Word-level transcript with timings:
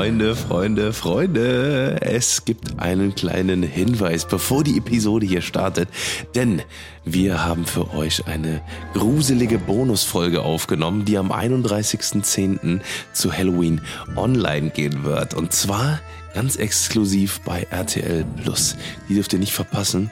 Freunde, 0.00 0.34
Freunde, 0.34 0.92
Freunde, 0.94 1.98
es 2.00 2.46
gibt 2.46 2.80
einen 2.80 3.14
kleinen 3.14 3.62
Hinweis, 3.62 4.26
bevor 4.26 4.64
die 4.64 4.78
Episode 4.78 5.26
hier 5.26 5.42
startet, 5.42 5.90
denn 6.34 6.62
wir 7.04 7.44
haben 7.44 7.66
für 7.66 7.92
euch 7.92 8.26
eine 8.26 8.62
gruselige 8.94 9.58
Bonusfolge 9.58 10.40
aufgenommen, 10.40 11.04
die 11.04 11.18
am 11.18 11.30
31.10. 11.30 12.80
zu 13.12 13.30
Halloween 13.30 13.82
online 14.16 14.70
gehen 14.70 15.04
wird. 15.04 15.34
Und 15.34 15.52
zwar 15.52 16.00
ganz 16.32 16.56
exklusiv 16.56 17.42
bei 17.42 17.66
RTL 17.70 18.24
Plus. 18.42 18.76
Die 19.06 19.14
dürft 19.16 19.34
ihr 19.34 19.38
nicht 19.38 19.52
verpassen. 19.52 20.10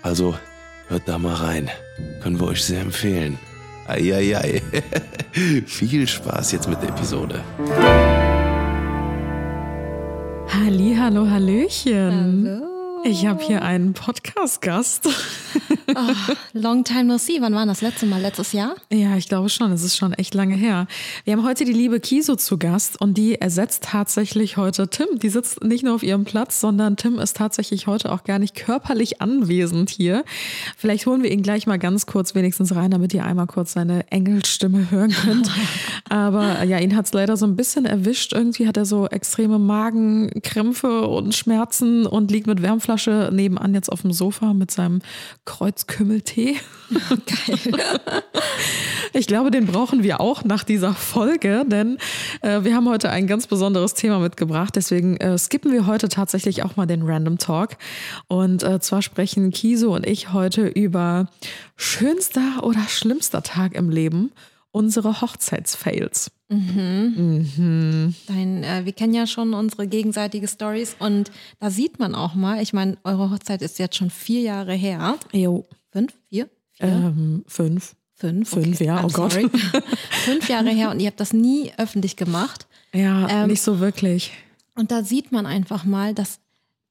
Also 0.00 0.38
hört 0.88 1.02
da 1.04 1.18
mal 1.18 1.34
rein. 1.34 1.68
Können 2.22 2.40
wir 2.40 2.46
euch 2.46 2.64
sehr 2.64 2.80
empfehlen. 2.80 3.38
Eieiei. 3.86 4.62
Viel 5.66 6.08
Spaß 6.08 6.52
jetzt 6.52 6.66
mit 6.66 6.80
der 6.80 6.88
Episode. 6.88 7.44
Halli, 10.48 10.94
hallo, 10.94 11.26
hallöchen. 11.26 12.44
Hallo. 12.46 12.77
Ich 13.04 13.26
habe 13.26 13.42
hier 13.42 13.62
einen 13.62 13.92
Podcast-Gast. 13.92 15.08
Oh, 15.94 16.34
long 16.52 16.84
time 16.84 17.04
no 17.04 17.18
see. 17.18 17.40
Wann 17.40 17.54
war 17.54 17.64
das 17.64 17.80
letzte 17.80 18.06
Mal? 18.06 18.20
Letztes 18.20 18.52
Jahr? 18.52 18.74
ja, 18.92 19.16
ich 19.16 19.28
glaube 19.28 19.48
schon. 19.48 19.72
Es 19.72 19.82
ist 19.82 19.96
schon 19.96 20.12
echt 20.12 20.34
lange 20.34 20.54
her. 20.54 20.86
Wir 21.24 21.34
haben 21.34 21.44
heute 21.44 21.64
die 21.64 21.72
liebe 21.72 21.98
Kiso 22.00 22.36
zu 22.36 22.58
Gast 22.58 23.00
und 23.00 23.16
die 23.16 23.40
ersetzt 23.40 23.84
tatsächlich 23.84 24.56
heute 24.56 24.88
Tim. 24.88 25.06
Die 25.18 25.28
sitzt 25.28 25.64
nicht 25.64 25.84
nur 25.84 25.94
auf 25.94 26.02
ihrem 26.02 26.24
Platz, 26.24 26.60
sondern 26.60 26.96
Tim 26.96 27.18
ist 27.18 27.36
tatsächlich 27.36 27.86
heute 27.86 28.12
auch 28.12 28.24
gar 28.24 28.38
nicht 28.38 28.54
körperlich 28.54 29.22
anwesend 29.22 29.90
hier. 29.90 30.24
Vielleicht 30.76 31.06
holen 31.06 31.22
wir 31.22 31.30
ihn 31.30 31.42
gleich 31.42 31.66
mal 31.66 31.78
ganz 31.78 32.06
kurz 32.06 32.34
wenigstens 32.34 32.74
rein, 32.74 32.90
damit 32.90 33.14
ihr 33.14 33.24
einmal 33.24 33.46
kurz 33.46 33.72
seine 33.72 34.10
Engelstimme 34.10 34.90
hören 34.90 35.12
könnt. 35.12 35.50
Aber 36.10 36.64
ja, 36.64 36.78
ihn 36.78 36.96
hat 36.96 37.06
es 37.06 37.12
leider 37.12 37.36
so 37.36 37.46
ein 37.46 37.56
bisschen 37.56 37.86
erwischt. 37.86 38.32
Irgendwie 38.32 38.66
hat 38.66 38.76
er 38.76 38.84
so 38.84 39.06
extreme 39.06 39.58
Magenkrämpfe 39.58 41.08
und 41.08 41.34
Schmerzen 41.34 42.06
und 42.06 42.30
liegt 42.30 42.46
mit 42.46 42.62
Wärmflasche 42.88 43.30
nebenan 43.32 43.74
jetzt 43.74 43.92
auf 43.92 44.02
dem 44.02 44.12
Sofa 44.12 44.54
mit 44.54 44.70
seinem 44.70 45.00
Kreuzkümmeltee. 45.44 46.56
Geil. 47.10 47.74
Ich 49.12 49.26
glaube, 49.26 49.50
den 49.50 49.66
brauchen 49.66 50.02
wir 50.02 50.20
auch 50.20 50.44
nach 50.44 50.64
dieser 50.64 50.94
Folge, 50.94 51.64
denn 51.66 51.98
äh, 52.42 52.62
wir 52.62 52.74
haben 52.74 52.88
heute 52.88 53.10
ein 53.10 53.26
ganz 53.26 53.46
besonderes 53.46 53.94
Thema 53.94 54.18
mitgebracht. 54.18 54.74
Deswegen 54.76 55.16
äh, 55.18 55.36
skippen 55.36 55.72
wir 55.72 55.86
heute 55.86 56.08
tatsächlich 56.08 56.62
auch 56.62 56.76
mal 56.76 56.86
den 56.86 57.02
Random 57.02 57.38
Talk. 57.38 57.76
Und 58.26 58.62
äh, 58.62 58.80
zwar 58.80 59.02
sprechen 59.02 59.50
Kiso 59.50 59.94
und 59.94 60.06
ich 60.06 60.32
heute 60.32 60.66
über 60.66 61.28
schönster 61.76 62.62
oder 62.62 62.80
schlimmster 62.88 63.42
Tag 63.42 63.74
im 63.74 63.90
Leben, 63.90 64.30
unsere 64.70 65.20
Hochzeitsfails. 65.20 66.30
Dein, 66.50 68.24
äh, 68.64 68.84
wir 68.84 68.92
kennen 68.92 69.14
ja 69.14 69.26
schon 69.26 69.54
unsere 69.54 69.86
gegenseitige 69.86 70.48
Stories 70.48 70.96
und 70.98 71.30
da 71.60 71.70
sieht 71.70 71.98
man 71.98 72.14
auch 72.14 72.34
mal, 72.34 72.62
ich 72.62 72.72
meine, 72.72 72.96
eure 73.04 73.30
Hochzeit 73.30 73.62
ist 73.62 73.78
jetzt 73.78 73.96
schon 73.96 74.10
vier 74.10 74.40
Jahre 74.40 74.74
her. 74.74 75.16
Jo. 75.32 75.66
Fünf? 75.90 76.12
Vier? 76.28 76.48
Vier? 76.72 76.88
Ähm, 76.88 77.44
fünf. 77.46 77.94
Fünf? 78.14 78.50
fünf, 78.50 78.80
ja, 78.80 78.98
I'm 79.00 79.04
oh 79.04 79.08
Gott. 79.12 79.32
Fünf 80.24 80.48
Jahre 80.48 80.70
her 80.70 80.90
und 80.90 80.98
ihr 80.98 81.06
habt 81.06 81.20
das 81.20 81.32
nie 81.32 81.70
öffentlich 81.76 82.16
gemacht. 82.16 82.66
Ja, 82.92 83.28
Ähm, 83.28 83.48
nicht 83.48 83.62
so 83.62 83.78
wirklich. 83.78 84.32
Und 84.74 84.90
da 84.90 85.04
sieht 85.04 85.30
man 85.30 85.46
einfach 85.46 85.84
mal, 85.84 86.14
dass 86.14 86.40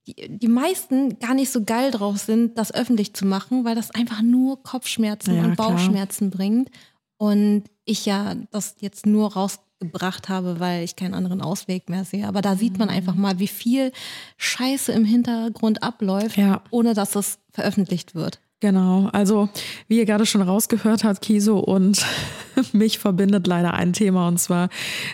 die, 0.07 0.15
die 0.29 0.47
meisten 0.47 1.19
gar 1.19 1.33
nicht 1.33 1.51
so 1.51 1.65
geil 1.65 1.91
drauf 1.91 2.17
sind, 2.17 2.57
das 2.57 2.73
öffentlich 2.73 3.13
zu 3.13 3.25
machen, 3.25 3.65
weil 3.65 3.75
das 3.75 3.91
einfach 3.91 4.21
nur 4.21 4.63
Kopfschmerzen 4.63 5.35
Ja, 5.35 5.43
und 5.43 5.55
klar. 5.55 5.71
Bauchschmerzen 5.71 6.29
bringt. 6.29 6.69
Und 7.17 7.63
ich 7.85 8.05
ja 8.05 8.35
das 8.51 8.75
jetzt 8.79 9.05
nur 9.05 9.33
rausgebracht 9.33 10.29
habe, 10.29 10.59
weil 10.59 10.83
ich 10.83 10.95
keinen 10.95 11.13
anderen 11.13 11.41
Ausweg 11.41 11.89
mehr 11.89 12.03
sehe. 12.05 12.27
Aber 12.27 12.41
da 12.41 12.55
sieht 12.55 12.73
Mhm. 12.73 12.79
man 12.79 12.89
einfach 12.89 13.15
mal, 13.15 13.39
wie 13.39 13.47
viel 13.47 13.91
Scheiße 14.37 14.91
im 14.91 15.05
Hintergrund 15.05 15.83
abläuft, 15.83 16.37
Ja. 16.37 16.61
ohne 16.71 16.93
dass 16.93 17.11
das 17.11 17.39
veröffentlicht 17.51 18.13
wird. 18.15 18.39
Genau, 18.59 19.07
also 19.13 19.49
wie 19.87 19.99
ihr 19.99 20.05
gerade 20.05 20.25
schon 20.25 20.41
rausgehört 20.41 21.03
habt, 21.03 21.21
Kiso 21.21 21.59
und 21.59 22.03
mich 22.73 22.97
verbindet 22.97 23.45
leider 23.45 23.75
ein 23.75 23.93
Thema 23.93 24.27
und 24.27 24.39
zwar 24.39 24.69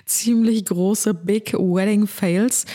ziemlich 0.05 0.63
große 0.63 1.13
Big 1.13 1.51
Wedding 1.51 2.07
Fails 2.07 2.65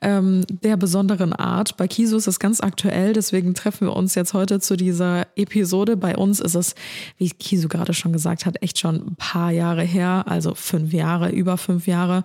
ähm, 0.00 0.46
der 0.48 0.78
besonderen 0.78 1.34
Art. 1.34 1.76
Bei 1.76 1.86
Kiso 1.88 2.16
ist 2.16 2.26
es 2.26 2.38
ganz 2.38 2.62
aktuell, 2.62 3.12
deswegen 3.12 3.52
treffen 3.52 3.88
wir 3.88 3.94
uns 3.94 4.14
jetzt 4.14 4.32
heute 4.32 4.60
zu 4.60 4.78
dieser 4.78 5.26
Episode. 5.36 5.98
Bei 5.98 6.16
uns 6.16 6.40
ist 6.40 6.54
es, 6.54 6.74
wie 7.18 7.28
Kiso 7.28 7.68
gerade 7.68 7.92
schon 7.92 8.14
gesagt 8.14 8.46
hat, 8.46 8.62
echt 8.62 8.78
schon 8.78 8.94
ein 8.94 9.16
paar 9.16 9.50
Jahre 9.50 9.82
her, 9.82 10.24
also 10.26 10.54
fünf 10.54 10.94
Jahre, 10.94 11.32
über 11.32 11.58
fünf 11.58 11.86
Jahre. 11.86 12.24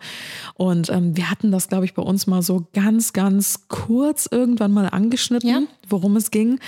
Und 0.53 0.89
ähm, 0.89 1.17
wir 1.17 1.29
hatten 1.29 1.51
das, 1.51 1.67
glaube 1.67 1.83
ich, 1.83 1.95
bei 1.95 2.01
uns 2.01 2.27
mal 2.27 2.43
so 2.43 2.65
ganz, 2.71 3.11
ganz 3.11 3.67
kurz 3.67 4.25
irgendwann 4.31 4.71
mal 4.71 4.85
angeschnitten 4.85 5.49
Ja. 5.49 5.59
Worum 5.91 6.15
es 6.15 6.31
ging, 6.31 6.59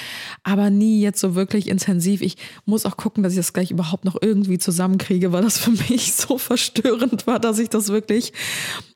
aber 0.44 0.70
nie 0.70 1.02
jetzt 1.02 1.20
so 1.20 1.36
wirklich 1.36 1.70
intensiv. 1.70 2.22
Ich 2.22 2.38
muss 2.66 2.86
auch 2.86 2.98
gucken, 2.98 3.24
dass 3.24 3.34
ich 3.34 3.40
das 3.40 3.54
gleich 3.54 3.72
überhaupt 3.72 4.06
noch 4.06 4.18
irgendwie 4.22 4.58
zusammenkriege, 4.58 5.32
weil 5.32 5.44
das 5.44 5.58
für 5.58 5.72
mich 5.72 6.14
so 6.16 6.38
verstörend 6.38 7.28
war, 7.28 7.40
dass 7.40 7.60
ich 7.60 7.70
das 7.70 7.90
wirklich 7.90 8.34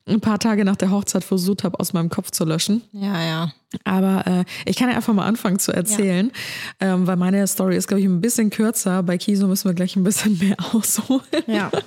ein 0.08 0.22
paar 0.22 0.40
Tage 0.40 0.66
nach 0.66 0.75
der 0.75 0.91
Hochzeit 0.91 1.24
versucht 1.24 1.63
habe, 1.63 1.80
aus 1.80 1.94
meinem 1.94 2.09
Kopf 2.09 2.30
zu 2.31 2.46
löschen. 2.46 2.84
Ja, 2.91 3.24
ja. 3.24 3.53
Aber 3.84 4.25
äh, 4.28 4.46
ich 4.66 4.75
kann 4.75 4.90
ja 4.90 4.96
einfach 4.96 5.13
mal 5.13 5.25
anfangen 5.25 5.59
zu 5.59 5.72
erzählen, 5.72 6.31
ähm, 6.80 7.07
weil 7.07 7.18
meine 7.18 7.46
Story 7.47 7.75
ist, 7.75 7.88
glaube 7.88 8.02
ich, 8.02 8.07
ein 8.07 8.22
bisschen 8.22 8.50
kürzer. 8.52 9.02
Bei 9.03 9.18
Kiso 9.18 9.47
müssen 9.47 9.68
wir 9.68 9.74
gleich 9.74 9.96
ein 9.96 10.03
bisschen 10.03 10.38
mehr 10.40 10.57
ausholen. 10.74 11.22
Ja. 11.47 11.72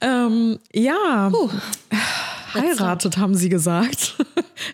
Ähm, 0.00 0.58
ja, 0.74 1.30
Puh. 1.30 1.48
Heiratet, 2.54 3.18
haben 3.18 3.34
sie 3.34 3.48
gesagt. 3.48 4.16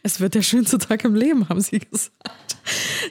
Es 0.03 0.21
wird 0.21 0.35
der 0.35 0.43
schönste 0.43 0.77
Tag 0.77 1.05
im 1.05 1.15
Leben, 1.15 1.49
haben 1.49 1.61
sie 1.61 1.79
gesagt. 1.79 2.13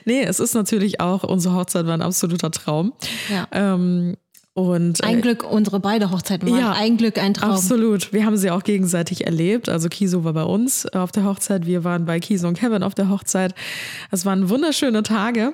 Nee, 0.04 0.22
es 0.22 0.38
ist 0.38 0.54
natürlich 0.54 1.00
auch, 1.00 1.24
unsere 1.24 1.54
Hochzeit 1.54 1.84
war 1.86 1.94
ein 1.94 2.02
absoluter 2.02 2.50
Traum. 2.52 2.92
Ja. 3.28 3.48
Ähm, 3.50 4.16
und 4.52 5.00
äh, 5.00 5.06
Ein 5.06 5.22
Glück, 5.22 5.44
unsere 5.48 5.78
beide 5.78 6.10
Hochzeiten 6.10 6.50
waren 6.50 6.58
Ja, 6.58 6.72
ein 6.72 6.96
Glück, 6.96 7.18
ein 7.18 7.34
Traum. 7.34 7.52
Absolut. 7.52 8.12
Wir 8.12 8.26
haben 8.26 8.36
sie 8.36 8.50
auch 8.50 8.64
gegenseitig 8.64 9.24
erlebt. 9.26 9.68
Also 9.68 9.88
Kiso 9.88 10.24
war 10.24 10.32
bei 10.32 10.42
uns 10.42 10.86
auf 10.86 11.12
der 11.12 11.24
Hochzeit, 11.24 11.66
wir 11.66 11.84
waren 11.84 12.04
bei 12.04 12.18
Kiso 12.18 12.48
und 12.48 12.58
Kevin 12.58 12.82
auf 12.82 12.94
der 12.94 13.08
Hochzeit. 13.08 13.54
Es 14.10 14.26
waren 14.26 14.48
wunderschöne 14.48 15.04
Tage. 15.04 15.52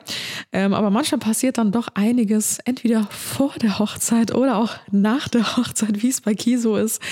Ähm, 0.50 0.72
aber 0.72 0.90
manchmal 0.90 1.18
passiert 1.18 1.58
dann 1.58 1.72
doch 1.72 1.88
einiges, 1.94 2.58
entweder 2.64 3.06
vor 3.10 3.52
der 3.60 3.78
Hochzeit 3.78 4.34
oder 4.34 4.56
auch 4.56 4.74
nach 4.90 5.28
der 5.28 5.56
Hochzeit, 5.56 6.02
wie 6.02 6.08
es 6.08 6.22
bei 6.22 6.34
Kiso 6.34 6.76
ist, 6.76 7.02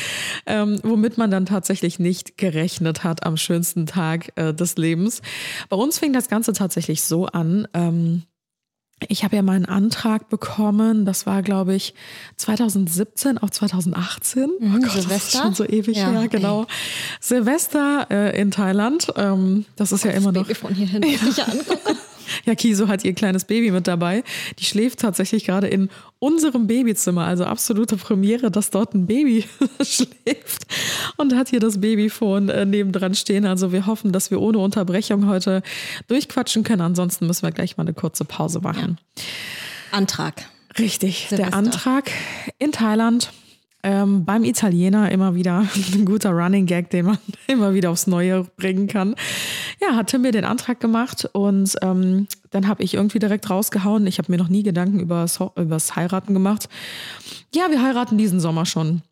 ähm, 0.47 0.81
womit 0.83 1.19
man 1.19 1.31
dann 1.31 1.44
tatsächlich 1.44 1.99
nicht 1.99 2.39
gerechnet 2.39 3.05
hat 3.05 3.27
am 3.27 3.37
schönsten 3.37 3.84
Tag 3.84 4.33
äh, 4.37 4.55
des 4.55 4.77
Lebens. 4.77 5.21
Bei 5.69 5.77
uns 5.77 5.99
fing 5.99 6.15
das 6.15 6.28
Ganze 6.28 6.55
tatsächlich 6.55 7.03
so 7.03 7.27
an. 7.27 7.69
Ich 9.09 9.22
habe 9.25 9.37
ja 9.37 9.43
meinen 9.43 9.66
Antrag 9.66 10.28
bekommen, 10.28 11.05
das 11.05 11.27
war, 11.27 11.43
glaube 11.43 11.75
ich, 11.75 11.94
2017, 12.37 13.38
auch 13.38 13.50
2018. 13.50 14.44
oh 14.44 14.59
Gott, 14.59 14.82
das 14.84 14.94
ist 14.94 15.03
Silvester? 15.03 15.43
schon 15.43 15.55
so 15.55 15.65
ewig 15.65 15.97
Ja, 15.97 16.10
her, 16.10 16.28
genau. 16.28 16.66
Silvester 17.21 18.06
äh, 18.10 18.41
in 18.41 18.50
Thailand. 18.50 19.09
Ähm, 19.16 19.66
das 19.77 19.93
ist 19.93 20.05
ja 20.05 20.12
immer 20.12 20.32
noch. 20.32 20.43
Baby 20.47 20.55
von 20.55 20.75
hier 20.75 20.87
hin. 20.87 21.03
muss 21.03 21.22
ich 21.31 21.37
ja 21.37 21.44
angucken. 21.44 21.99
Ja, 22.45 22.55
Kiso 22.55 22.89
hat 22.89 23.05
ihr 23.05 23.15
kleines 23.15 23.45
Baby 23.45 23.71
mit 23.71 23.87
dabei. 23.87 24.25
Die 24.59 24.65
schläft 24.65 25.00
tatsächlich 25.00 25.44
gerade 25.44 25.69
in 25.69 25.91
unserem 26.19 26.67
Babyzimmer. 26.67 27.25
Also 27.25 27.44
absolute 27.44 27.97
Premiere, 27.97 28.50
dass 28.50 28.71
dort 28.71 28.94
ein 28.94 29.06
Baby 29.06 29.44
schläft 29.82 30.67
und 31.17 31.35
hat 31.35 31.50
hier 31.50 31.61
das 31.61 31.81
Babyphone 31.81 32.49
äh, 32.49 32.65
nebendran 32.65 33.15
stehen. 33.15 33.47
Also 33.47 33.73
wir 33.73 33.87
hoffen, 33.87 34.12
dass 34.12 34.31
wir 34.31 34.41
ohne 34.41 34.59
Unterbrechung 34.59 35.26
heute 35.26 35.62
durchquatschen 36.09 36.65
können. 36.65 36.82
Ansonsten 36.82 37.26
müssen 37.26 37.43
wir 37.43 37.53
gleich 37.53 37.76
mal 37.76 37.85
eine 37.85 37.94
kurze 37.94 38.25
Pause 38.25 38.61
machen. 38.61 38.99
Antrag. 39.91 40.49
Richtig, 40.79 41.26
Silvester. 41.29 41.37
der 41.37 41.55
Antrag 41.55 42.11
in 42.59 42.73
Thailand. 42.73 43.31
Ähm, 43.87 44.25
beim 44.25 44.45
Italiener 44.45 45.13
immer 45.13 45.35
wieder 45.35 45.67
ein 45.95 46.07
guter 46.07 46.31
Running 46.31 46.65
Gag, 46.65 46.89
den 46.89 47.05
man 47.05 47.19
immer 47.47 47.75
wieder 47.75 47.91
aufs 47.91 48.07
Neue 48.07 48.45
bringen 48.57 48.87
kann. 48.87 49.15
Ja, 49.81 49.95
hat 49.95 50.09
Tim 50.09 50.23
mir 50.23 50.33
den 50.33 50.47
Antrag 50.47 50.81
gemacht 50.81 51.29
und 51.33 51.77
ähm, 51.83 52.27
dann 52.51 52.67
habe 52.67 52.83
ich 52.83 52.95
irgendwie 52.95 53.19
direkt 53.19 53.51
rausgehauen. 53.51 54.07
Ich 54.07 54.17
habe 54.17 54.33
mir 54.33 54.39
noch 54.39 54.49
nie 54.49 54.63
Gedanken 54.63 55.01
über 55.01 55.27
das 55.55 55.97
Heiraten 55.97 56.33
gemacht. 56.33 56.69
Ja, 57.55 57.71
wir 57.71 57.83
heiraten 57.83 58.17
diesen 58.17 58.41
Sommer 58.41 58.65
schon. 58.65 59.03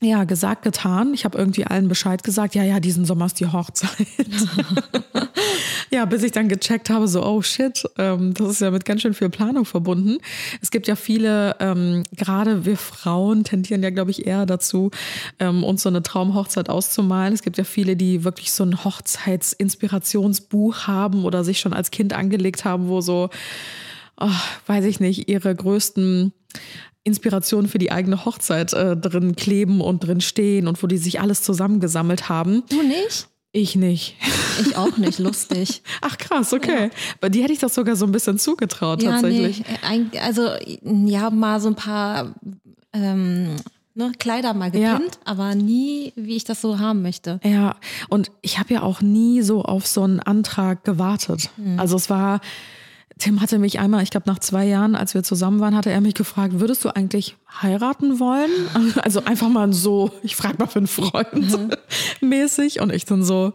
Ja, 0.00 0.24
gesagt, 0.24 0.62
getan. 0.62 1.14
Ich 1.14 1.24
habe 1.24 1.38
irgendwie 1.38 1.64
allen 1.64 1.88
Bescheid 1.88 2.22
gesagt, 2.22 2.54
ja, 2.54 2.62
ja, 2.62 2.80
diesen 2.80 3.06
Sommer 3.06 3.24
ist 3.26 3.40
die 3.40 3.46
Hochzeit. 3.46 4.06
ja, 5.90 6.04
bis 6.04 6.22
ich 6.22 6.32
dann 6.32 6.48
gecheckt 6.48 6.90
habe, 6.90 7.08
so, 7.08 7.24
oh 7.24 7.40
shit, 7.40 7.82
ähm, 7.96 8.34
das 8.34 8.50
ist 8.50 8.60
ja 8.60 8.70
mit 8.70 8.84
ganz 8.84 9.00
schön 9.00 9.14
viel 9.14 9.30
Planung 9.30 9.64
verbunden. 9.64 10.18
Es 10.60 10.70
gibt 10.70 10.86
ja 10.86 10.96
viele, 10.96 11.56
ähm, 11.60 12.02
gerade 12.14 12.66
wir 12.66 12.76
Frauen 12.76 13.44
tendieren 13.44 13.82
ja, 13.82 13.88
glaube 13.88 14.10
ich, 14.10 14.26
eher 14.26 14.44
dazu, 14.44 14.90
ähm, 15.38 15.64
uns 15.64 15.82
so 15.82 15.88
eine 15.88 16.02
Traumhochzeit 16.02 16.68
auszumalen. 16.68 17.32
Es 17.32 17.42
gibt 17.42 17.56
ja 17.56 17.64
viele, 17.64 17.96
die 17.96 18.22
wirklich 18.22 18.52
so 18.52 18.64
ein 18.64 18.84
Hochzeitsinspirationsbuch 18.84 20.86
haben 20.86 21.24
oder 21.24 21.42
sich 21.42 21.58
schon 21.58 21.72
als 21.72 21.90
Kind 21.90 22.12
angelegt 22.12 22.66
haben, 22.66 22.88
wo 22.88 23.00
so, 23.00 23.30
oh, 24.20 24.28
weiß 24.66 24.84
ich 24.84 25.00
nicht, 25.00 25.30
ihre 25.30 25.54
größten 25.54 26.34
Inspiration 27.06 27.68
für 27.68 27.78
die 27.78 27.90
eigene 27.92 28.24
Hochzeit 28.24 28.72
äh, 28.72 28.96
drin 28.96 29.36
kleben 29.36 29.80
und 29.80 30.00
drin 30.00 30.20
stehen 30.20 30.66
und 30.68 30.82
wo 30.82 30.86
die 30.86 30.98
sich 30.98 31.20
alles 31.20 31.42
zusammengesammelt 31.42 32.28
haben. 32.28 32.64
Du 32.68 32.82
nicht? 32.82 33.28
Ich 33.52 33.74
nicht. 33.76 34.16
Ich 34.60 34.76
auch 34.76 34.98
nicht, 34.98 35.18
lustig. 35.20 35.82
Ach 36.02 36.18
krass, 36.18 36.52
okay. 36.52 36.90
Bei 37.20 37.28
dir 37.30 37.42
hätte 37.44 37.52
ich 37.54 37.58
das 37.60 37.74
sogar 37.74 37.96
so 37.96 38.04
ein 38.04 38.12
bisschen 38.12 38.38
zugetraut 38.38 39.02
Ja, 39.02 39.12
tatsächlich. 39.12 39.62
nee. 39.88 40.18
Also, 40.20 40.48
ja, 40.82 41.30
mal 41.30 41.60
so 41.60 41.68
ein 41.68 41.74
paar 41.74 42.34
ähm, 42.92 43.56
ne, 43.94 44.12
Kleider 44.18 44.52
mal 44.52 44.74
Ja. 44.76 44.94
gepinnt, 44.98 45.18
aber 45.24 45.54
nie, 45.54 46.12
wie 46.16 46.36
ich 46.36 46.44
das 46.44 46.60
so 46.60 46.78
haben 46.78 47.00
möchte. 47.02 47.40
Ja, 47.44 47.76
und 48.10 48.30
ich 48.42 48.58
habe 48.58 48.74
ja 48.74 48.82
auch 48.82 49.00
nie 49.00 49.40
so 49.42 49.62
auf 49.62 49.86
so 49.86 50.02
einen 50.02 50.20
Antrag 50.20 50.84
gewartet. 50.84 51.48
Also 51.78 51.96
es 51.96 52.10
war, 52.10 52.40
Tim 53.18 53.40
hatte 53.40 53.58
mich 53.58 53.78
einmal, 53.78 54.02
ich 54.02 54.10
glaube 54.10 54.28
nach 54.28 54.40
zwei 54.40 54.66
Jahren, 54.66 54.94
als 54.94 55.14
wir 55.14 55.22
zusammen 55.22 55.58
waren, 55.60 55.74
hatte 55.74 55.90
er 55.90 56.02
mich 56.02 56.14
gefragt, 56.14 56.60
würdest 56.60 56.84
du 56.84 56.94
eigentlich 56.94 57.36
heiraten 57.62 58.20
wollen? 58.20 58.50
Also 59.02 59.24
einfach 59.24 59.48
mal 59.48 59.72
so, 59.72 60.10
ich 60.22 60.36
frage 60.36 60.58
mal 60.58 60.66
für 60.66 60.80
einen 60.80 60.86
Freund 60.86 61.78
mäßig. 62.20 62.80
Und 62.80 62.92
ich 62.92 63.06
dann 63.06 63.24
so, 63.24 63.52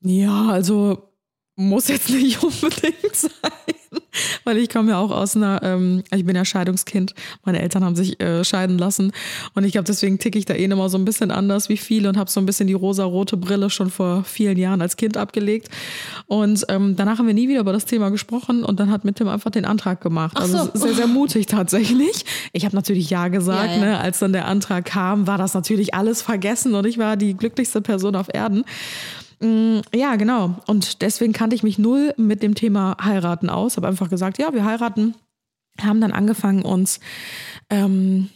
ja, 0.00 0.48
also 0.48 1.10
muss 1.56 1.88
jetzt 1.88 2.10
nicht 2.10 2.42
unbedingt 2.42 3.14
sein, 3.14 3.30
weil 4.44 4.58
ich 4.58 4.68
komme 4.68 4.90
ja 4.90 4.98
auch 4.98 5.10
aus 5.10 5.36
einer, 5.36 5.60
ähm, 5.62 6.02
ich 6.14 6.24
bin 6.24 6.36
ja 6.36 6.44
Scheidungskind, 6.44 7.14
meine 7.44 7.60
Eltern 7.60 7.84
haben 7.84 7.96
sich 7.96 8.20
äh, 8.20 8.44
scheiden 8.44 8.78
lassen 8.78 9.12
und 9.54 9.64
ich 9.64 9.72
glaube, 9.72 9.84
deswegen 9.86 10.18
ticke 10.18 10.38
ich 10.38 10.44
da 10.44 10.54
eh 10.54 10.64
immer 10.64 10.88
so 10.88 10.98
ein 10.98 11.04
bisschen 11.04 11.30
anders 11.30 11.68
wie 11.68 11.76
viele 11.76 12.08
und 12.08 12.16
habe 12.16 12.30
so 12.30 12.40
ein 12.40 12.46
bisschen 12.46 12.66
die 12.66 12.74
rosa-rote 12.74 13.36
Brille 13.36 13.70
schon 13.70 13.90
vor 13.90 14.24
vielen 14.24 14.58
Jahren 14.58 14.80
als 14.82 14.96
Kind 14.96 15.16
abgelegt 15.16 15.68
und 16.26 16.64
ähm, 16.68 16.96
danach 16.96 17.18
haben 17.18 17.26
wir 17.26 17.34
nie 17.34 17.48
wieder 17.48 17.60
über 17.60 17.72
das 17.72 17.84
Thema 17.84 18.10
gesprochen 18.10 18.64
und 18.64 18.80
dann 18.80 18.90
hat 18.90 19.04
mit 19.04 19.16
Tim 19.16 19.28
einfach 19.28 19.50
den 19.50 19.64
Antrag 19.64 20.00
gemacht. 20.00 20.36
Ach 20.36 20.42
Also 20.42 20.64
so. 20.64 20.70
sehr, 20.74 20.94
sehr 20.94 21.06
mutig 21.06 21.46
tatsächlich. 21.46 22.24
Ich 22.52 22.64
habe 22.64 22.74
natürlich 22.76 23.10
Ja 23.10 23.28
gesagt, 23.28 23.70
Ja, 23.70 23.76
ja. 23.76 23.84
Ne? 23.84 23.98
als 23.98 24.18
dann 24.18 24.32
der 24.32 24.46
Antrag 24.46 24.84
kam, 24.84 25.26
war 25.26 25.38
das 25.38 25.54
natürlich 25.54 25.94
alles 25.94 26.22
vergessen 26.22 26.74
und 26.74 26.86
ich 26.86 26.98
war 26.98 27.16
die 27.16 27.34
glücklichste 27.36 27.80
Person 27.80 28.16
auf 28.16 28.28
Erden. 28.32 28.64
Mm, 29.40 29.80
Ja, 29.94 30.16
genau. 30.16 30.56
Und 30.66 31.02
deswegen 31.02 31.32
kannte 31.32 31.54
ich 31.56 31.62
mich 31.62 31.78
null 31.78 32.14
mit 32.16 32.42
dem 32.42 32.54
Thema 32.54 32.96
heiraten 33.02 33.50
aus. 33.50 33.76
Habe 33.76 33.88
einfach 33.88 34.08
gesagt, 34.10 34.38
ja, 34.38 34.52
wir 34.52 34.64
heiraten. 34.64 35.14
Haben 35.80 36.00
dann 36.00 36.12
angefangen, 36.12 36.62
uns 36.62 36.98
ähm, 37.70 38.30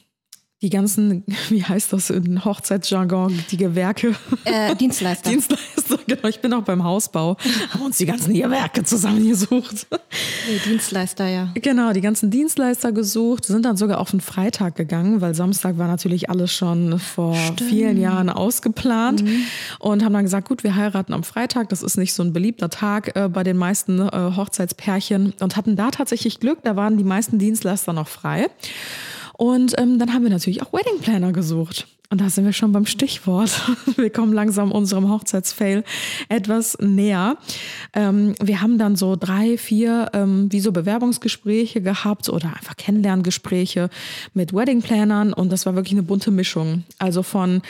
die 0.63 0.71
ganzen, 0.71 1.25
wie 1.51 1.63
heißt 1.63 1.93
das 1.93 2.11
in 2.11 2.45
Hochzeitsjargon, 2.45 3.39
die 3.51 3.57
Gewerke, 3.57 4.15
Äh, 4.45 4.75
Dienstleister. 4.81 5.31
Dienstleister, 5.31 5.99
genau, 6.07 6.29
ich 6.29 6.41
bin 6.41 6.53
auch 6.55 6.63
beim 6.63 6.85
Hausbau, 6.85 7.37
haben 7.71 7.83
uns 7.83 7.99
die 7.99 8.07
ganzen 8.07 8.33
Gewerke 8.33 8.85
zusammengesucht. 8.85 9.87
nee, 9.91 10.59
Dienstleister, 10.65 11.27
ja. 11.29 11.49
Genau, 11.55 11.93
die 11.93 12.01
ganzen 12.01 12.31
Dienstleister 12.31 12.93
gesucht, 12.93 13.45
sind 13.45 13.65
dann 13.65 13.77
sogar 13.77 13.99
auf 13.99 14.13
einen 14.13 14.21
Freitag 14.21 14.77
gegangen, 14.77 15.21
weil 15.21 15.35
Samstag 15.35 15.79
war 15.79 15.89
natürlich 15.89 16.31
alles 16.31 16.53
schon 16.53 16.99
vor 16.99 17.37
vielen 17.69 18.01
Jahren 18.01 18.31
ausgeplant 18.31 19.25
und 19.81 20.05
haben 20.05 20.13
dann 20.13 20.25
gesagt, 20.25 20.49
gut, 20.49 20.63
wir 20.63 20.77
heiraten 20.77 21.13
am 21.13 21.25
Freitag, 21.25 21.69
das 21.71 21.83
ist 21.83 21.97
nicht 21.97 22.13
so 22.15 22.23
ein 22.23 22.33
beliebter 22.33 22.71
Tag 22.71 23.17
äh, 23.17 23.29
bei 23.29 23.43
den 23.43 23.57
meisten 23.57 24.01
äh, 24.01 24.11
Hochzeitspärchen 24.37 25.35
und 25.41 25.57
hatten 25.57 25.75
da 25.75 25.91
tatsächlich 25.91 26.39
Glück, 26.39 26.59
da 26.63 26.77
waren 26.77 26.97
die 26.97 27.05
meisten 27.05 27.39
Dienstleister 27.39 27.93
noch 27.93 28.09
frei. 28.09 28.49
Und 29.43 29.75
ähm, 29.77 29.99
dann 29.99 30.15
haben 30.15 30.23
wir 30.23 30.31
natürlich 30.31 30.63
auch 30.63 30.73
Wedding 30.73 31.01
Planner 31.01 31.33
gesucht. 31.33 31.89
Und 32.11 32.21
da 32.21 32.31
sind 32.31 32.45
wir 32.45 32.53
schon 32.53 32.71
beim 32.71 32.87
Stichwort. 32.87 33.61
Wir 33.97 34.11
kommen 34.11 34.33
langsam 34.33 34.71
unserem 34.71 35.11
Hochzeitsfail 35.11 35.83
etwas 36.29 36.79
näher. 36.79 37.39
Ähm, 37.93 38.35
wir 38.41 38.61
haben 38.61 38.79
dann 38.79 38.95
so 38.95 39.17
drei, 39.17 39.59
vier 39.59 40.11
ähm, 40.13 40.53
wie 40.53 40.61
so 40.61 40.71
Bewerbungsgespräche 40.71 41.81
gehabt 41.81 42.29
oder 42.29 42.55
einfach 42.55 42.77
Kennenlerngespräche 42.77 43.91
mit 44.33 44.55
Weddingplannern 44.55 45.33
und 45.33 45.51
das 45.51 45.67
war 45.67 45.75
wirklich 45.75 45.95
eine 45.95 46.05
bunte 46.05 46.31
Mischung. 46.31 46.85
Also 46.99 47.23
von 47.25 47.63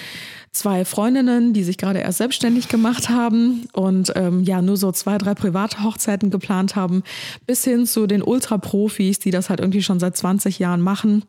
zwei 0.50 0.84
Freundinnen, 0.84 1.54
die 1.54 1.62
sich 1.62 1.78
gerade 1.78 2.00
erst 2.00 2.18
selbstständig 2.18 2.68
gemacht 2.68 3.08
haben 3.08 3.68
und 3.72 4.12
ähm, 4.16 4.42
ja 4.42 4.60
nur 4.60 4.76
so 4.76 4.92
zwei, 4.92 5.16
drei 5.16 5.34
private 5.34 5.82
Hochzeiten 5.84 6.30
geplant 6.30 6.76
haben, 6.76 7.02
bis 7.46 7.64
hin 7.64 7.86
zu 7.86 8.06
den 8.06 8.22
Ultra-Profis, 8.22 9.20
die 9.20 9.30
das 9.30 9.48
halt 9.48 9.60
irgendwie 9.60 9.82
schon 9.82 10.00
seit 10.00 10.16
20 10.16 10.58
Jahren 10.58 10.82
machen. 10.82 11.22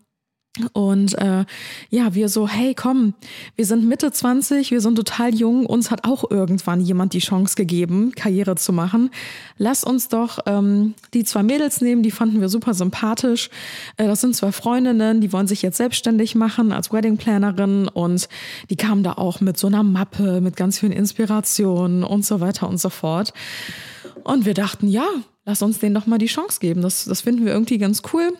Und 0.73 1.17
äh, 1.17 1.45
ja, 1.89 2.13
wir 2.13 2.29
so, 2.29 2.47
hey, 2.47 2.75
komm, 2.75 3.15
wir 3.55 3.65
sind 3.65 3.87
Mitte 3.87 4.11
20, 4.11 4.69
wir 4.69 4.81
sind 4.81 4.95
total 4.95 5.33
jung, 5.33 5.65
uns 5.65 5.89
hat 5.89 6.05
auch 6.05 6.29
irgendwann 6.29 6.79
jemand 6.79 7.13
die 7.13 7.19
Chance 7.19 7.55
gegeben, 7.55 8.11
Karriere 8.11 8.55
zu 8.55 8.71
machen. 8.71 9.09
Lass 9.57 9.83
uns 9.83 10.09
doch 10.09 10.37
ähm, 10.45 10.93
die 11.15 11.23
zwei 11.23 11.41
Mädels 11.41 11.81
nehmen, 11.81 12.03
die 12.03 12.11
fanden 12.11 12.39
wir 12.39 12.49
super 12.49 12.75
sympathisch. 12.75 13.49
Äh, 13.97 14.05
das 14.05 14.21
sind 14.21 14.35
zwei 14.35 14.51
Freundinnen, 14.51 15.21
die 15.21 15.33
wollen 15.33 15.47
sich 15.47 15.63
jetzt 15.63 15.77
selbstständig 15.77 16.35
machen 16.35 16.71
als 16.71 16.93
Weddingplanerin 16.93 17.87
und 17.87 18.29
die 18.69 18.75
kamen 18.75 19.01
da 19.01 19.13
auch 19.13 19.41
mit 19.41 19.57
so 19.57 19.65
einer 19.65 19.81
Mappe, 19.81 20.39
mit 20.39 20.55
ganz 20.55 20.77
vielen 20.77 20.91
Inspirationen 20.91 22.03
und 22.03 22.27
so 22.27 22.41
weiter 22.41 22.69
und 22.69 22.79
so 22.79 22.91
fort. 22.91 23.33
Und 24.23 24.45
wir 24.45 24.53
dachten, 24.53 24.87
ja, 24.87 25.07
lass 25.45 25.63
uns 25.63 25.79
denen 25.79 25.95
doch 25.95 26.05
mal 26.05 26.19
die 26.19 26.27
Chance 26.27 26.59
geben. 26.59 26.83
Das, 26.83 27.05
das 27.05 27.21
finden 27.21 27.43
wir 27.43 27.53
irgendwie 27.53 27.79
ganz 27.79 28.03
cool 28.13 28.33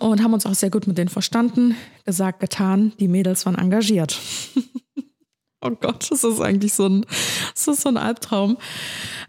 und 0.00 0.22
haben 0.22 0.34
uns 0.34 0.46
auch 0.46 0.54
sehr 0.54 0.70
gut 0.70 0.86
mit 0.86 0.98
denen 0.98 1.08
verstanden. 1.08 1.74
Gesagt, 2.04 2.40
getan, 2.40 2.92
die 3.00 3.08
Mädels 3.08 3.46
waren 3.46 3.56
engagiert. 3.56 4.18
oh 5.60 5.70
Gott, 5.70 6.10
das 6.10 6.24
ist 6.24 6.40
eigentlich 6.40 6.72
so 6.72 6.86
ein, 6.86 7.06
das 7.54 7.68
ist 7.68 7.82
so 7.82 7.88
ein 7.88 7.96
Albtraum. 7.96 8.58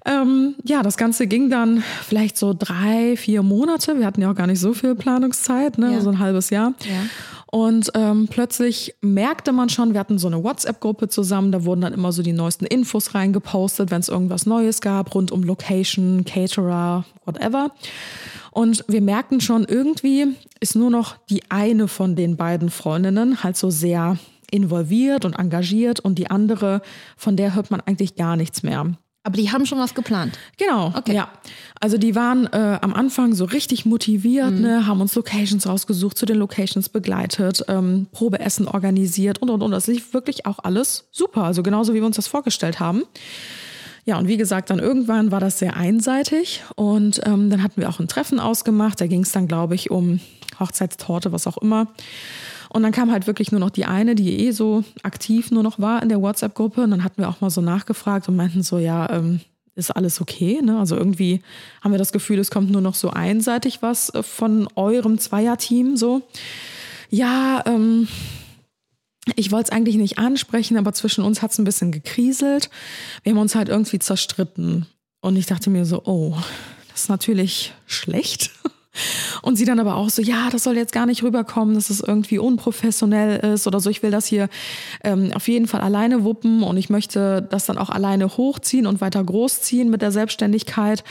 Ähm, 0.06 0.56
ja, 0.64 0.84
das 0.84 0.98
Ganze 0.98 1.28
ging 1.28 1.50
dann 1.50 1.84
vielleicht 2.04 2.38
so 2.38 2.54
drei, 2.58 3.16
vier 3.18 3.44
Monate. 3.44 3.98
Wir 3.98 4.06
hatten 4.06 4.22
ja 4.22 4.32
auch 4.32 4.36
gar 4.36 4.48
nicht 4.48 4.60
so 4.60 4.74
viel 4.74 4.96
Planungszeit, 4.96 5.78
ne? 5.78 5.94
Ja. 5.94 6.02
so 6.02 6.10
ein 6.10 6.20
halbes 6.20 6.50
Jahr. 6.50 6.74
Ja. 6.82 7.04
Und 7.52 7.92
ähm, 7.96 8.28
plötzlich 8.30 8.94
merkte 9.02 9.52
man 9.52 9.70
schon, 9.70 9.94
wir 9.94 10.00
hatten 10.00 10.20
so 10.20 10.28
eine 10.28 10.44
WhatsApp-Gruppe 10.44 11.10
zusammen, 11.10 11.52
da 11.52 11.66
wurden 11.66 11.82
dann 11.82 11.94
immer 11.94 12.12
so 12.12 12.22
die 12.22 12.32
neuesten 12.32 12.66
Infos 12.66 13.16
reingepostet, 13.16 13.90
wenn 13.90 14.02
es 14.02 14.08
irgendwas 14.08 14.46
Neues 14.46 14.82
gab, 14.82 15.16
rund 15.16 15.32
um 15.32 15.42
Location, 15.42 16.26
Caterer, 16.26 17.06
whatever. 17.26 17.72
Und 18.52 18.84
wir 18.88 19.02
merkten 19.02 19.42
schon, 19.42 19.66
irgendwie 19.66 20.28
ist 20.60 20.76
nur 20.76 20.90
noch 20.90 21.16
die 21.30 21.44
eine 21.50 21.88
von 21.88 22.16
den 22.16 22.38
beiden 22.38 22.70
Freundinnen 22.70 23.44
halt 23.44 23.58
so 23.58 23.70
sehr 23.70 24.18
involviert 24.52 25.26
und 25.26 25.34
engagiert 25.34 26.00
und 26.00 26.16
die 26.16 26.30
andere, 26.32 26.82
von 27.16 27.36
der 27.36 27.56
hört 27.56 27.70
man 27.72 27.82
eigentlich 27.82 28.16
gar 28.16 28.36
nichts 28.36 28.64
mehr. 28.64 28.94
Aber 29.22 29.36
die 29.36 29.52
haben 29.52 29.66
schon 29.66 29.78
was 29.78 29.94
geplant. 29.94 30.40
Genau, 30.58 30.94
Okay. 30.96 31.14
ja. 31.14 31.28
Also 31.82 31.98
die 31.98 32.16
waren 32.16 32.48
äh, 32.48 32.80
am 32.82 32.94
Anfang 32.94 33.36
so 33.36 33.46
richtig 33.46 33.86
motiviert, 33.86 34.52
ne, 34.60 34.88
haben 34.88 35.02
uns 35.02 35.14
Locations 35.14 35.68
rausgesucht, 35.68 36.18
zu 36.18 36.26
den 36.26 36.38
Locations 36.38 36.88
begleitet, 36.90 37.64
ähm, 37.68 38.08
Probeessen 38.12 38.68
organisiert 38.68 39.40
und 39.42 39.50
und 39.50 39.62
und. 39.62 39.72
Das 39.72 39.88
lief 39.88 40.14
wirklich 40.14 40.46
auch 40.46 40.60
alles 40.64 41.10
super, 41.12 41.44
also 41.44 41.62
genauso 41.64 41.94
wie 41.94 41.98
wir 42.00 42.06
uns 42.06 42.16
das 42.16 42.28
vorgestellt 42.28 42.80
haben. 42.80 43.04
Ja, 44.10 44.18
und 44.18 44.28
wie 44.28 44.38
gesagt, 44.38 44.72
dann 44.72 44.80
irgendwann 44.80 45.32
war 45.32 45.40
das 45.40 45.60
sehr 45.60 45.78
einseitig 45.78 46.64
und 46.74 47.22
ähm, 47.28 47.52
dann 47.52 47.62
hatten 47.62 47.80
wir 47.80 47.88
auch 47.90 48.00
ein 48.00 48.08
Treffen 48.08 48.40
ausgemacht. 48.40 49.00
Da 49.00 49.06
ging 49.06 49.22
es 49.22 49.32
dann, 49.34 49.48
glaube 49.48 49.76
ich, 49.76 49.92
um 49.92 50.20
Hochzeitstorte, 50.60 51.32
was 51.32 51.46
auch 51.46 51.60
immer. 51.60 51.86
Und 52.70 52.82
dann 52.82 52.92
kam 52.92 53.12
halt 53.12 53.28
wirklich 53.28 53.52
nur 53.52 53.60
noch 53.60 53.70
die 53.70 53.86
eine, 53.86 54.16
die 54.16 54.48
eh 54.48 54.50
so 54.50 54.84
aktiv 55.04 55.52
nur 55.52 55.62
noch 55.62 55.78
war 55.78 56.02
in 56.02 56.10
der 56.10 56.24
WhatsApp-Gruppe. 56.24 56.82
Und 56.82 56.90
dann 56.90 57.04
hatten 57.04 57.22
wir 57.22 57.30
auch 57.30 57.40
mal 57.40 57.52
so 57.52 57.62
nachgefragt 57.62 58.28
und 58.28 58.36
meinten 58.36 58.64
so, 58.64 58.80
ja, 58.80 59.08
ähm, 59.12 59.42
ist 59.76 59.92
alles 59.92 60.20
okay? 60.20 60.60
Ne? 60.64 60.80
Also 60.80 60.96
irgendwie 60.96 61.44
haben 61.84 61.92
wir 61.92 62.00
das 62.00 62.12
Gefühl, 62.12 62.40
es 62.40 62.50
kommt 62.50 62.72
nur 62.72 62.82
noch 62.82 62.96
so 62.96 63.12
einseitig 63.12 63.84
was 63.84 64.10
äh, 64.16 64.24
von 64.24 64.68
eurem 64.74 65.20
Zweierteam 65.20 65.98
so. 65.98 66.24
Ja, 67.12 67.62
ähm, 67.68 68.08
ich 69.36 69.52
wollte 69.52 69.72
es 69.72 69.76
eigentlich 69.76 69.96
nicht 69.96 70.18
ansprechen, 70.18 70.78
aber 70.78 70.94
zwischen 70.94 71.24
uns 71.24 71.42
hat 71.42 71.52
es 71.52 71.58
ein 71.58 71.66
bisschen 71.66 71.92
gekriselt. 71.92 72.70
Wir 73.24 73.32
haben 73.32 73.40
uns 73.40 73.56
halt 73.56 73.70
irgendwie 73.70 74.00
zerstritten. 74.00 74.86
Und 75.22 75.36
ich 75.36 75.46
dachte 75.46 75.70
mir 75.70 75.86
so, 75.86 76.04
oh, 76.06 76.36
das 76.92 77.04
ist 77.04 77.10
natürlich 77.10 77.74
schlecht. 77.86 78.52
Und 79.42 79.56
sie 79.56 79.66
dann 79.66 79.80
aber 79.80 79.96
auch 79.96 80.10
so, 80.10 80.22
ja, 80.22 80.50
das 80.52 80.64
soll 80.64 80.76
jetzt 80.76 80.92
gar 80.92 81.06
nicht 81.06 81.24
rüberkommen, 81.24 81.76
dass 81.76 81.90
es 81.90 82.02
irgendwie 82.02 82.40
unprofessionell 82.40 83.54
ist 83.54 83.68
oder 83.68 83.80
so. 83.80 83.90
Ich 83.90 84.04
will 84.04 84.12
das 84.12 84.26
hier 84.26 84.50
ähm, 85.04 85.32
auf 85.34 85.48
jeden 85.48 85.68
Fall 85.68 85.82
alleine 85.82 86.24
wuppen 86.24 86.64
und 86.64 86.76
ich 86.76 86.90
möchte 86.90 87.42
das 87.42 87.66
dann 87.66 87.78
auch 87.78 87.90
alleine 87.90 88.36
hochziehen 88.36 88.88
und 88.88 89.00
weiter 89.00 89.24
großziehen 89.24 89.90
mit 89.90 90.02
der 90.02 90.12
Selbstständigkeit. 90.12 91.04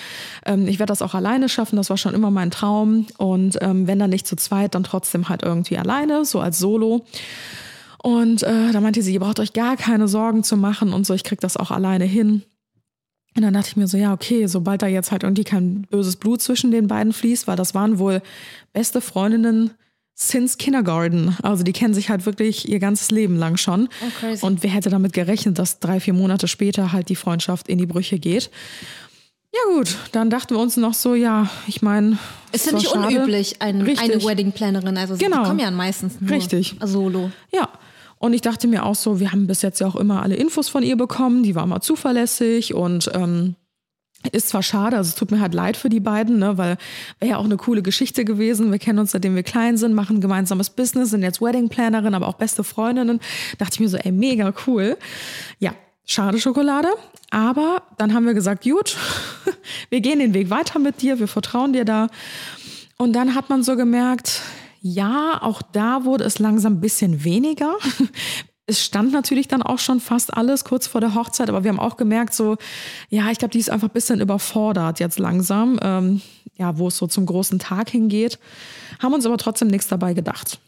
Ähm, 0.44 0.66
ich 0.66 0.78
werde 0.78 0.90
das 0.90 1.02
auch 1.02 1.14
alleine 1.14 1.48
schaffen, 1.48 1.76
das 1.76 1.88
war 1.88 1.96
schon 1.96 2.14
immer 2.14 2.30
mein 2.30 2.50
Traum. 2.50 3.06
Und 3.16 3.58
ähm, 3.62 3.86
wenn 3.86 3.98
dann 3.98 4.10
nicht 4.10 4.26
zu 4.26 4.36
zweit, 4.36 4.74
dann 4.74 4.84
trotzdem 4.84 5.28
halt 5.28 5.42
irgendwie 5.42 5.78
alleine, 5.78 6.24
so 6.24 6.40
als 6.40 6.58
Solo. 6.58 7.04
Und 8.02 8.42
äh, 8.42 8.72
da 8.72 8.80
meinte 8.80 9.02
sie, 9.02 9.12
ihr 9.12 9.20
braucht 9.20 9.40
euch 9.40 9.52
gar 9.52 9.76
keine 9.76 10.08
Sorgen 10.08 10.44
zu 10.44 10.56
machen 10.56 10.92
und 10.92 11.06
so, 11.06 11.14
ich 11.14 11.24
krieg 11.24 11.40
das 11.40 11.56
auch 11.56 11.70
alleine 11.70 12.04
hin. 12.04 12.42
Und 13.36 13.42
dann 13.42 13.54
dachte 13.54 13.68
ich 13.68 13.76
mir 13.76 13.86
so, 13.86 13.96
ja, 13.96 14.12
okay, 14.12 14.46
sobald 14.46 14.82
da 14.82 14.86
jetzt 14.86 15.12
halt 15.12 15.22
irgendwie 15.22 15.44
kein 15.44 15.82
böses 15.90 16.16
Blut 16.16 16.42
zwischen 16.42 16.70
den 16.70 16.86
beiden 16.86 17.12
fließt, 17.12 17.46
weil 17.46 17.56
das 17.56 17.74
waren 17.74 17.98
wohl 17.98 18.22
beste 18.72 19.00
Freundinnen 19.00 19.72
since 20.14 20.56
Kindergarten. 20.58 21.36
Also 21.42 21.62
die 21.62 21.72
kennen 21.72 21.94
sich 21.94 22.10
halt 22.10 22.26
wirklich 22.26 22.68
ihr 22.68 22.80
ganzes 22.80 23.10
Leben 23.10 23.36
lang 23.36 23.56
schon. 23.56 23.88
Oh. 24.22 24.46
Und 24.46 24.62
wer 24.62 24.70
hätte 24.70 24.90
damit 24.90 25.12
gerechnet, 25.12 25.58
dass 25.58 25.78
drei, 25.78 26.00
vier 26.00 26.14
Monate 26.14 26.48
später 26.48 26.92
halt 26.92 27.08
die 27.08 27.16
Freundschaft 27.16 27.68
in 27.68 27.78
die 27.78 27.86
Brüche 27.86 28.18
geht? 28.18 28.50
Ja 29.54 29.60
gut, 29.74 29.96
dann 30.12 30.28
dachten 30.30 30.54
wir 30.54 30.60
uns 30.60 30.76
noch 30.76 30.94
so, 30.94 31.14
ja, 31.14 31.48
ich 31.66 31.80
meine, 31.80 32.18
Ist 32.52 32.66
ja 32.66 32.72
nicht 32.72 32.88
unüblich, 32.88 33.62
ein, 33.62 33.80
eine 33.80 34.24
Wedding-Plannerin. 34.24 34.96
Also 34.98 35.16
Genau. 35.16 35.42
die 35.42 35.48
kommen 35.48 35.60
ja 35.60 35.70
meistens 35.70 36.20
nur 36.20 36.30
Richtig. 36.30 36.76
solo. 36.84 37.30
Ja. 37.52 37.68
Und 38.18 38.32
ich 38.32 38.40
dachte 38.40 38.66
mir 38.66 38.84
auch 38.84 38.94
so, 38.94 39.20
wir 39.20 39.32
haben 39.32 39.46
bis 39.46 39.62
jetzt 39.62 39.80
ja 39.80 39.86
auch 39.86 39.96
immer 39.96 40.22
alle 40.22 40.34
Infos 40.34 40.68
von 40.68 40.82
ihr 40.82 40.96
bekommen, 40.96 41.42
die 41.42 41.54
war 41.54 41.64
immer 41.64 41.80
zuverlässig 41.80 42.74
und 42.74 43.10
ähm, 43.14 43.54
ist 44.32 44.48
zwar 44.48 44.64
schade, 44.64 44.96
also 44.96 45.08
es 45.08 45.14
tut 45.14 45.30
mir 45.30 45.40
halt 45.40 45.54
leid 45.54 45.76
für 45.76 45.88
die 45.88 46.00
beiden, 46.00 46.38
ne, 46.38 46.58
weil 46.58 46.76
wäre 47.20 47.32
ja 47.32 47.36
auch 47.38 47.44
eine 47.44 47.56
coole 47.56 47.82
Geschichte 47.82 48.24
gewesen. 48.24 48.72
Wir 48.72 48.80
kennen 48.80 48.98
uns 48.98 49.12
seitdem 49.12 49.36
wir 49.36 49.44
klein 49.44 49.76
sind, 49.76 49.94
machen 49.94 50.16
ein 50.16 50.20
gemeinsames 50.20 50.70
Business, 50.70 51.10
sind 51.10 51.22
jetzt 51.22 51.40
Wedding-Plannerin, 51.40 52.14
aber 52.14 52.26
auch 52.26 52.34
beste 52.34 52.64
Freundinnen. 52.64 53.20
Dachte 53.58 53.74
ich 53.74 53.80
mir 53.80 53.88
so, 53.88 53.96
ey, 53.96 54.10
mega 54.10 54.52
cool. 54.66 54.96
Ja, 55.60 55.72
schade 56.04 56.40
Schokolade. 56.40 56.88
Aber 57.30 57.82
dann 57.96 58.12
haben 58.12 58.26
wir 58.26 58.34
gesagt, 58.34 58.64
gut, 58.64 58.96
wir 59.90 60.00
gehen 60.00 60.18
den 60.18 60.34
Weg 60.34 60.50
weiter 60.50 60.80
mit 60.80 61.00
dir, 61.00 61.20
wir 61.20 61.28
vertrauen 61.28 61.72
dir 61.72 61.84
da. 61.84 62.08
Und 62.96 63.12
dann 63.12 63.36
hat 63.36 63.48
man 63.48 63.62
so 63.62 63.76
gemerkt, 63.76 64.42
ja, 64.80 65.38
auch 65.42 65.62
da 65.62 66.04
wurde 66.04 66.24
es 66.24 66.38
langsam 66.38 66.74
ein 66.74 66.80
bisschen 66.80 67.24
weniger. 67.24 67.76
Es 68.70 68.84
stand 68.84 69.12
natürlich 69.12 69.48
dann 69.48 69.62
auch 69.62 69.78
schon 69.78 69.98
fast 69.98 70.34
alles 70.36 70.62
kurz 70.62 70.86
vor 70.86 71.00
der 71.00 71.14
Hochzeit, 71.14 71.48
aber 71.48 71.64
wir 71.64 71.70
haben 71.70 71.80
auch 71.80 71.96
gemerkt, 71.96 72.34
so, 72.34 72.58
ja, 73.08 73.30
ich 73.30 73.38
glaube, 73.38 73.52
die 73.52 73.58
ist 73.60 73.70
einfach 73.70 73.88
ein 73.88 73.94
bisschen 73.94 74.20
überfordert 74.20 75.00
jetzt 75.00 75.18
langsam, 75.18 75.80
ähm, 75.82 76.20
ja, 76.54 76.76
wo 76.76 76.88
es 76.88 76.98
so 76.98 77.06
zum 77.06 77.24
großen 77.24 77.58
Tag 77.58 77.88
hingeht. 77.88 78.38
Haben 79.02 79.14
uns 79.14 79.24
aber 79.24 79.38
trotzdem 79.38 79.68
nichts 79.68 79.88
dabei 79.88 80.12
gedacht. 80.12 80.58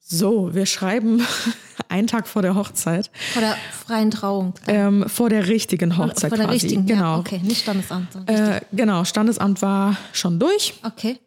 So, 0.00 0.54
wir 0.54 0.66
schreiben 0.66 1.26
einen 1.88 2.06
Tag 2.06 2.28
vor 2.28 2.42
der 2.42 2.54
Hochzeit, 2.56 3.10
Vor 3.32 3.40
der 3.40 3.56
freien 3.86 4.10
Trauung. 4.10 4.52
ähm, 4.66 5.08
vor 5.08 5.30
der 5.30 5.48
richtigen 5.48 5.96
Hochzeit 5.96 6.28
Vor 6.28 6.36
der 6.36 6.48
quasi. 6.48 6.66
richtigen, 6.66 6.84
genau. 6.84 7.14
ja, 7.14 7.18
okay, 7.18 7.40
nicht 7.42 7.62
Standesamt. 7.62 8.08
Äh, 8.26 8.60
genau, 8.72 9.04
Standesamt 9.04 9.62
war 9.62 9.96
schon 10.12 10.38
durch. 10.38 10.74
Okay. 10.84 11.18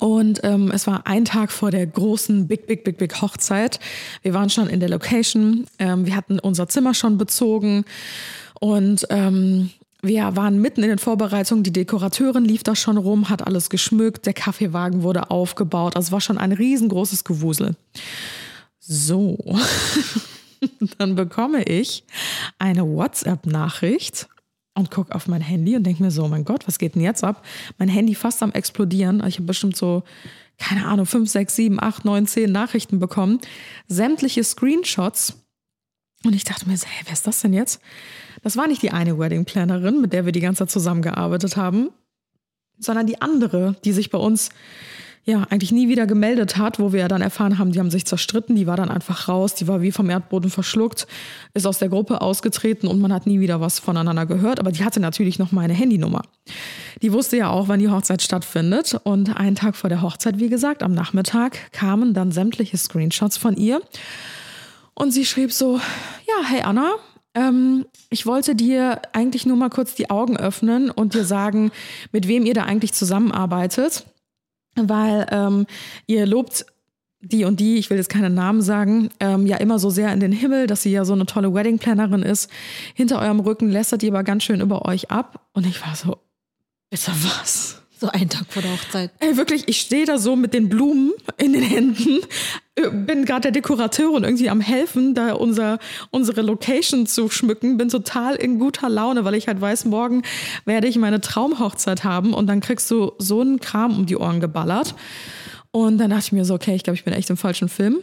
Und 0.00 0.40
ähm, 0.44 0.70
es 0.72 0.86
war 0.86 1.06
ein 1.06 1.26
Tag 1.26 1.52
vor 1.52 1.70
der 1.70 1.86
großen 1.86 2.48
Big, 2.48 2.66
Big, 2.66 2.84
Big, 2.84 2.96
Big 2.96 3.20
Hochzeit. 3.20 3.80
Wir 4.22 4.32
waren 4.32 4.48
schon 4.48 4.68
in 4.68 4.80
der 4.80 4.88
Location. 4.88 5.66
Ähm, 5.78 6.06
wir 6.06 6.16
hatten 6.16 6.38
unser 6.38 6.68
Zimmer 6.68 6.94
schon 6.94 7.18
bezogen. 7.18 7.84
Und 8.60 9.06
ähm, 9.10 9.70
wir 10.00 10.36
waren 10.36 10.60
mitten 10.60 10.82
in 10.82 10.88
den 10.88 10.98
Vorbereitungen. 10.98 11.64
Die 11.64 11.72
Dekorateurin 11.72 12.44
lief 12.44 12.62
da 12.62 12.74
schon 12.74 12.96
rum, 12.96 13.28
hat 13.28 13.46
alles 13.46 13.68
geschmückt. 13.68 14.24
Der 14.24 14.32
Kaffeewagen 14.32 15.02
wurde 15.02 15.30
aufgebaut. 15.30 15.96
Also 15.96 16.08
es 16.08 16.12
war 16.12 16.20
schon 16.20 16.38
ein 16.38 16.52
riesengroßes 16.52 17.24
Gewusel. 17.24 17.76
So. 18.80 19.38
Dann 20.98 21.14
bekomme 21.14 21.62
ich 21.62 22.04
eine 22.58 22.86
WhatsApp-Nachricht 22.86 24.28
und 24.74 24.90
gucke 24.90 25.14
auf 25.14 25.28
mein 25.28 25.40
Handy 25.40 25.76
und 25.76 25.84
denke 25.84 26.02
mir 26.02 26.10
so, 26.10 26.26
mein 26.28 26.44
Gott, 26.44 26.66
was 26.66 26.78
geht 26.78 26.94
denn 26.94 27.02
jetzt 27.02 27.24
ab? 27.24 27.44
Mein 27.78 27.88
Handy 27.88 28.14
fast 28.14 28.42
am 28.42 28.52
explodieren. 28.52 29.24
Ich 29.26 29.36
habe 29.36 29.46
bestimmt 29.46 29.76
so, 29.76 30.02
keine 30.58 30.86
Ahnung, 30.86 31.06
5, 31.06 31.30
6, 31.30 31.56
7, 31.56 31.80
8, 31.80 32.04
9, 32.04 32.26
10 32.26 32.52
Nachrichten 32.52 32.98
bekommen. 32.98 33.40
Sämtliche 33.86 34.42
Screenshots. 34.42 35.34
Und 36.24 36.34
ich 36.34 36.44
dachte 36.44 36.68
mir 36.68 36.76
so, 36.76 36.86
hey, 36.86 37.02
wer 37.04 37.12
ist 37.12 37.26
das 37.26 37.40
denn 37.40 37.52
jetzt? 37.52 37.80
Das 38.42 38.56
war 38.56 38.66
nicht 38.66 38.82
die 38.82 38.90
eine 38.90 39.18
Wedding 39.18 39.44
Plannerin, 39.44 40.00
mit 40.00 40.12
der 40.12 40.24
wir 40.24 40.32
die 40.32 40.40
ganze 40.40 40.64
Zeit 40.64 40.70
zusammengearbeitet 40.70 41.56
haben, 41.56 41.90
sondern 42.78 43.06
die 43.06 43.22
andere, 43.22 43.76
die 43.84 43.92
sich 43.92 44.10
bei 44.10 44.18
uns 44.18 44.50
ja 45.24 45.44
eigentlich 45.50 45.72
nie 45.72 45.88
wieder 45.88 46.06
gemeldet 46.06 46.56
hat, 46.56 46.78
wo 46.78 46.92
wir 46.92 47.00
ja 47.00 47.08
dann 47.08 47.22
erfahren 47.22 47.58
haben, 47.58 47.72
die 47.72 47.78
haben 47.78 47.90
sich 47.90 48.04
zerstritten, 48.04 48.56
die 48.56 48.66
war 48.66 48.76
dann 48.76 48.90
einfach 48.90 49.28
raus, 49.28 49.54
die 49.54 49.66
war 49.66 49.80
wie 49.80 49.92
vom 49.92 50.10
Erdboden 50.10 50.50
verschluckt, 50.50 51.06
ist 51.54 51.66
aus 51.66 51.78
der 51.78 51.88
Gruppe 51.88 52.20
ausgetreten 52.20 52.86
und 52.86 53.00
man 53.00 53.12
hat 53.12 53.26
nie 53.26 53.40
wieder 53.40 53.60
was 53.60 53.78
voneinander 53.78 54.26
gehört, 54.26 54.60
aber 54.60 54.70
die 54.70 54.84
hatte 54.84 55.00
natürlich 55.00 55.38
noch 55.38 55.52
meine 55.52 55.72
Handynummer. 55.72 56.22
Die 57.02 57.12
wusste 57.12 57.36
ja 57.36 57.50
auch, 57.50 57.68
wann 57.68 57.80
die 57.80 57.88
Hochzeit 57.88 58.22
stattfindet. 58.22 58.98
Und 59.04 59.36
einen 59.36 59.56
Tag 59.56 59.76
vor 59.76 59.88
der 59.90 60.02
Hochzeit, 60.02 60.38
wie 60.38 60.48
gesagt, 60.48 60.82
am 60.82 60.92
Nachmittag 60.92 61.72
kamen 61.72 62.14
dann 62.14 62.32
sämtliche 62.32 62.76
Screenshots 62.76 63.36
von 63.36 63.56
ihr. 63.56 63.80
Und 64.94 65.10
sie 65.10 65.24
schrieb 65.24 65.52
so, 65.52 65.80
ja, 66.26 66.48
hey 66.48 66.62
Anna, 66.62 66.94
ähm, 67.34 67.84
ich 68.10 68.26
wollte 68.26 68.54
dir 68.54 69.02
eigentlich 69.12 69.44
nur 69.44 69.56
mal 69.56 69.70
kurz 69.70 69.94
die 69.94 70.08
Augen 70.08 70.36
öffnen 70.36 70.90
und 70.90 71.14
dir 71.14 71.24
sagen, 71.24 71.72
mit 72.12 72.28
wem 72.28 72.46
ihr 72.46 72.54
da 72.54 72.64
eigentlich 72.64 72.92
zusammenarbeitet 72.92 74.04
weil 74.76 75.26
ähm, 75.30 75.66
ihr 76.06 76.26
lobt 76.26 76.66
die 77.20 77.44
und 77.44 77.58
die, 77.58 77.76
ich 77.76 77.90
will 77.90 77.96
jetzt 77.96 78.10
keinen 78.10 78.34
Namen 78.34 78.62
sagen, 78.62 79.08
ähm, 79.20 79.46
ja 79.46 79.56
immer 79.56 79.78
so 79.78 79.90
sehr 79.90 80.12
in 80.12 80.20
den 80.20 80.32
Himmel, 80.32 80.66
dass 80.66 80.82
sie 80.82 80.90
ja 80.90 81.04
so 81.04 81.14
eine 81.14 81.26
tolle 81.26 81.54
Wedding-Plannerin 81.54 82.22
ist. 82.22 82.50
Hinter 82.94 83.20
eurem 83.20 83.40
Rücken 83.40 83.70
lästert 83.70 84.02
die 84.02 84.10
aber 84.10 84.24
ganz 84.24 84.44
schön 84.44 84.60
über 84.60 84.84
euch 84.86 85.10
ab. 85.10 85.48
Und 85.52 85.66
ich 85.66 85.80
war 85.86 85.96
so, 85.96 86.18
bitte 86.90 87.12
was? 87.12 87.83
So 88.04 88.10
einen 88.10 88.28
Tag 88.28 88.44
vor 88.50 88.60
der 88.60 88.70
Hochzeit. 88.70 89.10
Ey, 89.20 89.38
wirklich, 89.38 89.66
ich 89.66 89.80
stehe 89.80 90.04
da 90.04 90.18
so 90.18 90.36
mit 90.36 90.52
den 90.52 90.68
Blumen 90.68 91.14
in 91.38 91.54
den 91.54 91.62
Händen, 91.62 92.20
äh, 92.74 92.90
bin 92.90 93.24
gerade 93.24 93.40
der 93.40 93.52
Dekorateurin 93.52 94.24
irgendwie 94.24 94.50
am 94.50 94.60
helfen, 94.60 95.14
da 95.14 95.32
unser, 95.32 95.78
unsere 96.10 96.42
Location 96.42 97.06
zu 97.06 97.30
schmücken, 97.30 97.78
bin 97.78 97.88
total 97.88 98.34
in 98.34 98.58
guter 98.58 98.90
Laune, 98.90 99.24
weil 99.24 99.36
ich 99.36 99.48
halt 99.48 99.58
weiß, 99.58 99.86
morgen 99.86 100.20
werde 100.66 100.86
ich 100.86 100.98
meine 100.98 101.22
Traumhochzeit 101.22 102.04
haben 102.04 102.34
und 102.34 102.46
dann 102.46 102.60
kriegst 102.60 102.90
du 102.90 103.12
so 103.18 103.40
einen 103.40 103.58
Kram 103.58 103.96
um 103.96 104.04
die 104.04 104.18
Ohren 104.18 104.40
geballert. 104.40 104.94
Und 105.70 105.96
dann 105.96 106.10
dachte 106.10 106.24
ich 106.26 106.32
mir 106.32 106.44
so, 106.44 106.52
okay, 106.52 106.74
ich 106.74 106.82
glaube, 106.82 106.96
ich 106.96 107.04
bin 107.04 107.14
echt 107.14 107.30
im 107.30 107.38
falschen 107.38 107.70
Film. 107.70 108.02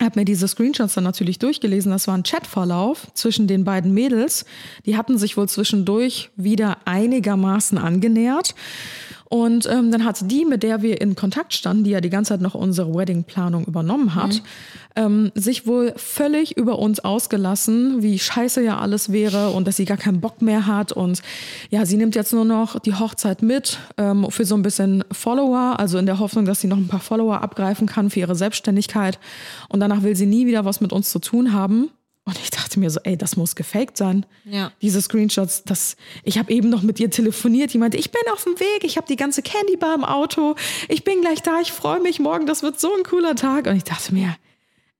Hab 0.00 0.14
mir 0.14 0.24
diese 0.24 0.46
Screenshots 0.46 0.94
dann 0.94 1.04
natürlich 1.04 1.38
durchgelesen. 1.38 1.90
Das 1.90 2.06
war 2.06 2.16
ein 2.16 2.22
Chatverlauf 2.22 3.08
zwischen 3.14 3.48
den 3.48 3.64
beiden 3.64 3.92
Mädels. 3.92 4.44
Die 4.86 4.96
hatten 4.96 5.18
sich 5.18 5.36
wohl 5.36 5.48
zwischendurch 5.48 6.30
wieder 6.36 6.78
einigermaßen 6.84 7.78
angenähert. 7.78 8.54
Und 9.28 9.66
ähm, 9.66 9.90
dann 9.92 10.04
hat 10.04 10.30
die, 10.30 10.46
mit 10.46 10.62
der 10.62 10.80
wir 10.80 11.00
in 11.00 11.14
Kontakt 11.14 11.52
standen, 11.52 11.84
die 11.84 11.90
ja 11.90 12.00
die 12.00 12.08
ganze 12.08 12.30
Zeit 12.30 12.40
noch 12.40 12.54
unsere 12.54 12.94
Wedding-Planung 12.94 13.66
übernommen 13.66 14.14
hat, 14.14 14.42
ähm, 14.96 15.30
sich 15.34 15.66
wohl 15.66 15.92
völlig 15.96 16.56
über 16.56 16.78
uns 16.78 17.00
ausgelassen, 17.00 18.02
wie 18.02 18.18
scheiße 18.18 18.64
ja 18.64 18.78
alles 18.78 19.12
wäre 19.12 19.50
und 19.50 19.66
dass 19.66 19.76
sie 19.76 19.84
gar 19.84 19.98
keinen 19.98 20.20
Bock 20.20 20.40
mehr 20.40 20.66
hat. 20.66 20.92
Und 20.92 21.20
ja, 21.68 21.84
sie 21.84 21.98
nimmt 21.98 22.14
jetzt 22.14 22.32
nur 22.32 22.46
noch 22.46 22.78
die 22.78 22.94
Hochzeit 22.94 23.42
mit 23.42 23.78
ähm, 23.98 24.26
für 24.30 24.46
so 24.46 24.54
ein 24.54 24.62
bisschen 24.62 25.04
Follower, 25.12 25.78
also 25.78 25.98
in 25.98 26.06
der 26.06 26.18
Hoffnung, 26.18 26.46
dass 26.46 26.62
sie 26.62 26.68
noch 26.68 26.78
ein 26.78 26.88
paar 26.88 27.00
Follower 27.00 27.42
abgreifen 27.42 27.86
kann 27.86 28.08
für 28.08 28.20
ihre 28.20 28.34
Selbstständigkeit. 28.34 29.18
Und 29.68 29.80
danach 29.80 30.02
will 30.02 30.16
sie 30.16 30.26
nie 30.26 30.46
wieder 30.46 30.64
was 30.64 30.80
mit 30.80 30.92
uns 30.92 31.10
zu 31.10 31.18
tun 31.18 31.52
haben. 31.52 31.90
Und 32.28 32.38
ich 32.38 32.50
dachte 32.50 32.78
mir 32.78 32.90
so, 32.90 33.00
ey, 33.04 33.16
das 33.16 33.38
muss 33.38 33.56
gefaked 33.56 33.96
sein. 33.96 34.26
Ja. 34.44 34.70
Diese 34.82 35.00
Screenshots, 35.00 35.64
das, 35.64 35.96
ich 36.24 36.36
habe 36.36 36.52
eben 36.52 36.68
noch 36.68 36.82
mit 36.82 37.00
ihr 37.00 37.10
telefoniert. 37.10 37.72
Die 37.72 37.78
meinte, 37.78 37.96
ich 37.96 38.12
bin 38.12 38.20
auf 38.30 38.44
dem 38.44 38.60
Weg, 38.60 38.84
ich 38.84 38.98
habe 38.98 39.06
die 39.06 39.16
ganze 39.16 39.40
Candy 39.40 39.78
Bar 39.78 39.94
im 39.94 40.04
Auto, 40.04 40.54
ich 40.88 41.04
bin 41.04 41.22
gleich 41.22 41.40
da, 41.40 41.58
ich 41.62 41.72
freue 41.72 42.00
mich 42.00 42.20
morgen, 42.20 42.44
das 42.44 42.62
wird 42.62 42.78
so 42.78 42.94
ein 42.94 43.02
cooler 43.02 43.34
Tag. 43.34 43.66
Und 43.66 43.76
ich 43.76 43.84
dachte 43.84 44.12
mir, 44.12 44.36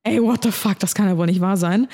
ey, 0.05 0.23
what 0.23 0.43
the 0.43 0.51
fuck, 0.51 0.79
das 0.79 0.95
kann 0.95 1.07
ja 1.07 1.19
wohl 1.19 1.27
nicht 1.27 1.43
wahr 1.43 1.59
sein. 1.59 1.87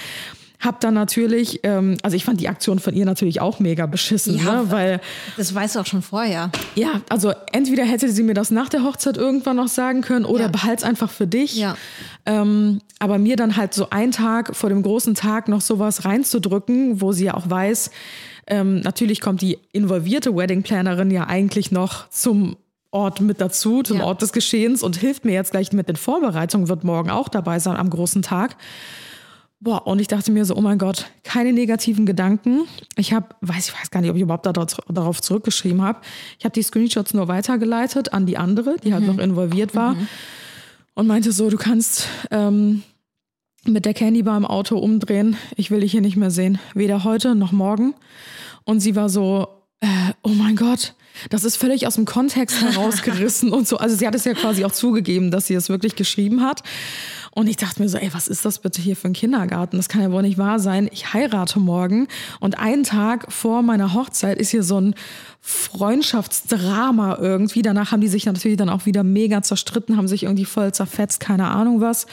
Hab 0.61 0.81
dann 0.81 0.95
natürlich, 0.95 1.61
ähm, 1.65 1.97
also 2.03 2.17
ich 2.17 2.25
fand 2.25 2.41
die 2.41 2.49
Aktion 2.49 2.79
von 2.79 2.95
ihr 2.95 3.05
natürlich 3.05 3.41
auch 3.41 3.59
mega 3.61 3.85
beschissen, 3.87 4.39
Ja, 4.39 4.63
ne? 4.63 4.71
weil 4.71 5.01
Das 5.37 5.55
weißt 5.55 5.77
du 5.77 5.81
auch 5.81 5.87
schon 5.87 6.01
vorher. 6.01 6.51
ja, 6.75 7.01
also 7.11 7.33
entweder 7.53 7.85
hätte 7.85 8.09
sie 8.11 8.23
mir 8.23 8.35
das 8.35 8.51
nach 8.51 8.69
der 8.71 8.83
Hochzeit 8.83 9.17
irgendwann 9.17 9.57
noch 9.57 9.69
sagen 9.69 10.01
können 10.01 10.25
oder 10.25 10.45
Ja. 10.45 10.49
behalt's 10.49 10.83
einfach 10.85 11.11
für 11.11 11.27
dich. 11.27 11.57
Ja. 11.57 11.77
Ähm, 12.25 12.81
aber 12.99 13.19
mir 13.19 13.37
dann 13.37 13.57
halt 13.57 13.75
so 13.75 13.91
einen 13.91 14.13
Tag 14.13 14.57
vor 14.57 14.71
dem 14.71 14.83
großen 14.83 15.15
Tag 15.15 15.49
noch 15.49 15.61
sowas 15.61 16.05
reinzudrücken, 16.07 17.01
wo 17.03 17.13
sie 17.13 17.25
ja 17.25 17.35
auch 17.35 17.51
weiß, 17.51 17.91
ähm, 18.47 18.81
natürlich 18.81 19.21
kommt 19.21 19.43
die 19.43 19.59
involvierte 19.73 20.35
Wedding-Plannerin 20.35 21.11
ja 21.11 21.27
eigentlich 21.27 21.73
noch 21.73 22.09
zum 22.11 22.57
Ort 22.91 23.21
mit 23.21 23.41
dazu, 23.41 23.83
zum 23.83 23.99
Ja. 23.99 24.05
Ort 24.05 24.23
des 24.23 24.33
Geschehens 24.33 24.83
und 24.83 24.97
hilft 24.97 25.25
mir 25.25 25.33
jetzt 25.33 25.51
gleich 25.51 25.73
mit 25.73 25.89
den 25.89 25.97
Vorbereitungen, 25.97 26.69
wird 26.69 26.85
morgen 26.85 27.11
auch 27.11 27.29
dabei 27.29 27.59
sein 27.59 27.77
am 27.77 27.91
großen 27.91 28.23
Tag. 28.23 28.57
Boah, 29.64 29.87
und 29.87 29.99
ich 29.99 30.09
dachte 30.09 30.30
mir 30.30 30.44
so, 30.44 30.54
oh 30.56 30.61
mein 30.61 30.76
Gott, 30.76 31.06
keine 31.23 31.50
negativen 31.54 32.04
Gedanken. 32.04 32.66
Ich 32.97 33.14
habe, 33.14 33.28
weiß 33.40 33.68
ich 33.71 33.75
weiß 33.75 33.90
gar 33.90 34.02
nicht, 34.02 34.11
ob 34.11 34.16
ich 34.16 34.21
überhaupt 34.21 34.44
darauf 34.44 34.76
darauf 34.88 35.23
zurückgeschrieben 35.23 35.80
habe. 35.80 36.00
Ich 36.38 36.44
habe 36.44 36.52
die 36.52 36.62
Screenshots 36.62 37.14
nur 37.14 37.28
weitergeleitet 37.28 38.12
an 38.12 38.26
die 38.26 38.37
andere, 38.37 38.76
die 38.85 38.92
halt 38.92 39.06
noch 39.06 39.16
involviert 39.16 39.75
war 39.75 39.97
und 40.92 41.06
meinte 41.06 41.33
so, 41.33 41.49
du 41.49 41.56
kannst 41.56 42.09
ähm, 42.30 42.83
mit 43.64 43.87
der 43.87 43.94
Candy 43.94 44.23
Bar 44.23 44.37
im 44.37 44.44
Auto 44.44 44.76
umdrehen. 44.76 45.38
Ich 45.56 45.71
will 45.71 45.80
dich 45.80 45.92
hier 45.92 46.02
nicht 46.02 46.16
mehr 46.16 46.30
sehen, 46.30 46.59
weder 46.75 47.02
heute 47.04 47.35
noch 47.35 47.52
morgen. 47.52 47.94
Und 48.64 48.80
sie 48.80 48.94
war 48.97 49.09
so, 49.09 49.49
äh, 49.80 49.87
oh 50.23 50.28
mein 50.28 50.56
Gott, 50.56 50.94
das 51.30 51.44
ist 51.44 51.56
völlig 51.56 51.87
aus 51.87 51.94
dem 51.94 52.04
Kontext 52.04 52.61
herausgerissen 52.61 53.52
und 53.52 53.68
so. 53.68 53.76
Also 53.76 53.97
sie 53.97 54.06
hat 54.06 54.14
es 54.14 54.25
ja 54.25 54.35
quasi 54.35 54.64
auch 54.64 54.73
zugegeben, 54.73 55.30
dass 55.30 55.47
sie 55.47 55.54
es 55.54 55.68
wirklich 55.68 55.97
geschrieben 55.97 56.42
hat. 56.42 56.62
Und 57.35 57.49
ich 57.49 57.56
dachte 57.56 57.83
mir 57.83 57.88
so, 57.88 57.99
ey, 57.99 58.11
was 58.12 58.28
ist 58.28 58.44
das 58.44 58.61
bitte 58.61 58.80
hier 58.80 58.94
für 58.94 59.09
ein 59.09 59.12
Kindergarten? 59.12 59.76
Das 59.76 59.88
kann 59.88 60.02
ja 60.02 60.12
wohl 60.12 60.23
nicht 60.23 60.38
wahr 60.38 60.61
sein. 60.61 60.88
Ich 60.92 61.12
heirate 61.12 61.59
morgen 61.59 62.06
und 62.38 62.59
einen 62.59 62.85
Tag 62.85 63.33
vor 63.33 63.62
meiner 63.62 63.92
Hochzeit 63.92 64.38
ist 64.38 64.50
hier 64.50 64.62
so 64.62 64.80
ein 64.80 64.94
Freundschaftsdrama 65.47 67.18
irgendwie. 67.21 67.61
Danach 67.61 67.92
haben 67.92 68.00
die 68.00 68.09
sich 68.09 68.25
natürlich 68.25 68.56
dann 68.56 68.71
auch 68.71 68.87
wieder 68.87 69.02
mega 69.02 69.42
zerstritten, 69.42 69.97
haben 69.99 70.09
sich 70.09 70.23
irgendwie 70.23 70.47
voll 70.47 70.73
zerfetzt, 70.73 71.21
keine 71.21 71.49
Ahnung 71.49 71.83
was. 71.83 72.06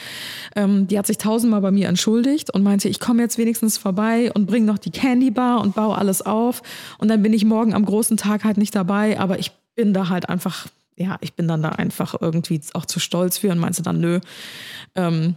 Ähm, 0.54 0.86
die 0.86 0.98
hat 0.98 1.06
sich 1.06 1.16
tausendmal 1.16 1.62
bei 1.62 1.70
mir 1.70 1.88
entschuldigt 1.88 2.52
und 2.52 2.62
meinte, 2.62 2.90
ich 2.90 3.00
komme 3.00 3.22
jetzt 3.22 3.38
wenigstens 3.38 3.78
vorbei 3.78 4.30
und 4.34 4.46
bringe 4.46 4.66
noch 4.66 4.76
die 4.76 4.90
Candy 4.90 5.30
Bar 5.30 5.62
und 5.62 5.74
baue 5.74 5.96
alles 5.96 6.20
auf. 6.20 6.62
Und 6.98 7.08
dann 7.08 7.22
bin 7.22 7.32
ich 7.32 7.44
morgen 7.46 7.72
am 7.72 7.86
großen 7.86 8.18
Tag 8.18 8.44
halt 8.44 8.58
nicht 8.58 8.74
dabei, 8.74 8.91
aber 8.92 9.38
ich 9.38 9.52
bin 9.74 9.92
da 9.94 10.08
halt 10.08 10.28
einfach 10.28 10.66
ja, 10.96 11.16
ich 11.20 11.34
bin 11.34 11.48
dann 11.48 11.62
da 11.62 11.70
einfach 11.70 12.14
irgendwie 12.20 12.60
auch 12.74 12.86
zu 12.86 13.00
stolz 13.00 13.38
für 13.38 13.50
und 13.50 13.58
meinte 13.58 13.82
dann, 13.82 14.00
nö, 14.00 14.20
ähm, 14.94 15.36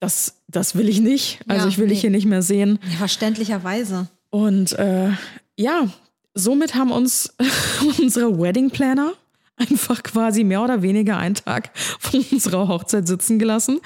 das, 0.00 0.36
das 0.48 0.74
will 0.74 0.88
ich 0.88 1.00
nicht. 1.00 1.40
Also 1.48 1.64
Ja, 1.64 1.68
ich 1.68 1.78
will 1.78 1.86
nee. 1.86 1.92
dich 1.92 2.00
hier 2.00 2.10
nicht 2.10 2.26
mehr 2.26 2.42
sehen. 2.42 2.78
Ja, 2.90 2.98
verständlicherweise. 2.98 4.08
Und 4.30 4.72
äh, 4.78 5.10
ja, 5.56 5.88
somit 6.34 6.74
haben 6.74 6.92
uns 6.92 7.34
unsere 8.00 8.38
Wedding 8.38 8.70
Planner 8.70 9.12
einfach 9.56 10.04
quasi 10.04 10.44
mehr 10.44 10.62
oder 10.62 10.82
weniger 10.82 11.18
einen 11.18 11.34
Tag 11.34 11.70
von 11.98 12.24
unserer 12.30 12.68
Hochzeit 12.68 13.08
sitzen 13.08 13.38
gelassen. 13.38 13.80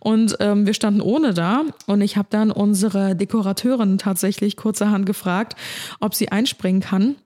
Und 0.00 0.36
ähm, 0.40 0.66
wir 0.66 0.74
standen 0.74 1.00
ohne 1.00 1.32
da. 1.32 1.62
Und 1.86 2.02
ich 2.02 2.16
habe 2.16 2.28
dann 2.30 2.50
unsere 2.50 3.16
Dekorateurin 3.16 3.96
tatsächlich 3.96 4.56
kurzerhand 4.56 5.06
gefragt, 5.06 5.56
ob 6.00 6.14
sie 6.14 6.30
einspringen 6.30 6.82
kann. 6.82 7.16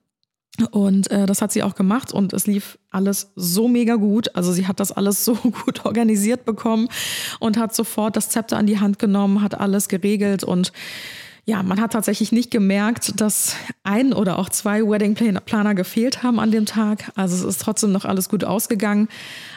Und 0.63 1.09
äh, 1.11 1.25
das 1.25 1.41
hat 1.41 1.51
sie 1.51 1.63
auch 1.63 1.75
gemacht 1.75 2.13
und 2.13 2.33
es 2.33 2.47
lief 2.47 2.77
alles 2.91 3.31
so 3.35 3.67
mega 3.67 3.95
gut. 3.95 4.35
Also 4.35 4.51
sie 4.51 4.67
hat 4.67 4.79
das 4.79 4.91
alles 4.91 5.25
so 5.25 5.33
gut 5.65 5.85
organisiert 5.85 6.45
bekommen 6.45 6.87
und 7.39 7.57
hat 7.57 7.75
sofort 7.75 8.15
das 8.15 8.29
Zepter 8.29 8.57
an 8.57 8.65
die 8.65 8.79
Hand 8.79 8.99
genommen, 8.99 9.41
hat 9.41 9.59
alles 9.59 9.87
geregelt 9.87 10.43
und 10.43 10.71
ja, 11.45 11.63
man 11.63 11.81
hat 11.81 11.93
tatsächlich 11.93 12.31
nicht 12.31 12.51
gemerkt, 12.51 13.19
dass 13.19 13.55
ein 13.83 14.13
oder 14.13 14.37
auch 14.37 14.49
zwei 14.49 14.87
Wedding 14.87 15.15
Plan- 15.15 15.39
Planer 15.43 15.73
gefehlt 15.73 16.21
haben 16.21 16.39
an 16.39 16.51
dem 16.51 16.67
Tag. 16.67 17.11
Also 17.15 17.35
es 17.35 17.55
ist 17.55 17.61
trotzdem 17.61 17.91
noch 17.91 18.05
alles 18.05 18.29
gut 18.29 18.43
ausgegangen. 18.43 19.07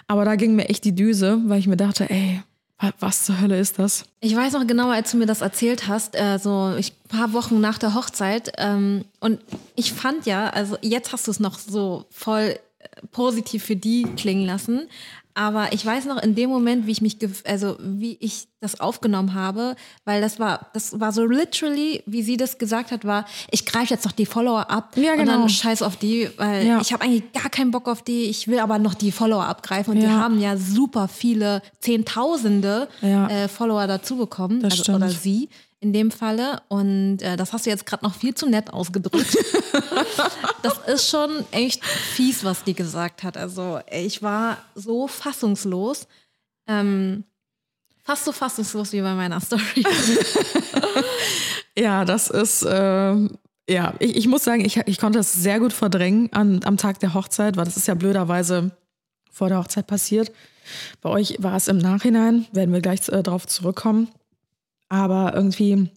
Aber 0.06 0.24
da 0.24 0.36
ging 0.36 0.56
mir 0.56 0.70
echt 0.70 0.84
die 0.86 0.94
Düse, 0.94 1.38
weil 1.46 1.58
ich 1.58 1.66
mir 1.66 1.76
dachte, 1.76 2.08
ey, 2.08 2.40
was 2.98 3.24
zur 3.24 3.40
Hölle 3.40 3.58
ist 3.58 3.78
das? 3.78 4.04
Ich 4.20 4.34
weiß 4.34 4.54
noch 4.54 4.66
genau, 4.66 4.90
als 4.90 5.12
du 5.12 5.16
mir 5.16 5.26
das 5.26 5.40
erzählt 5.40 5.88
hast, 5.88 6.16
äh, 6.16 6.38
so 6.38 6.74
ich, 6.76 6.92
paar 7.08 7.32
Wochen 7.32 7.60
nach 7.60 7.78
der 7.78 7.94
Hochzeit. 7.94 8.52
Ähm, 8.58 9.04
und 9.20 9.40
ich 9.76 9.92
fand 9.92 10.26
ja, 10.26 10.48
also 10.50 10.76
jetzt 10.82 11.12
hast 11.12 11.26
du 11.26 11.30
es 11.30 11.40
noch 11.40 11.58
so 11.58 12.06
voll 12.10 12.58
äh, 12.78 12.88
positiv 13.12 13.64
für 13.64 13.76
die 13.76 14.04
klingen 14.16 14.46
lassen. 14.46 14.88
Aber 15.34 15.72
ich 15.72 15.84
weiß 15.84 16.04
noch 16.06 16.22
in 16.22 16.34
dem 16.34 16.50
Moment, 16.50 16.86
wie 16.86 16.90
ich 16.92 17.00
mich, 17.00 17.16
also 17.44 17.76
wie 17.80 18.16
ich 18.20 18.48
das 18.60 18.78
aufgenommen 18.80 19.34
habe, 19.34 19.76
weil 20.04 20.20
das 20.20 20.38
war, 20.38 20.66
das 20.74 21.00
war 21.00 21.10
so 21.12 21.24
literally, 21.24 22.02
wie 22.06 22.22
sie 22.22 22.36
das 22.36 22.58
gesagt 22.58 22.92
hat, 22.92 23.04
war, 23.04 23.24
ich 23.50 23.64
greife 23.66 23.94
jetzt 23.94 24.04
noch 24.04 24.12
die 24.12 24.26
Follower 24.26 24.70
ab 24.70 24.92
Ja, 24.96 25.12
und 25.12 25.18
genau. 25.20 25.32
dann 25.40 25.48
scheiß 25.48 25.82
auf 25.82 25.96
die, 25.96 26.28
weil 26.36 26.66
Ja. 26.66 26.80
ich 26.80 26.92
habe 26.92 27.02
eigentlich 27.04 27.32
gar 27.32 27.48
keinen 27.50 27.70
Bock 27.70 27.88
auf 27.88 28.02
die, 28.02 28.24
ich 28.24 28.46
will 28.46 28.58
aber 28.58 28.78
noch 28.78 28.94
die 28.94 29.10
Follower 29.10 29.44
abgreifen 29.46 29.94
und 29.94 30.00
die 30.00 30.06
Ja. 30.06 30.20
haben 30.20 30.38
ja 30.40 30.56
super 30.56 31.08
viele, 31.08 31.62
Zehntausende 31.80 32.88
äh, 33.00 33.48
Follower 33.48 33.86
dazu 33.86 34.16
bekommen, 34.16 34.60
Das 34.60 34.72
also, 34.72 34.84
stimmt. 34.84 34.96
oder 34.98 35.08
sie 35.10 35.48
in 35.82 35.92
dem 35.92 36.10
Falle. 36.10 36.62
Und 36.68 37.22
äh, 37.22 37.36
das 37.36 37.52
hast 37.52 37.66
du 37.66 37.70
jetzt 37.70 37.86
gerade 37.86 38.04
noch 38.04 38.14
viel 38.14 38.34
zu 38.34 38.48
nett 38.48 38.72
ausgedrückt. 38.72 39.36
das 40.62 40.78
ist 40.86 41.10
schon 41.10 41.44
echt 41.50 41.84
fies, 41.84 42.44
was 42.44 42.64
die 42.64 42.74
gesagt 42.74 43.22
hat. 43.22 43.36
Also 43.36 43.80
ich 43.90 44.22
war 44.22 44.58
so 44.74 45.08
fassungslos. 45.08 46.06
Ähm, 46.66 47.24
fast 48.04 48.24
so 48.24 48.32
fassungslos 48.32 48.92
wie 48.92 49.00
bei 49.00 49.14
meiner 49.14 49.40
Story. 49.40 49.84
Ja, 51.76 52.04
das 52.04 52.28
ist, 52.28 52.62
äh, 52.62 53.14
ja, 53.68 53.94
ich, 53.98 54.16
ich 54.16 54.28
muss 54.28 54.44
sagen, 54.44 54.64
ich, 54.64 54.76
ich 54.76 54.98
konnte 54.98 55.18
das 55.18 55.32
sehr 55.32 55.58
gut 55.58 55.72
verdrängen 55.72 56.32
an, 56.32 56.60
am 56.64 56.76
Tag 56.76 57.00
der 57.00 57.14
Hochzeit, 57.14 57.56
weil 57.56 57.64
das 57.64 57.76
ist 57.76 57.88
ja 57.88 57.94
blöderweise 57.94 58.72
vor 59.30 59.48
der 59.48 59.58
Hochzeit 59.58 59.86
passiert. 59.86 60.32
Bei 61.00 61.08
euch 61.08 61.36
war 61.38 61.56
es 61.56 61.68
im 61.68 61.78
Nachhinein, 61.78 62.46
werden 62.52 62.72
wir 62.72 62.82
gleich 62.82 63.08
äh, 63.08 63.22
drauf 63.22 63.46
zurückkommen. 63.46 64.08
Aber 64.92 65.32
irgendwie, 65.34 65.88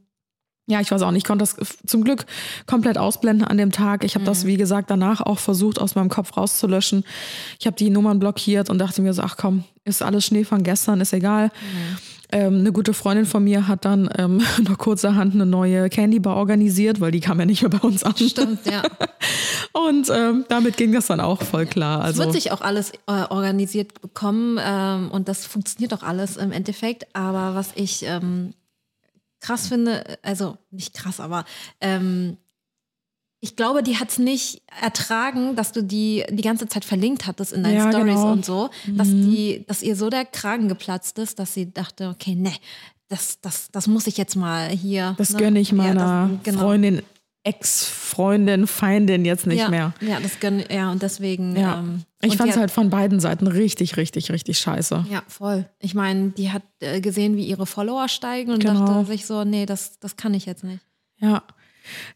ja, 0.67 0.79
ich 0.79 0.89
weiß 0.89 1.01
auch 1.01 1.12
nicht, 1.12 1.23
ich 1.23 1.27
konnte 1.27 1.43
das 1.43 1.58
zum 1.86 2.05
Glück 2.05 2.25
komplett 2.65 2.97
ausblenden 2.97 3.45
an 3.45 3.58
dem 3.58 3.73
Tag. 3.73 4.05
Ich 4.05 4.15
habe 4.15 4.23
das, 4.23 4.45
wie 4.45 4.55
gesagt, 4.55 4.89
danach 4.89 5.19
auch 5.19 5.39
versucht, 5.39 5.81
aus 5.81 5.95
meinem 5.95 6.08
Kopf 6.08 6.38
rauszulöschen. 6.38 7.03
Ich 7.60 7.67
habe 7.67 7.75
die 7.75 7.89
Nummern 7.89 8.19
blockiert 8.19 8.69
und 8.69 8.79
dachte 8.79 9.01
mir 9.01 9.13
so, 9.13 9.21
ach 9.21 9.36
komm, 9.36 9.65
ist 9.84 10.01
alles 10.01 10.25
Schnee 10.25 10.45
von 10.45 10.63
gestern, 10.63 11.01
ist 11.01 11.12
egal. 11.12 11.51
Ähm, 12.31 12.60
eine 12.60 12.71
gute 12.71 12.93
Freundin 12.93 13.25
von 13.25 13.43
mir 13.43 13.67
hat 13.67 13.84
dann 13.84 14.10
ähm, 14.17 14.41
noch 14.63 14.77
kurzerhand 14.77 15.36
eine 15.36 15.45
neue 15.45 15.89
Candy 15.89 16.19
Bar 16.19 16.38
organisiert, 16.38 17.01
weil 17.01 17.12
die 17.12 17.19
kam 17.19 17.38
ja 17.39 17.45
nicht 17.45 17.62
mehr 17.62 17.69
bei 17.69 17.86
uns 17.86 18.03
an. 18.03 18.15
Stimmt, 18.15 18.65
ja. 18.65 18.81
Und 19.73 20.10
ähm, 20.10 20.45
damit 20.47 20.77
ging 20.77 20.93
das 20.93 21.08
dann 21.08 21.19
auch 21.19 21.43
voll 21.43 21.65
klar. 21.65 21.99
Es 21.99 22.05
Also 22.05 22.23
wird 22.23 22.34
sich 22.34 22.51
auch 22.53 22.62
alles 22.62 22.91
äh, 23.08 23.25
organisiert 23.29 24.01
bekommen 24.01 24.58
ähm, 24.63 25.12
und 25.12 25.27
das 25.27 25.45
funktioniert 25.45 25.93
auch 25.93 26.01
alles 26.01 26.38
im 26.38 26.53
Endeffekt. 26.53 27.13
Aber 27.13 27.55
was 27.55 27.71
ich 27.75 28.03
ähm, 28.03 28.53
krass 29.41 29.67
finde, 29.67 30.17
also 30.21 30.58
nicht 30.71 30.93
krass, 30.93 31.19
aber 31.19 31.45
ähm, 31.82 32.38
ich 33.41 33.56
glaube, 33.56 33.84
die 33.84 33.98
hat 34.00 34.10
es 34.10 34.17
nicht 34.17 34.63
ertragen, 34.82 35.56
dass 35.56 35.71
du 35.71 35.84
die 35.84 36.24
die 36.32 36.41
ganze 36.41 36.67
Zeit 36.67 36.84
verlinkt 36.84 37.28
hattest 37.28 37.54
in 37.54 37.63
deinen 37.63 37.76
Ja, 37.78 37.91
Stories 37.91 38.15
genau. 38.15 38.32
und 38.32 38.43
so, 38.45 38.69
dass 38.88 39.08
die, 39.10 39.63
dass 39.67 39.84
ihr 39.84 39.95
so 39.95 40.10
der 40.10 40.26
Kragen 40.26 40.67
geplatzt 40.67 41.19
ist, 41.19 41.38
dass 41.38 41.54
sie 41.54 41.71
dachte, 41.71 42.10
okay, 42.10 42.34
ne, 42.34 42.52
das, 43.08 43.39
das, 43.41 43.69
das 43.71 43.86
muss 43.86 44.08
ich 44.08 44.17
jetzt 44.17 44.36
mal 44.36 44.69
hier. 44.69 45.13
das 45.19 45.32
ne? 45.34 45.38
gönne 45.39 45.60
ich 45.60 45.69
Ja, 45.69 45.76
meiner 45.76 46.30
das- 46.32 46.43
genau. 46.43 46.60
Freundin, 46.62 47.04
Ex-Freundin, 47.45 48.65
Feindin 48.65 49.23
jetzt 49.23 49.45
nicht 49.45 49.60
ja, 49.60 49.69
mehr. 49.69 49.93
Ja, 50.01 50.19
das 50.19 50.38
ja, 50.71 50.91
und 50.91 51.03
deswegen. 51.03 51.55
Ja. 51.55 51.77
Ähm, 51.79 52.01
Ich 52.23 52.38
fand 52.38 52.49
es 52.49 52.58
halt 52.58 52.71
von 52.71 52.89
beiden 52.89 53.19
Seiten 53.19 53.45
richtig, 53.45 53.97
richtig, 53.97 54.31
richtig 54.31 54.58
scheiße. 54.58 55.05
Ja, 55.12 55.21
voll. 55.27 55.69
Ich 55.79 55.93
meine, 55.93 56.31
die 56.31 56.51
hat 56.51 56.63
äh, 56.79 57.01
gesehen, 57.01 57.38
wie 57.38 57.45
ihre 57.45 57.67
Follower 57.67 58.08
steigen 58.10 58.51
und 58.51 58.63
Genau. 58.63 58.86
dachte 58.86 59.05
sich 59.05 59.27
so, 59.27 59.43
nee, 59.43 59.67
das, 59.67 59.99
das 59.99 60.17
kann 60.17 60.34
ich 60.34 60.47
jetzt 60.47 60.63
nicht. 60.63 60.79
Ja. 61.19 61.43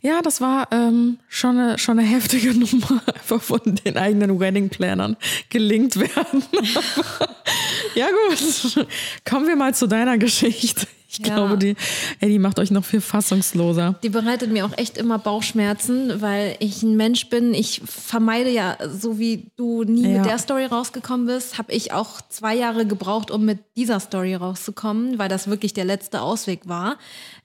Ja, 0.01 0.23
das 0.23 0.41
war 0.41 0.67
ähm, 0.71 1.19
schon, 1.27 1.59
eine, 1.59 1.77
schon 1.77 1.99
eine 1.99 2.07
heftige 2.07 2.53
Nummer, 2.57 3.03
einfach 3.13 3.41
von 3.41 3.61
den 3.85 3.97
eigenen 3.97 4.39
Wedding-Plannern 4.39 5.15
gelingt 5.49 5.95
werden. 5.95 6.43
ja, 7.93 8.07
gut. 8.07 8.87
Kommen 9.29 9.47
wir 9.47 9.55
mal 9.55 9.75
zu 9.75 9.85
deiner 9.85 10.17
Geschichte. 10.17 10.87
Ich 11.11 11.17
Ja. 11.25 11.33
glaube, 11.35 11.57
die, 11.57 11.75
ey, 12.19 12.29
die 12.29 12.37
macht 12.37 12.59
euch 12.59 12.69
noch 12.69 12.85
viel 12.85 13.01
fassungsloser. 13.01 13.95
Die 14.03 14.09
bereitet 14.09 14.51
mir 14.51 14.63
auch 14.65 14.77
echt 14.77 14.95
immer 14.97 15.17
Bauchschmerzen, 15.17 16.21
weil 16.21 16.55
ich 16.59 16.83
ein 16.83 16.95
Mensch 16.97 17.29
bin. 17.29 17.53
Ich 17.55 17.81
vermeide 17.83 18.51
ja, 18.51 18.77
so 18.87 19.17
wie 19.17 19.47
du 19.55 19.83
nie 19.83 20.03
Ja. 20.03 20.21
mit 20.21 20.25
der 20.29 20.37
Story 20.37 20.65
rausgekommen 20.65 21.25
bist, 21.25 21.57
habe 21.57 21.71
ich 21.73 21.93
auch 21.93 22.21
zwei 22.29 22.55
Jahre 22.55 22.85
gebraucht, 22.85 23.31
um 23.31 23.43
mit 23.43 23.57
dieser 23.75 23.99
Story 23.99 24.35
rauszukommen, 24.35 25.17
weil 25.17 25.29
das 25.29 25.47
wirklich 25.47 25.73
der 25.73 25.85
letzte 25.85 26.21
Ausweg 26.21 26.61
war. 26.69 26.97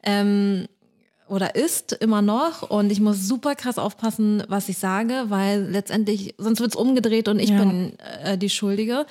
Ähm, 0.03 0.67
oder 1.27 1.55
ist 1.55 1.93
immer 1.93 2.21
noch. 2.21 2.69
Und 2.69 2.93
ich 2.93 3.01
muss 3.01 3.27
super 3.27 3.55
krass 3.55 3.79
aufpassen, 3.79 4.43
was 4.49 4.69
ich 4.69 4.77
sage, 4.77 5.25
weil 5.29 5.63
letztendlich, 5.71 6.35
sonst 6.37 6.61
wird's 6.61 6.77
umgedreht 6.77 7.29
und 7.29 7.39
ich 7.39 7.49
Ja. 7.49 7.61
bin 7.61 7.95
äh, 8.23 8.37
die 8.37 8.51
Schuldige. 8.51 9.07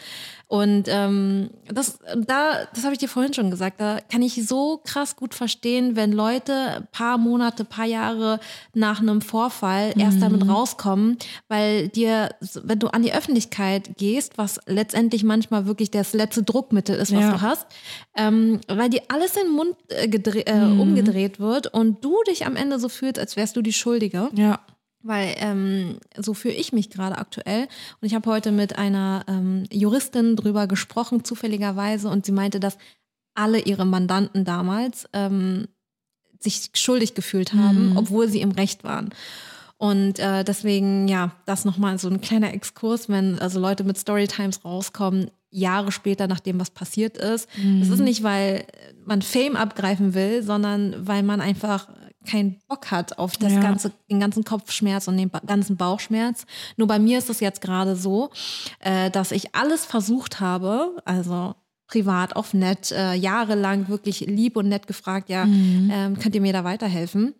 Und 0.47 0.83
ähm, 0.87 1.49
das, 1.65 1.97
da, 2.27 2.65
das 2.73 2.83
habe 2.83 2.93
ich 2.93 2.99
dir 2.99 3.09
vorhin 3.09 3.33
schon 3.33 3.49
gesagt, 3.49 3.81
da 3.81 3.99
kann 4.11 4.21
ich 4.21 4.45
so 4.47 4.81
krass 4.83 5.15
gut 5.15 5.33
verstehen, 5.33 5.95
wenn 5.95 6.11
Leute 6.11 6.53
ein 6.53 6.87
paar 6.91 7.17
Monate, 7.17 7.65
paar 7.65 7.85
Jahre 7.85 8.39
nach 8.75 8.99
einem 9.01 9.21
Vorfall 9.21 9.93
erst 9.97 10.21
damit 10.21 10.47
rauskommen, 10.47 11.17
weil 11.47 11.87
dir, 11.87 12.29
wenn 12.63 12.77
du 12.77 12.87
an 12.87 13.01
die 13.01 13.13
Öffentlichkeit 13.13 13.97
gehst, 13.97 14.37
was 14.37 14.59
letztendlich 14.67 15.23
manchmal 15.23 15.65
wirklich 15.65 15.89
das 15.89 16.13
letzte 16.13 16.43
Druckmittel 16.43 16.95
ist, 16.97 17.11
was 17.13 17.21
Ja. 17.21 17.31
du 17.31 17.41
hast, 17.41 17.65
ähm, 18.15 18.61
weil 18.67 18.89
dir 18.89 19.01
alles 19.07 19.35
in 19.35 19.43
den 19.47 19.55
Mund 19.55 19.75
äh, 19.89 20.05
äh, 20.05 20.79
umgedreht 20.79 21.39
wird 21.39 21.73
und 21.73 22.03
du 22.05 22.15
dich 22.27 22.45
am 22.45 22.55
Ende 22.55 22.77
so 22.77 22.89
fühlst, 22.89 23.17
als 23.17 23.35
wärst 23.35 23.55
du 23.55 23.61
die 23.63 23.73
Schuldige. 23.73 24.29
Ja. 24.33 24.59
Weil 25.03 25.35
ähm, 25.37 25.97
so 26.17 26.33
fühle 26.33 26.53
ich 26.55 26.71
mich 26.73 26.89
gerade 26.89 27.17
aktuell. 27.17 27.67
Und 27.99 28.07
ich 28.07 28.15
habe 28.15 28.29
heute 28.29 28.51
mit 28.51 28.77
einer 28.77 29.25
ähm, 29.27 29.65
Juristin 29.71 30.35
drüber 30.35 30.65
gesprochen, 30.65 31.23
zufälligerweise, 31.23 32.09
und 32.09 32.25
sie 32.25 32.31
meinte, 32.31 32.59
dass 32.59 32.77
alle 33.35 33.59
ihre 33.59 33.85
Mandanten 33.85 34.45
damals 34.45 35.07
ähm, 35.13 35.67
sich 36.39 36.69
schuldig 36.73 37.15
gefühlt 37.15 37.53
haben, 37.53 37.93
obwohl 37.97 38.27
sie 38.29 38.41
im 38.41 38.51
Recht 38.51 38.83
waren. 38.83 39.09
Und 39.77 40.19
äh, 40.19 40.43
deswegen, 40.43 41.07
ja, 41.07 41.31
das 41.45 41.65
nochmal 41.65 41.97
so 41.99 42.07
ein 42.09 42.21
kleiner 42.21 42.53
Exkurs, 42.53 43.09
wenn 43.09 43.39
also 43.39 43.59
Leute 43.59 43.83
mit 43.83 43.97
Storytimes 43.97 44.63
rauskommen, 44.63 45.31
Jahre 45.49 45.91
später, 45.91 46.27
nachdem 46.27 46.59
was 46.59 46.69
passiert 46.69 47.17
ist. 47.17 47.49
Das 47.79 47.89
ist 47.89 47.99
nicht, 47.99 48.23
weil 48.23 48.65
man 49.05 49.21
Fame 49.21 49.55
abgreifen 49.55 50.13
will, 50.13 50.41
sondern 50.41 50.95
weil 51.05 51.21
man 51.21 51.41
einfach 51.41 51.89
keinen 52.25 52.59
Bock 52.67 52.91
hat 52.91 53.17
auf 53.17 53.37
das 53.37 53.53
Ja. 53.53 53.61
ganze, 53.61 53.91
den 54.09 54.19
ganzen 54.19 54.43
Kopfschmerz 54.43 55.07
und 55.07 55.17
den 55.17 55.29
ba 55.29 55.39
ganzen 55.45 55.77
Bauchschmerz. 55.77 56.45
Nur 56.77 56.87
bei 56.87 56.99
mir 56.99 57.17
ist 57.17 57.29
es 57.29 57.39
jetzt 57.39 57.61
gerade 57.61 57.95
so, 57.95 58.29
äh, 58.79 59.09
dass 59.11 59.31
ich 59.31 59.55
alles 59.55 59.85
versucht 59.85 60.39
habe, 60.39 60.95
also 61.05 61.55
privat 61.87 62.35
auf 62.35 62.53
nett, 62.53 62.91
äh, 62.91 63.13
jahrelang 63.13 63.87
wirklich 63.89 64.21
lieb 64.21 64.57
und 64.57 64.67
nett 64.69 64.87
gefragt, 64.87 65.29
ja, 65.29 65.43
ähm, 65.43 66.17
könnt 66.19 66.33
ihr 66.33 66.41
mir 66.41 66.53
da 66.53 66.63
weiterhelfen? 66.63 67.35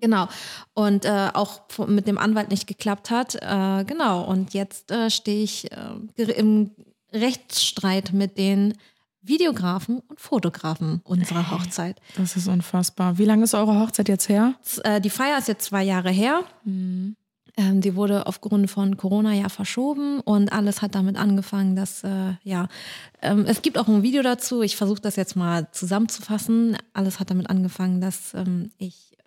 Genau. 0.00 0.28
Und 0.74 1.04
äh, 1.04 1.30
auch 1.34 1.60
mit 1.88 2.06
dem 2.06 2.18
Anwalt 2.18 2.50
nicht 2.50 2.66
geklappt 2.68 3.10
hat. 3.10 3.34
Äh, 3.34 3.84
genau. 3.84 4.22
Und 4.24 4.54
jetzt 4.54 4.90
äh, 4.92 5.10
stehe 5.10 5.42
ich 5.42 5.70
äh, 5.72 6.22
im 6.32 6.70
Rechtsstreit 7.12 8.12
mit 8.12 8.38
den 8.38 8.74
Videografen 9.22 10.00
und 10.08 10.20
Fotografen 10.20 11.00
unserer 11.04 11.50
Hochzeit. 11.50 12.00
Das 12.16 12.36
ist 12.36 12.48
unfassbar. 12.48 13.18
Wie 13.18 13.24
lange 13.24 13.44
ist 13.44 13.54
eure 13.54 13.78
Hochzeit 13.80 14.08
jetzt 14.08 14.28
her? 14.28 14.54
Äh, 14.84 15.00
die 15.00 15.10
Feier 15.10 15.38
ist 15.38 15.48
jetzt 15.48 15.64
zwei 15.64 15.82
Jahre 15.82 16.10
her. 16.10 16.44
Ähm, 17.58 17.80
die 17.80 17.96
wurde 17.96 18.26
aufgrund 18.26 18.70
von 18.70 18.96
Corona 18.96 19.34
ja 19.34 19.48
verschoben 19.48 20.20
und 20.20 20.52
alles 20.52 20.80
hat 20.80 20.94
damit 20.94 21.16
angefangen, 21.16 21.74
dass, 21.74 22.04
äh, 22.04 22.34
ja, 22.44 22.68
ähm, 23.20 23.44
es 23.48 23.62
gibt 23.62 23.78
auch 23.78 23.88
ein 23.88 24.04
Video 24.04 24.22
dazu. 24.22 24.62
Ich 24.62 24.76
versuche 24.76 25.00
das 25.00 25.16
jetzt 25.16 25.34
mal 25.34 25.68
zusammenzufassen. 25.72 26.78
Alles 26.92 27.18
hat 27.18 27.30
damit 27.30 27.50
angefangen, 27.50 28.00
dass 28.00 28.32
ähm, 28.34 28.70
ich 28.78 29.18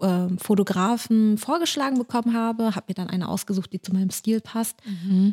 äh, 0.00 0.06
äh, 0.06 0.28
Fotografen 0.38 1.38
vorgeschlagen 1.38 1.98
bekommen 1.98 2.34
habe, 2.34 2.74
habe 2.74 2.86
mir 2.88 2.94
dann 2.94 3.10
eine 3.10 3.28
ausgesucht, 3.28 3.72
die 3.72 3.80
zu 3.80 3.94
meinem 3.94 4.10
Stil 4.10 4.40
passt. 4.40 4.76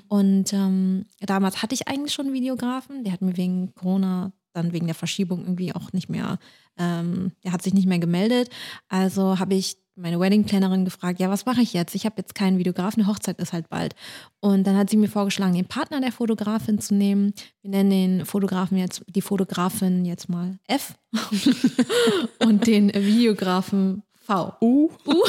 Und 0.08 0.54
ähm, 0.54 1.06
damals 1.22 1.64
hatte 1.64 1.74
ich 1.74 1.88
eigentlich 1.88 2.14
schon 2.14 2.28
einen 2.28 2.36
Videografen, 2.36 3.04
der 3.04 3.14
hat 3.14 3.24
mir 3.24 3.36
wegen 3.38 3.74
Corona 3.74 4.32
dann 4.54 4.72
wegen 4.72 4.86
der 4.86 4.96
Verschiebung 4.96 5.42
irgendwie 5.42 5.74
auch 5.74 5.92
nicht 5.92 6.10
mehr, 6.10 6.38
ähm, 6.78 7.32
der 7.44 7.52
hat 7.52 7.62
sich 7.62 7.74
nicht 7.74 7.88
mehr 7.88 8.00
gemeldet. 8.00 8.50
Also 8.88 9.38
habe 9.40 9.56
ich 9.56 9.78
meine 9.96 10.20
Wedding-Plannerin 10.20 10.86
gefragt, 10.86 11.20
ja, 11.20 11.30
was 11.30 11.46
mache 11.46 11.62
ich 11.62 11.74
jetzt? 11.74 11.96
Ich 11.96 12.06
habe 12.06 12.16
jetzt 12.18 12.36
keinen 12.36 12.58
Videografen, 12.58 13.02
die 13.02 13.08
Hochzeit 13.08 13.40
ist 13.40 13.54
halt 13.54 13.70
bald. 13.70 13.96
Und 14.42 14.68
dann 14.68 14.78
hat 14.78 14.90
sie 14.90 14.98
mir 14.98 15.08
vorgeschlagen, 15.08 15.54
den 15.54 15.68
Partner 15.68 16.02
der 16.02 16.12
Fotografin 16.12 16.80
zu 16.80 16.96
nehmen. 16.96 17.34
Wir 17.62 17.72
nennen 17.72 17.90
den 17.90 18.26
Fotografen 18.26 18.78
jetzt, 18.78 19.04
die 19.08 19.22
Fotografin 19.22 20.06
jetzt 20.06 20.28
mal 20.28 20.60
F 20.68 20.96
und 22.40 22.68
den 22.68 22.94
Videografen 22.94 24.04
V. 24.26 24.54
Uh. 24.62 24.90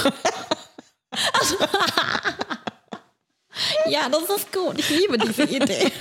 Ja, 3.88 4.08
das 4.08 4.28
ist 4.28 4.52
gut. 4.52 4.78
Ich 4.78 4.90
liebe 4.90 5.16
diese 5.16 5.44
Idee. 5.44 5.90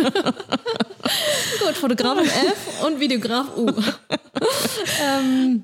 gut, 1.60 1.76
Fotografin 1.76 2.26
F 2.26 2.84
und 2.86 3.00
Videograf 3.00 3.56
U. 3.56 3.72
ähm, 5.02 5.64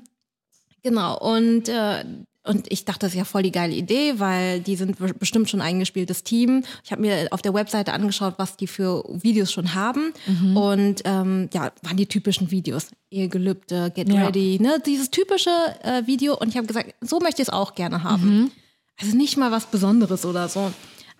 genau, 0.82 1.18
und, 1.18 1.68
äh, 1.68 2.04
und 2.44 2.66
ich 2.72 2.84
dachte, 2.84 3.00
das 3.00 3.12
ist 3.12 3.18
ja 3.18 3.24
voll 3.24 3.42
die 3.42 3.52
geile 3.52 3.74
Idee, 3.74 4.14
weil 4.18 4.60
die 4.60 4.76
sind 4.76 4.98
be- 4.98 5.14
bestimmt 5.14 5.48
schon 5.48 5.60
ein 5.60 5.68
eingespieltes 5.68 6.24
Team. 6.24 6.64
Ich 6.84 6.90
habe 6.90 7.02
mir 7.02 7.28
auf 7.30 7.40
der 7.42 7.54
Webseite 7.54 7.92
angeschaut, 7.92 8.34
was 8.38 8.56
die 8.56 8.66
für 8.66 9.04
Videos 9.08 9.52
schon 9.52 9.74
haben. 9.74 10.12
Und 10.56 11.02
ähm, 11.04 11.48
ja, 11.52 11.72
waren 11.82 11.96
die 11.96 12.06
typischen 12.06 12.50
Videos. 12.50 12.88
Ehegelübde, 13.10 13.92
Get 13.94 14.08
Ja. 14.08 14.26
Ready, 14.26 14.58
ne? 14.60 14.82
Dieses 14.84 15.10
typische 15.10 15.50
äh, 15.82 16.06
Video. 16.06 16.36
Und 16.36 16.48
ich 16.48 16.56
habe 16.56 16.66
gesagt, 16.66 16.94
so 17.00 17.20
möchte 17.20 17.42
ich 17.42 17.48
es 17.48 17.52
auch 17.54 17.74
gerne 17.74 18.02
haben. 18.02 18.50
Also 19.00 19.16
nicht 19.16 19.36
mal 19.36 19.50
was 19.52 19.66
Besonderes 19.66 20.24
oder 20.26 20.48
so. 20.48 20.72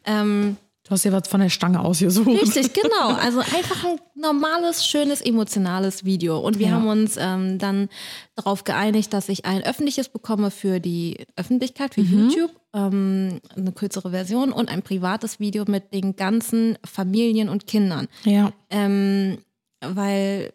Ähm, 0.04 0.56
Du 0.92 0.94
hast 0.96 1.04
dir 1.06 1.12
was 1.12 1.26
von 1.26 1.40
der 1.40 1.48
Stange 1.48 1.80
ausgesucht. 1.80 2.26
Richtig, 2.26 2.74
genau. 2.74 3.14
Also 3.18 3.38
einfach 3.40 3.82
ein 3.86 3.96
normales, 4.14 4.84
schönes, 4.86 5.22
emotionales 5.22 6.04
Video. 6.04 6.38
Und 6.38 6.58
wir 6.58 6.66
Ja. 6.66 6.72
haben 6.74 6.86
uns 6.86 7.16
ähm, 7.18 7.56
dann 7.58 7.88
darauf 8.34 8.64
geeinigt, 8.64 9.10
dass 9.14 9.30
ich 9.30 9.46
ein 9.46 9.62
öffentliches 9.62 10.10
bekomme 10.10 10.50
für 10.50 10.80
die 10.80 11.24
Öffentlichkeit, 11.34 11.94
für 11.94 12.02
YouTube, 12.02 12.50
ähm, 12.74 13.40
eine 13.56 13.72
kürzere 13.72 14.10
Version 14.10 14.52
und 14.52 14.68
ein 14.68 14.82
privates 14.82 15.40
Video 15.40 15.64
mit 15.66 15.94
den 15.94 16.14
ganzen 16.14 16.76
Familien 16.84 17.48
und 17.48 17.66
Kindern. 17.66 18.06
Ja. 18.24 18.52
Ähm, 18.68 19.38
weil 19.80 20.52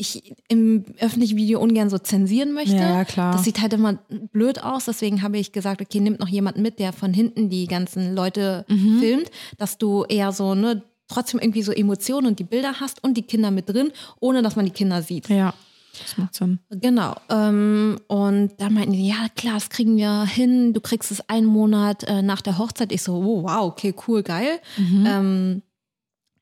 ich 0.00 0.32
im 0.48 0.84
öffentlichen 1.00 1.36
Video 1.36 1.60
ungern 1.60 1.90
so 1.90 1.98
zensieren 1.98 2.52
möchte. 2.54 2.76
Ja, 2.76 3.04
klar. 3.04 3.32
Das 3.32 3.44
sieht 3.44 3.60
halt 3.60 3.72
immer 3.72 3.98
blöd 4.32 4.62
aus. 4.62 4.84
Deswegen 4.86 5.22
habe 5.22 5.38
ich 5.38 5.52
gesagt, 5.52 5.82
okay, 5.82 6.00
nimmt 6.00 6.20
noch 6.20 6.28
jemand 6.28 6.56
mit, 6.56 6.78
der 6.78 6.92
von 6.92 7.12
hinten 7.12 7.50
die 7.50 7.66
ganzen 7.66 8.14
Leute 8.14 8.64
Mhm. 8.68 9.00
filmt, 9.00 9.30
dass 9.58 9.76
du 9.76 10.04
eher 10.04 10.32
so, 10.32 10.54
ne, 10.54 10.82
trotzdem 11.08 11.40
irgendwie 11.40 11.62
so 11.62 11.72
Emotionen 11.72 12.26
und 12.28 12.38
die 12.38 12.44
Bilder 12.44 12.80
hast 12.80 13.02
und 13.02 13.16
die 13.16 13.22
Kinder 13.22 13.50
mit 13.50 13.68
drin, 13.68 13.90
ohne 14.20 14.40
dass 14.42 14.56
man 14.56 14.64
die 14.66 14.70
Kinder 14.70 15.02
sieht. 15.02 15.28
Ja. 15.28 15.52
Das 16.00 16.16
macht 16.16 16.34
Sinn. 16.34 16.60
Genau. 16.70 17.16
Ähm, 17.28 17.98
und 18.06 18.52
da 18.58 18.70
meinten 18.70 18.92
die, 18.92 19.08
ja 19.08 19.26
klar, 19.34 19.54
das 19.54 19.68
kriegen 19.68 19.96
wir 19.96 20.24
hin. 20.26 20.72
Du 20.74 20.80
kriegst 20.80 21.10
es 21.10 21.28
einen 21.28 21.46
Monat 21.46 22.04
äh, 22.04 22.22
nach 22.22 22.40
der 22.40 22.56
Hochzeit. 22.58 22.92
Ich 22.92 23.02
so, 23.02 23.14
oh, 23.16 23.42
wow, 23.42 23.62
okay, 23.72 23.92
cool, 24.06 24.22
geil. 24.22 24.60
Ähm, 24.78 25.62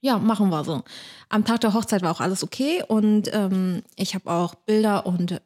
ja, 0.07 0.19
machen 0.19 0.51
wir 0.51 0.64
so. 0.64 0.83
Am 1.29 1.45
Tag 1.45 1.61
der 1.61 1.75
Hochzeit 1.75 2.03
war 2.03 2.12
auch 2.12 2.21
alles 2.21 2.45
okay 2.45 2.83
und 2.87 3.29
ähm, 3.33 3.83
ich 3.97 4.14
habe 4.14 4.31
auch 4.31 4.55
Bilder 4.55 5.05
und 5.05 5.33
äh, 5.33 5.40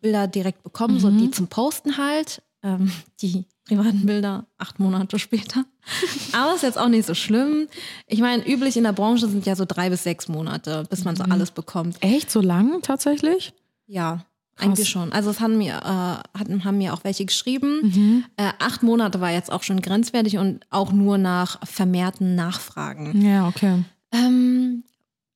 Bilder 0.00 0.28
direkt 0.28 0.62
bekommen, 0.62 1.00
so 1.00 1.10
die 1.10 1.30
zum 1.30 1.48
Posten 1.48 1.98
halt. 1.98 2.42
Ähm, 2.62 2.92
die 3.20 3.44
privaten 3.64 4.06
Bilder 4.06 4.46
acht 4.56 4.78
Monate 4.78 5.18
später. 5.18 5.64
Aber 6.32 6.54
ist 6.54 6.62
jetzt 6.62 6.78
auch 6.78 6.88
nicht 6.88 7.06
so 7.06 7.14
schlimm. 7.14 7.66
Ich 8.06 8.20
meine, 8.20 8.48
üblich 8.48 8.76
in 8.76 8.84
der 8.84 8.92
Branche 8.92 9.26
sind 9.26 9.46
ja 9.46 9.56
so 9.56 9.64
drei 9.64 9.90
bis 9.90 10.04
sechs 10.04 10.28
Monate, 10.28 10.84
bis 10.88 11.02
man 11.04 11.16
so 11.16 11.24
alles 11.24 11.50
bekommt. 11.50 11.96
Echt 12.00 12.30
so 12.30 12.40
lang 12.40 12.82
tatsächlich? 12.82 13.52
Ja. 13.86 14.24
Eigentlich 14.62 14.88
schon. 14.88 15.12
Also 15.12 15.30
es 15.30 15.40
haben 15.40 15.58
mir, 15.58 15.74
äh, 15.74 16.38
hatten, 16.38 16.64
haben 16.64 16.78
mir 16.78 16.94
auch 16.94 17.04
welche 17.04 17.24
geschrieben. 17.24 17.80
Mhm. 17.82 18.24
Äh, 18.36 18.50
acht 18.58 18.82
Monate 18.82 19.20
war 19.20 19.30
jetzt 19.30 19.50
auch 19.52 19.62
schon 19.62 19.80
grenzwertig 19.82 20.38
und 20.38 20.64
auch 20.70 20.92
nur 20.92 21.18
nach 21.18 21.58
vermehrten 21.66 22.34
Nachfragen. 22.34 23.20
Ja, 23.24 23.48
okay. 23.48 23.84
Ähm, 24.12 24.84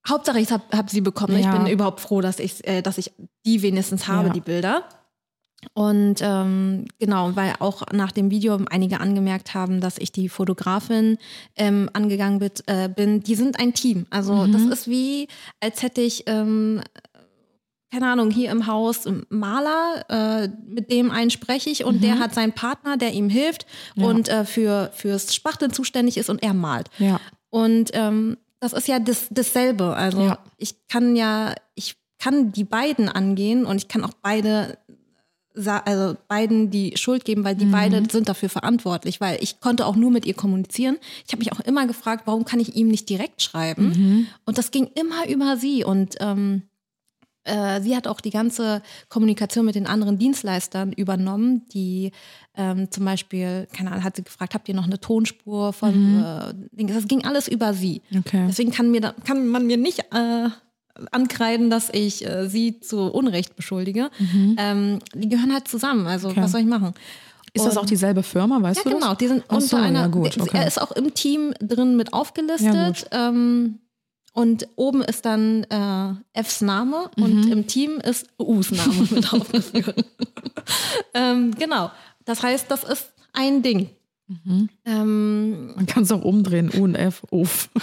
Hauptsache, 0.09 0.39
ich 0.41 0.51
habe 0.53 0.65
hab 0.73 0.91
sie 0.91 1.01
bekommen. 1.01 1.39
Ja. 1.39 1.53
Ich 1.53 1.59
bin 1.59 1.67
überhaupt 1.73 2.01
froh, 2.01 2.21
dass 2.21 2.39
ich, 2.39 2.67
äh, 2.67 2.83
dass 2.83 2.99
ich 2.99 3.13
die 3.45 3.63
wenigstens 3.63 4.07
habe, 4.09 4.29
Ja. 4.29 4.33
die 4.33 4.41
Bilder. 4.41 4.85
Und 5.73 6.17
ähm, 6.21 6.85
genau, 7.01 7.35
weil 7.35 7.55
auch 7.59 7.83
nach 7.93 8.13
dem 8.13 8.31
Video 8.31 8.59
einige 8.71 9.01
angemerkt 9.01 9.55
haben, 9.55 9.81
dass 9.81 9.99
ich 9.99 10.13
die 10.13 10.29
Fotografin 10.29 11.17
ähm, 11.57 11.91
angegangen 11.93 12.39
bin, 12.39 12.51
äh, 12.67 12.89
bin. 12.89 13.21
Die 13.23 13.35
sind 13.35 13.59
ein 13.59 13.73
Team. 13.73 14.07
Also 14.11 14.47
das 14.47 14.63
ist 14.63 14.87
wie, 14.89 15.29
als 15.61 15.83
hätte 15.83 16.03
ich 16.03 16.25
ähm, 16.27 16.83
keine 17.99 18.13
Ahnung, 18.13 18.31
hier 18.31 18.51
im 18.51 18.67
Haus 18.67 19.09
Maler, 19.31 20.05
äh, 20.11 20.49
mit 20.69 20.91
dem 20.93 21.11
einen 21.11 21.31
spreche 21.31 21.71
ich 21.71 21.83
und 21.85 22.03
der 22.05 22.19
hat 22.19 22.35
seinen 22.35 22.53
Partner, 22.53 22.99
der 22.99 23.13
ihm 23.15 23.31
hilft 23.31 23.65
Ja. 23.95 24.05
und 24.07 24.29
äh, 24.29 24.45
für, 24.45 24.91
fürs 24.95 25.35
Spachteln 25.35 25.73
zuständig 25.73 26.19
ist 26.19 26.29
und 26.29 26.43
er 26.43 26.53
malt. 26.53 26.89
Ja. 26.99 27.19
Und 27.49 27.91
ähm, 27.95 28.37
das 28.61 28.75
ist 28.75 28.87
ja 28.87 28.99
das, 28.99 29.29
dasselbe. 29.31 29.97
Also 29.97 30.21
Ja. 30.21 30.39
ich 30.59 30.75
kann 30.89 31.17
ja, 31.17 31.55
ich 31.75 31.97
kann 32.19 32.53
die 32.53 32.65
beiden 32.65 33.09
angehen 33.09 33.65
und 33.65 33.77
ich 33.79 33.89
kann 33.89 34.05
auch 34.05 34.13
beide 34.21 34.77
also 35.87 36.19
beiden 36.29 36.71
die 36.71 36.99
Schuld 36.99 37.25
geben, 37.25 37.43
weil 37.43 37.55
die 37.55 37.65
beide 37.65 38.03
sind 38.13 38.29
dafür 38.29 38.51
verantwortlich, 38.51 39.23
weil 39.23 39.39
ich 39.43 39.59
konnte 39.59 39.87
auch 39.87 39.97
nur 39.97 40.11
mit 40.11 40.27
ihr 40.27 40.35
kommunizieren. 40.35 40.99
Ich 41.27 41.33
habe 41.33 41.39
mich 41.39 41.51
auch 41.51 41.61
immer 41.61 41.87
gefragt, 41.87 42.25
warum 42.27 42.45
kann 42.45 42.61
ich 42.61 42.77
ihm 42.77 42.89
nicht 42.89 43.09
direkt 43.09 43.41
schreiben? 43.41 44.29
Und 44.45 44.59
das 44.59 44.71
ging 44.71 44.91
immer 44.95 45.27
über 45.31 45.57
sie 45.57 45.83
und 45.83 46.17
ähm, 46.21 46.65
äh, 47.47 47.81
sie 47.81 47.97
hat 47.97 48.07
auch 48.07 48.21
die 48.21 48.31
ganze 48.31 48.83
Kommunikation 49.09 49.65
mit 49.65 49.75
den 49.75 49.87
anderen 49.87 50.19
Dienstleistern 50.19 50.93
übernommen, 50.93 51.63
die 51.73 52.13
ähm, 52.57 52.91
zum 52.91 53.05
Beispiel, 53.05 53.67
keine 53.73 53.91
Ahnung, 53.93 54.05
hat 54.05 54.17
sie 54.17 54.25
gefragt, 54.25 54.55
habt 54.55 54.69
ihr 54.69 54.75
noch 54.75 54.85
eine 54.87 54.99
Tonspur 55.01 55.73
von, 55.73 56.23
äh, 56.23 56.55
Ding? 56.77 56.89
das 56.89 57.07
ging 57.09 57.25
alles 57.25 57.49
über 57.49 57.75
sie. 57.75 58.03
Okay. 58.17 58.45
Deswegen 58.49 58.71
kann, 58.73 58.91
mir 58.91 59.01
da, 59.01 59.15
kann 59.25 59.49
man 59.49 59.67
mir 59.67 59.77
nicht 59.77 60.01
äh, 60.13 60.49
ankreiden, 61.13 61.69
dass 61.71 61.91
ich 61.93 62.27
äh, 62.27 62.49
sie 62.49 62.81
zu 62.81 63.13
Unrecht 63.13 63.57
beschuldige. 63.57 64.11
Ähm, 64.57 64.99
die 65.15 65.29
gehören 65.29 65.53
halt 65.53 65.69
zusammen, 65.69 66.07
also 66.07 66.29
Okay. 66.29 66.43
was 66.43 66.53
soll 66.53 66.61
ich 66.63 66.67
machen? 66.67 66.95
Ist 67.53 67.65
das 67.65 67.77
auch 67.79 67.87
dieselbe 67.87 68.23
Firma, 68.23 68.61
weißt 68.61 68.79
ja, 68.79 68.83
du 68.85 68.91
das? 68.91 69.01
genau. 69.01 69.15
Die 69.15 69.29
sind 69.29 69.45
Ach 69.49 69.55
unter 69.55 69.67
so, 69.67 69.77
einer. 69.77 70.01
ja, 70.01 70.07
gut, 70.09 70.39
okay. 70.39 70.59
Er 70.59 70.67
ist 70.67 70.81
auch 70.81 70.93
im 70.93 71.15
Team 71.15 71.55
drin 71.61 71.97
mit 71.97 72.13
aufgelistet. 72.13 73.07
Ja, 73.11 73.29
ähm, 73.31 73.79
und 74.37 74.69
oben 74.77 75.01
ist 75.03 75.25
dann 75.25 75.65
äh, 75.65 76.43
Fs 76.43 76.61
Name 76.61 77.11
Mhm. 77.17 77.23
und 77.25 77.51
im 77.51 77.67
Team 77.67 77.99
ist 77.99 78.27
Us 78.39 78.71
Name 78.71 79.07
mit 79.11 79.33
aufgeführt. 79.33 80.05
ähm, 81.15 81.53
genau. 81.59 81.91
Das 82.27 82.43
heißt, 82.43 82.71
das 82.71 82.85
ist 82.85 83.11
ein 83.33 83.63
Ding. 83.63 83.89
Mhm. 84.29 84.69
Ähm, 84.85 85.75
Man 85.75 85.87
kann 85.87 86.03
es 86.03 86.13
auch 86.13 86.23
umdrehen. 86.23 86.71
U 86.77 86.85
und 86.85 86.97
F, 86.97 87.23
Uff. 87.31 87.71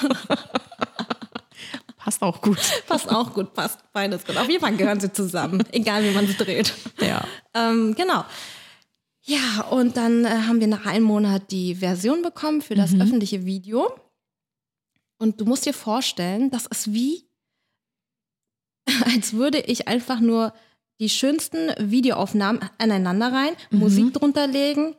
Passt 1.97 2.21
auch 2.21 2.41
gut. 2.41 2.57
passt 2.85 3.09
auch 3.09 3.33
gut, 3.33 3.53
passt 3.53 3.79
beides 3.93 4.25
gut. 4.25 4.35
Auf 4.35 4.49
jeden 4.49 4.59
Fall 4.59 4.75
gehören 4.75 4.99
sie 4.99 5.13
zusammen, 5.13 5.63
egal 5.71 6.03
wie 6.03 6.11
man 6.11 6.25
es 6.25 6.35
dreht. 6.35 6.73
Ja. 6.99 7.23
Ähm, 7.53 7.95
genau. 7.95 8.25
Ja, 9.21 9.61
und 9.71 9.95
dann 9.95 10.25
äh, 10.25 10.27
haben 10.27 10.59
wir 10.59 10.67
nach 10.67 10.85
einem 10.85 11.05
Monat 11.05 11.43
die 11.51 11.75
Version 11.75 12.21
bekommen 12.21 12.61
für 12.61 12.75
das 12.75 12.93
öffentliche 12.93 13.45
Video. 13.45 13.89
Und 15.23 15.39
du 15.39 15.45
musst 15.45 15.65
dir 15.65 15.73
vorstellen, 15.73 16.51
das 16.51 16.65
ist 16.65 16.91
wie, 16.93 17.23
als 19.05 19.31
würde 19.31 19.59
ich 19.62 19.88
einfach 19.88 20.19
nur 20.19 20.51
die 20.99 21.07
schönsten 21.07 21.71
Videoaufnahmen 21.79 22.62
aneinander 22.77 23.31
rein, 23.31 23.53
Musik 23.71 24.13
drunter 24.13 24.47
legen. 24.47 24.95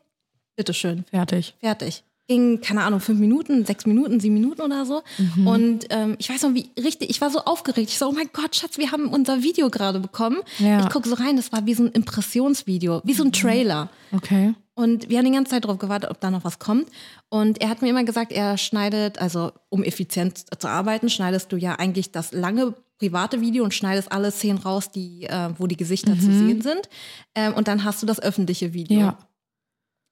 Bitteschön, 0.56 1.04
Fertig. 1.10 1.54
fertig. 1.60 2.04
ging, 2.26 2.62
keine 2.62 2.84
Ahnung, 2.84 3.00
fünf 3.00 3.20
Minuten, 3.20 3.66
sechs 3.66 3.84
Minuten, 3.84 4.18
sieben 4.18 4.32
Minuten 4.32 4.62
oder 4.62 4.86
so. 4.86 5.02
Mhm. 5.18 5.46
Und 5.46 5.86
ähm, 5.90 6.16
ich 6.18 6.30
weiß 6.30 6.42
noch, 6.44 6.54
wie 6.54 6.70
richtig, 6.82 7.10
ich 7.10 7.20
war 7.20 7.28
so 7.28 7.40
aufgeregt. 7.40 7.90
Ich 7.90 7.98
so, 7.98 8.08
oh 8.08 8.12
mein 8.12 8.30
Gott, 8.32 8.56
Schatz, 8.56 8.78
wir 8.78 8.92
haben 8.92 9.08
unser 9.08 9.42
Video 9.42 9.68
gerade 9.68 10.00
bekommen. 10.00 10.38
Ja. 10.58 10.78
Mhm. 10.78 10.84
Ich 10.84 10.88
gucke 10.88 11.06
so 11.06 11.16
rein, 11.16 11.36
das 11.36 11.52
war 11.52 11.66
wie 11.66 11.74
so 11.74 11.82
ein 11.84 11.92
Impressionsvideo, 11.92 13.02
wie 13.04 13.12
so 13.12 13.24
ein 13.24 13.32
Trailer. 13.32 13.90
Okay. 14.10 14.54
Und 14.74 15.08
wir 15.08 15.18
haben 15.18 15.24
die 15.24 15.30
ganze 15.30 15.52
Zeit 15.52 15.64
darauf 15.64 15.78
gewartet, 15.78 16.10
ob 16.10 16.20
da 16.20 16.30
noch 16.30 16.44
was 16.44 16.58
kommt. 16.58 16.88
Und 17.28 17.60
er 17.60 17.68
hat 17.68 17.80
mir 17.80 17.90
immer 17.90 18.04
gesagt, 18.04 18.32
er 18.32 18.58
schneidet, 18.58 19.18
also 19.20 19.52
um 19.68 19.84
effizient 19.84 20.44
zu 20.60 20.68
arbeiten, 20.68 21.08
schneidest 21.08 21.52
du 21.52 21.56
ja 21.56 21.76
eigentlich 21.76 22.10
das 22.10 22.32
lange 22.32 22.74
private 22.98 23.40
Video 23.40 23.64
und 23.64 23.74
schneidest 23.74 24.10
alle 24.10 24.30
Szenen 24.30 24.58
raus, 24.58 24.90
die, 24.90 25.24
äh, 25.24 25.50
wo 25.58 25.66
die 25.66 25.76
Gesichter 25.76 26.14
zu 26.14 26.32
sehen 26.32 26.60
sind. 26.62 26.88
Ähm, 27.34 27.54
und 27.54 27.68
dann 27.68 27.84
hast 27.84 28.02
du 28.02 28.06
das 28.06 28.20
öffentliche 28.20 28.72
Video. 28.72 29.00
Ja. 29.00 29.18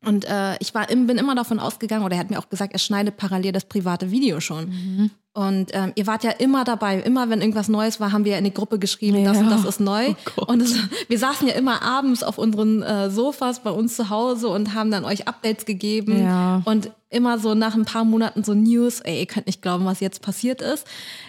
Und 0.05 0.25
äh, 0.25 0.57
ich 0.59 0.75
war, 0.75 0.87
bin 0.87 1.11
immer 1.11 1.35
davon 1.35 1.61
ausgegangen, 1.61 2.05
oder 2.05 2.17
er 2.17 2.21
hat 2.21 2.31
mir 2.31 2.39
auch 2.39 2.49
gesagt, 2.49 2.73
er 2.73 2.79
schneidet 2.79 3.17
parallel 3.17 3.53
das 3.53 3.65
private 3.65 4.11
Video 4.11 4.41
schon. 4.41 4.69
Mhm. 4.69 5.11
Und 5.35 5.71
ähm, 5.73 5.93
ihr 5.95 6.07
wart 6.07 6.25
ja 6.25 6.31
immer 6.31 6.63
dabei. 6.65 7.01
Immer 7.01 7.31
wenn 7.31 7.41
irgendwas 7.41 7.69
Neues 7.69 8.01
war, 8.01 8.13
haben 8.13 8.27
wir 8.27 8.37
in 8.37 8.45
die 8.45 8.53
Gruppe 8.53 8.79
geschrieben, 8.79 9.25
das 9.25 9.39
und 9.39 9.45
Ja. 9.49 9.51
das 9.57 9.65
ist 9.65 9.81
neu. 9.81 10.15
Oh 10.37 10.45
und 10.47 10.61
es, 10.61 10.77
wir 11.09 11.19
saßen 11.19 11.49
ja 11.49 11.55
immer 11.55 11.81
abends 11.81 12.23
auf 12.23 12.37
unseren 12.37 12.83
äh, 12.83 13.11
Sofas 13.11 13.61
bei 13.61 13.71
uns 13.71 13.97
zu 13.97 14.11
Hause 14.11 14.49
und 14.49 14.75
haben 14.75 14.91
dann 14.91 15.07
euch 15.07 15.27
Updates 15.29 15.65
gegeben. 15.65 16.23
Ja. 16.23 16.61
Und 16.67 16.91
immer 17.09 17.39
so 17.39 17.55
nach 17.55 17.75
ein 17.75 17.87
paar 17.87 18.05
Monaten 18.05 18.45
so 18.45 18.53
News, 18.53 19.01
ey, 19.01 19.21
ihr 19.21 19.27
könnt 19.27 19.47
nicht 19.47 19.63
glauben, 19.63 19.87
was 19.87 20.01
jetzt 20.01 20.21
passiert 20.21 20.61
ist. 20.61 20.87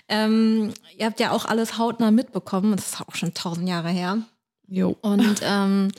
Ähm, 0.10 0.74
ihr 0.98 1.06
habt 1.06 1.22
ja 1.22 1.32
auch 1.32 1.46
alles 1.46 1.78
hautnah 1.78 2.12
mitbekommen. 2.12 2.76
Das 2.76 2.88
ist 2.94 3.02
auch 3.02 3.16
schon 3.16 3.34
tausend 3.34 3.70
Jahre 3.70 3.90
her. 3.90 4.18
Jo. 4.68 4.98
Und 5.02 5.40
ähm, 5.44 5.90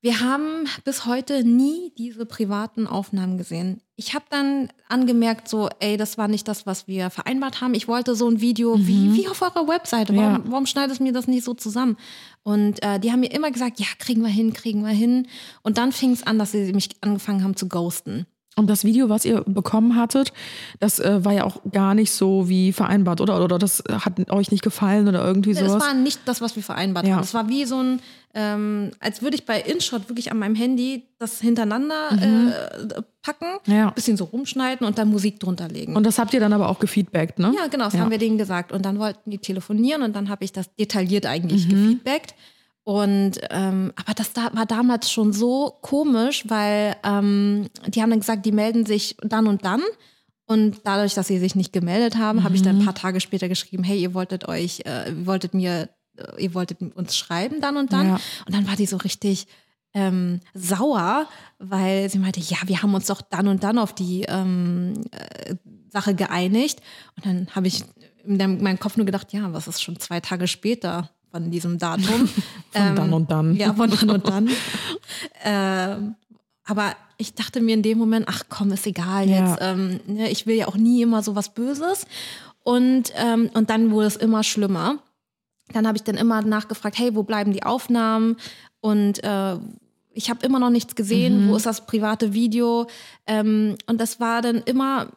wir 0.00 0.18
haben 0.18 0.66
bis 0.84 1.06
heute 1.06 1.44
nie 1.44 1.92
diese 1.96 2.26
privaten 2.26 2.88
Aufnahmen 2.88 3.38
gesehen. 3.38 3.80
Ich 4.04 4.14
habe 4.14 4.24
dann 4.30 4.68
angemerkt, 4.88 5.48
so, 5.48 5.68
ey, 5.78 5.96
das 5.96 6.18
war 6.18 6.26
nicht 6.28 6.48
das, 6.48 6.66
was 6.66 6.88
wir 6.88 7.08
vereinbart 7.10 7.60
haben. 7.60 7.74
Ich 7.74 7.86
wollte 7.86 8.14
so 8.16 8.28
ein 8.28 8.40
Video 8.40 8.76
wie, 8.78 9.14
wie 9.14 9.28
auf 9.28 9.40
eurer 9.42 9.68
Webseite. 9.68 10.14
Warum, 10.16 10.32
Ja. 10.32 10.40
warum 10.46 10.66
schneidest 10.66 10.98
du 11.00 11.04
mir 11.04 11.12
das 11.12 11.28
nicht 11.28 11.44
so 11.44 11.54
zusammen? 11.54 11.96
Und 12.42 12.82
äh, 12.82 12.98
die 12.98 13.12
haben 13.12 13.20
mir 13.20 13.30
immer 13.32 13.50
gesagt, 13.50 13.78
ja, 13.78 13.86
kriegen 13.98 14.22
wir 14.22 14.28
hin, 14.28 14.52
kriegen 14.52 14.82
wir 14.82 14.90
hin. 14.90 15.28
Und 15.62 15.78
dann 15.78 15.92
fing 15.92 16.10
es 16.12 16.24
an, 16.26 16.38
dass 16.38 16.50
sie 16.52 16.72
mich 16.72 16.90
angefangen 17.00 17.44
haben 17.44 17.56
zu 17.56 17.68
ghosten. 17.68 18.26
Und 18.54 18.68
das 18.68 18.84
Video, 18.84 19.08
was 19.08 19.24
ihr 19.24 19.40
bekommen 19.46 19.96
hattet, 19.96 20.32
das 20.78 20.98
äh, 20.98 21.24
war 21.24 21.32
ja 21.32 21.44
auch 21.44 21.60
gar 21.72 21.94
nicht 21.94 22.10
so 22.12 22.50
wie 22.50 22.72
vereinbart, 22.72 23.22
oder? 23.22 23.42
Oder 23.42 23.58
das 23.58 23.82
hat 23.90 24.30
euch 24.30 24.50
nicht 24.50 24.62
gefallen 24.62 25.08
oder 25.08 25.24
irgendwie 25.24 25.54
sowas? 25.54 25.80
war 25.82 25.94
nicht 25.94 26.20
das, 26.26 26.42
was 26.42 26.54
wir 26.54 26.62
vereinbart 26.62 27.06
Ja. 27.06 27.14
haben. 27.16 27.22
Es 27.22 27.32
war 27.32 27.48
wie 27.48 27.64
so 27.64 27.78
ein, 27.82 28.00
ähm, 28.34 28.90
als 29.00 29.22
würde 29.22 29.36
ich 29.36 29.46
bei 29.46 29.58
InShot 29.58 30.08
wirklich 30.10 30.30
an 30.32 30.38
meinem 30.38 30.54
Handy 30.54 31.04
das 31.18 31.40
hintereinander 31.40 32.10
äh, 32.12 33.02
packen, 33.22 33.46
Mhm. 33.66 33.72
Ja. 33.74 33.90
bisschen 33.90 34.18
so 34.18 34.24
rumschneiden 34.24 34.86
und 34.86 34.98
dann 34.98 35.08
Musik 35.08 35.40
drunter 35.40 35.68
legen. 35.68 35.96
Und 35.96 36.04
das 36.04 36.18
habt 36.18 36.34
ihr 36.34 36.40
dann 36.40 36.52
aber 36.52 36.68
auch 36.68 36.78
gefeedbackt, 36.78 37.38
ne? 37.38 37.54
ja, 37.56 37.68
genau, 37.68 37.84
das 37.84 37.94
Ja. 37.94 38.00
haben 38.00 38.10
wir 38.10 38.18
denen 38.18 38.36
gesagt. 38.36 38.70
Und 38.72 38.84
dann 38.84 38.98
wollten 38.98 39.30
die 39.30 39.38
telefonieren 39.38 40.02
und 40.02 40.14
dann 40.14 40.28
habe 40.28 40.44
ich 40.44 40.52
das 40.52 40.74
detailliert 40.76 41.24
eigentlich 41.24 41.66
Mhm. 41.68 41.70
gefeedbackt. 41.70 42.34
Und 42.84 43.38
ähm, 43.50 43.92
aber 43.96 44.12
das 44.14 44.32
da, 44.32 44.50
war 44.54 44.66
damals 44.66 45.10
schon 45.10 45.32
so 45.32 45.78
komisch, 45.82 46.44
weil 46.48 46.96
ähm, 47.04 47.68
die 47.86 48.02
haben 48.02 48.10
dann 48.10 48.20
gesagt, 48.20 48.44
die 48.44 48.52
melden 48.52 48.86
sich 48.86 49.16
dann 49.22 49.46
und 49.46 49.64
dann. 49.64 49.82
Und 50.46 50.80
dadurch, 50.84 51.14
dass 51.14 51.28
sie 51.28 51.38
sich 51.38 51.54
nicht 51.54 51.72
gemeldet 51.72 52.16
haben, 52.16 52.42
habe 52.42 52.54
ich 52.56 52.60
Mhm. 52.62 52.64
dann 52.66 52.78
ein 52.80 52.84
paar 52.84 52.94
Tage 52.94 53.20
später 53.20 53.48
geschrieben, 53.48 53.84
hey, 53.84 54.00
ihr 54.00 54.14
wolltet 54.14 54.48
euch, 54.48 54.80
äh, 54.84 55.10
ihr 55.10 55.26
wolltet 55.26 55.54
mir, 55.54 55.88
äh, 56.16 56.42
ihr 56.42 56.54
wolltet 56.54 56.80
uns 56.96 57.16
schreiben 57.16 57.60
dann 57.60 57.76
und 57.76 57.92
dann. 57.92 58.08
Ja. 58.08 58.20
Und 58.46 58.54
dann 58.54 58.66
war 58.66 58.74
die 58.74 58.86
so 58.86 58.96
richtig 58.96 59.46
ähm, 59.94 60.40
sauer, 60.54 61.26
weil 61.58 62.10
sie 62.10 62.18
meinte, 62.18 62.40
ja, 62.40 62.56
wir 62.66 62.82
haben 62.82 62.94
uns 62.94 63.06
doch 63.06 63.22
dann 63.22 63.46
und 63.46 63.62
dann 63.62 63.78
auf 63.78 63.94
die 63.94 64.22
ähm, 64.26 64.94
äh, 65.12 65.54
Sache 65.88 66.14
geeinigt. 66.14 66.80
Und 67.16 67.26
dann 67.26 67.46
habe 67.54 67.68
ich 67.68 67.84
in 68.24 68.36
meinem 68.36 68.78
Kopf 68.80 68.96
nur 68.96 69.06
gedacht, 69.06 69.32
ja, 69.32 69.52
was 69.52 69.68
ist 69.68 69.82
schon 69.82 70.00
zwei 70.00 70.18
Tage 70.20 70.48
später 70.48 71.10
von 71.32 71.50
diesem 71.50 71.78
Datum? 71.78 72.28
Von 72.72 72.96
dann 72.96 73.12
und 73.12 73.30
dann. 73.30 73.56
Ja, 73.56 73.74
von 73.74 73.90
dann 73.90 74.10
und 74.10 74.28
dann. 74.28 74.48
ähm, 75.44 76.14
aber 76.64 76.94
ich 77.18 77.34
dachte 77.34 77.60
mir 77.60 77.74
in 77.74 77.82
dem 77.82 77.98
Moment, 77.98 78.26
ach 78.28 78.44
komm, 78.48 78.70
ist 78.72 78.86
egal 78.86 79.28
Ja. 79.28 79.50
jetzt. 79.50 79.58
Ähm, 79.60 80.00
ne, 80.06 80.30
ich 80.30 80.46
will 80.46 80.56
ja 80.56 80.68
auch 80.68 80.76
nie 80.76 81.02
immer 81.02 81.22
so 81.22 81.34
was 81.34 81.48
Böses. 81.52 82.06
Und, 82.64 83.12
ähm, 83.16 83.50
und 83.54 83.68
dann 83.70 83.90
wurde 83.90 84.06
es 84.06 84.16
immer 84.16 84.42
schlimmer. 84.42 84.98
Dann 85.72 85.86
habe 85.86 85.96
ich 85.96 86.04
dann 86.04 86.16
immer 86.16 86.42
nachgefragt, 86.42 86.98
hey, 86.98 87.14
wo 87.14 87.22
bleiben 87.24 87.52
die 87.52 87.62
Aufnahmen? 87.62 88.36
Und 88.80 89.22
äh, 89.24 89.56
ich 90.12 90.30
habe 90.30 90.44
immer 90.46 90.58
noch 90.58 90.70
nichts 90.70 90.94
gesehen. 90.94 91.48
Wo 91.48 91.56
ist 91.56 91.66
das 91.66 91.86
private 91.86 92.32
Video? 92.34 92.86
Ähm, 93.26 93.76
und 93.86 94.00
das 94.00 94.20
war 94.20 94.42
dann 94.42 94.56
immer 94.64 95.08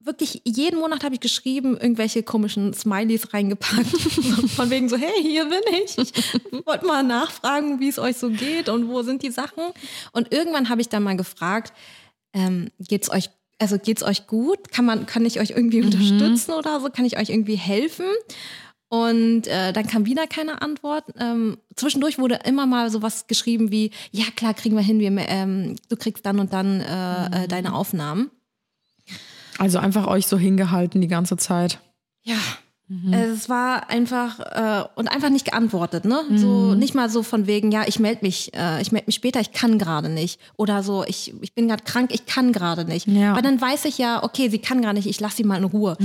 wirklich 0.00 0.42
jeden 0.44 0.80
Monat 0.80 1.04
habe 1.04 1.14
ich 1.14 1.20
geschrieben, 1.20 1.76
irgendwelche 1.76 2.22
komischen 2.22 2.72
Smileys 2.72 3.32
reingepackt. 3.32 3.86
Von 4.56 4.70
wegen 4.70 4.88
so, 4.88 4.96
hey, 4.96 5.22
hier 5.22 5.44
bin 5.44 5.60
ich. 5.84 5.98
Ich 5.98 6.66
wollte 6.66 6.86
mal 6.86 7.02
nachfragen, 7.02 7.80
wie 7.80 7.88
es 7.88 7.98
euch 7.98 8.16
so 8.16 8.30
geht 8.30 8.68
und 8.68 8.88
wo 8.88 9.02
sind 9.02 9.22
die 9.22 9.30
Sachen. 9.30 9.62
Und 10.12 10.32
irgendwann 10.32 10.68
habe 10.68 10.80
ich 10.80 10.88
dann 10.88 11.02
mal 11.02 11.16
gefragt, 11.16 11.72
ähm, 12.32 12.70
geht's 12.78 13.10
euch, 13.10 13.30
also 13.58 13.78
geht's 13.78 14.02
euch 14.02 14.26
gut? 14.26 14.70
Kann 14.72 14.86
man, 14.86 15.06
kann 15.06 15.26
ich 15.26 15.38
euch 15.38 15.50
irgendwie 15.50 15.82
unterstützen 15.82 16.52
oder 16.52 16.80
so? 16.80 16.88
Kann 16.88 17.04
ich 17.04 17.18
euch 17.18 17.28
irgendwie 17.28 17.56
helfen? 17.56 18.06
Und 18.88 19.46
äh, 19.46 19.72
dann 19.72 19.86
kam 19.86 20.04
wieder 20.06 20.26
keine 20.26 20.62
Antwort. 20.62 21.04
Ähm, 21.16 21.58
zwischendurch 21.76 22.18
wurde 22.18 22.40
immer 22.44 22.66
mal 22.66 22.90
sowas 22.90 23.28
geschrieben 23.28 23.70
wie, 23.70 23.92
ja 24.10 24.24
klar, 24.34 24.52
kriegen 24.54 24.74
wir 24.74 24.82
hin, 24.82 24.98
wir, 24.98 25.12
ähm, 25.28 25.76
du 25.88 25.96
kriegst 25.96 26.26
dann 26.26 26.40
und 26.40 26.52
dann 26.52 26.80
äh, 26.80 27.44
äh, 27.44 27.48
deine 27.48 27.74
Aufnahmen. 27.74 28.30
Also 29.60 29.78
einfach 29.78 30.06
euch 30.06 30.26
so 30.26 30.38
hingehalten 30.38 31.00
die 31.00 31.08
ganze 31.08 31.36
Zeit. 31.36 31.80
Ja. 32.22 32.36
Es 33.12 33.48
war 33.48 33.88
einfach 33.88 34.40
äh, 34.40 34.84
und 34.96 35.06
einfach 35.06 35.28
nicht 35.28 35.44
geantwortet, 35.44 36.04
ne? 36.04 36.22
So 36.34 36.74
nicht 36.74 36.92
mal 36.92 37.08
so 37.08 37.22
von 37.22 37.46
wegen, 37.46 37.70
ja, 37.70 37.84
ich 37.86 38.00
melde 38.00 38.22
mich, 38.22 38.52
äh, 38.52 38.82
ich 38.82 38.90
melde 38.90 39.06
mich 39.06 39.14
später, 39.14 39.38
ich 39.40 39.52
kann 39.52 39.78
gerade 39.78 40.08
nicht 40.08 40.40
oder 40.56 40.82
so, 40.82 41.04
ich, 41.06 41.32
ich 41.40 41.54
bin 41.54 41.68
gerade 41.68 41.84
krank, 41.84 42.10
ich 42.12 42.26
kann 42.26 42.52
gerade 42.52 42.84
nicht. 42.84 43.06
Ja. 43.06 43.36
Weil 43.36 43.42
dann 43.42 43.60
weiß 43.60 43.84
ich 43.84 43.98
ja, 43.98 44.24
okay, 44.24 44.48
sie 44.48 44.58
kann 44.58 44.82
gerade 44.82 44.96
nicht, 44.96 45.06
ich 45.06 45.20
lasse 45.20 45.36
sie 45.36 45.44
mal 45.44 45.58
in 45.58 45.64
Ruhe. 45.64 45.96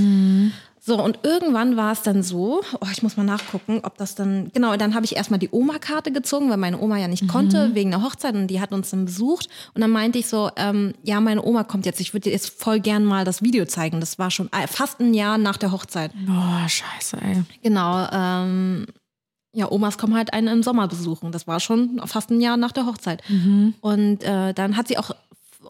So, 0.86 1.02
und 1.02 1.18
irgendwann 1.24 1.76
war 1.76 1.90
es 1.90 2.02
dann 2.02 2.22
so, 2.22 2.62
oh, 2.80 2.86
ich 2.92 3.02
muss 3.02 3.16
mal 3.16 3.24
nachgucken, 3.24 3.80
ob 3.82 3.98
das 3.98 4.14
dann, 4.14 4.52
genau, 4.54 4.76
dann 4.76 4.94
habe 4.94 5.04
ich 5.04 5.16
erstmal 5.16 5.40
die 5.40 5.48
Oma-Karte 5.50 6.12
gezogen, 6.12 6.48
weil 6.48 6.58
meine 6.58 6.80
Oma 6.80 6.96
ja 6.96 7.08
nicht 7.08 7.26
konnte, 7.26 7.74
wegen 7.74 7.90
der 7.90 8.02
Hochzeit 8.02 8.36
und 8.36 8.46
die 8.46 8.60
hat 8.60 8.72
uns 8.72 8.90
dann 8.90 9.04
besucht. 9.04 9.48
Und 9.74 9.80
dann 9.80 9.90
meinte 9.90 10.16
ich 10.20 10.28
so, 10.28 10.48
ähm, 10.54 10.94
ja, 11.02 11.20
meine 11.20 11.44
Oma 11.44 11.64
kommt 11.64 11.86
jetzt, 11.86 12.00
ich 12.00 12.14
würde 12.14 12.24
dir 12.24 12.32
jetzt 12.32 12.50
voll 12.62 12.78
gern 12.78 13.04
mal 13.04 13.24
das 13.24 13.42
Video 13.42 13.64
zeigen. 13.64 13.98
Das 13.98 14.20
war 14.20 14.30
schon 14.30 14.48
äh, 14.52 14.68
fast 14.68 15.00
ein 15.00 15.12
Jahr 15.12 15.38
nach 15.38 15.56
der 15.56 15.72
Hochzeit. 15.72 16.12
Boah, 16.24 16.66
scheiße, 16.68 17.16
ey. 17.20 17.42
Genau, 17.64 18.06
ähm, 18.12 18.86
ja, 19.52 19.68
Omas 19.72 19.98
kommen 19.98 20.14
halt 20.14 20.32
einen 20.34 20.46
im 20.48 20.62
Sommer 20.62 20.86
besuchen. 20.86 21.32
Das 21.32 21.48
war 21.48 21.58
schon 21.58 22.00
fast 22.04 22.30
ein 22.30 22.40
Jahr 22.40 22.56
nach 22.56 22.70
der 22.70 22.86
Hochzeit. 22.86 23.24
Und 23.80 24.22
äh, 24.22 24.54
dann 24.54 24.76
hat 24.76 24.86
sie 24.86 24.98
auch, 24.98 25.10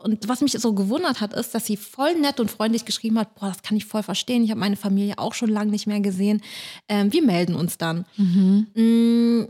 und 0.03 0.29
was 0.29 0.41
mich 0.41 0.53
so 0.53 0.73
gewundert 0.75 1.21
hat, 1.21 1.33
ist, 1.35 1.55
dass 1.55 1.67
sie 1.67 1.77
voll 1.77 2.15
nett 2.15 2.41
und 2.41 2.51
freundlich 2.51 2.85
geschrieben 2.85 3.19
hat, 3.19 3.35
boah, 3.35 3.49
das 3.49 3.63
kann 3.63 3.77
ich 3.77 3.85
voll 3.85 4.03
verstehen. 4.03 4.45
Ich 4.45 4.51
habe 4.51 4.61
meine 4.61 4.77
Familie 4.77 5.19
auch 5.19 5.35
schon 5.35 5.51
lange 5.51 5.71
nicht 5.71 5.87
mehr 5.87 6.01
gesehen. 6.01 6.43
Ähm, 6.89 7.13
wir 7.13 7.23
melden 7.23 7.55
uns 7.55 7.79
dann. 7.79 8.05
Mm, 8.17 9.45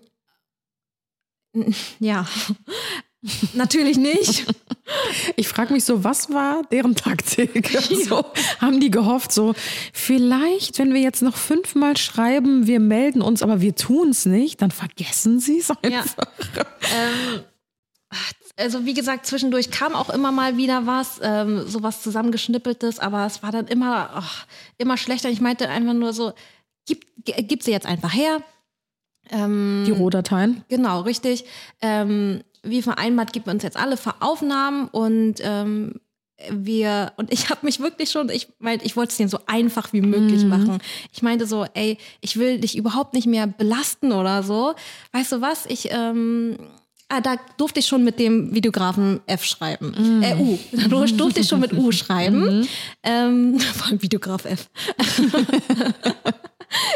ja, 2.00 2.26
natürlich 3.54 3.96
nicht. 3.96 4.46
Ich 5.36 5.48
frage 5.48 5.72
mich 5.72 5.84
so, 5.84 6.04
was 6.04 6.30
war 6.30 6.62
deren 6.70 6.94
Taktik? 6.94 7.76
So, 8.06 8.24
haben 8.60 8.78
die 8.78 8.90
gehofft, 8.90 9.32
so, 9.32 9.54
vielleicht, 9.92 10.78
wenn 10.78 10.94
wir 10.94 11.00
jetzt 11.00 11.22
noch 11.22 11.36
fünfmal 11.36 11.96
schreiben, 11.96 12.66
wir 12.66 12.78
melden 12.78 13.20
uns, 13.22 13.42
aber 13.42 13.60
wir 13.60 13.74
tun 13.74 14.10
es 14.10 14.26
nicht, 14.26 14.62
dann 14.62 14.70
vergessen 14.70 15.40
sie 15.40 15.58
es 15.58 15.68
Ja. 15.68 15.74
einfach. 15.82 16.26
ähm, 16.94 17.40
also 18.56 18.86
wie 18.86 18.94
gesagt, 18.94 19.26
zwischendurch 19.26 19.70
kam 19.70 19.94
auch 19.94 20.10
immer 20.10 20.32
mal 20.32 20.56
wieder 20.56 20.86
was, 20.86 21.20
ähm, 21.22 21.66
sowas 21.66 22.02
zusammengeschnippeltes, 22.02 22.98
aber 22.98 23.26
es 23.26 23.42
war 23.42 23.52
dann 23.52 23.66
immer, 23.66 24.10
ach, 24.14 24.46
immer 24.78 24.96
schlechter. 24.96 25.28
Ich 25.28 25.40
meinte 25.40 25.68
einfach 25.68 25.94
nur 25.94 26.12
so, 26.12 26.32
gib, 26.86 27.04
gib 27.24 27.62
sie 27.62 27.72
jetzt 27.72 27.86
einfach 27.86 28.14
her. 28.14 28.42
Ähm, 29.30 29.84
Die 29.86 29.92
Rohdateien. 29.92 30.64
Genau, 30.68 31.00
richtig. 31.00 31.44
Ähm, 31.82 32.42
wie 32.62 32.82
vereinbart 32.82 33.32
gibt 33.32 33.48
uns 33.48 33.62
jetzt 33.62 33.76
alle 33.76 33.98
Aufnahmen 34.20 34.88
und 34.88 35.36
ähm, 35.40 36.00
wir 36.50 37.12
und 37.16 37.32
ich 37.32 37.48
habe 37.48 37.64
mich 37.64 37.80
wirklich 37.80 38.10
schon, 38.10 38.28
ich 38.28 38.48
mein, 38.58 38.80
ich 38.82 38.96
wollte 38.96 39.10
es 39.10 39.16
denen 39.16 39.28
so 39.30 39.38
einfach 39.46 39.92
wie 39.92 40.02
möglich 40.02 40.44
machen. 40.44 40.78
Ich 41.12 41.22
meinte 41.22 41.46
so, 41.46 41.64
ey, 41.72 41.96
ich 42.20 42.36
will 42.36 42.60
dich 42.60 42.76
überhaupt 42.76 43.14
nicht 43.14 43.26
mehr 43.26 43.46
belasten 43.46 44.12
oder 44.12 44.42
so. 44.42 44.74
Weißt 45.12 45.32
du 45.32 45.40
was? 45.40 45.64
Ich 45.66 45.88
ähm, 45.90 46.58
Ah, 47.08 47.20
da 47.20 47.36
durfte 47.56 47.78
ich 47.80 47.86
schon 47.86 48.02
mit 48.02 48.18
dem 48.18 48.52
Videografen 48.52 49.20
F 49.26 49.44
schreiben. 49.44 50.22
Äh, 50.22 50.34
U. 50.34 50.58
Da 50.72 50.88
dur- 50.88 51.06
durfte 51.16 51.40
ich 51.40 51.46
schon 51.48 51.60
mit 51.60 51.72
U 51.72 51.92
schreiben. 51.92 52.66
Ähm, 53.04 53.58
vor 53.74 53.86
allem 53.86 54.02
Videograf 54.02 54.44
F. 54.44 54.68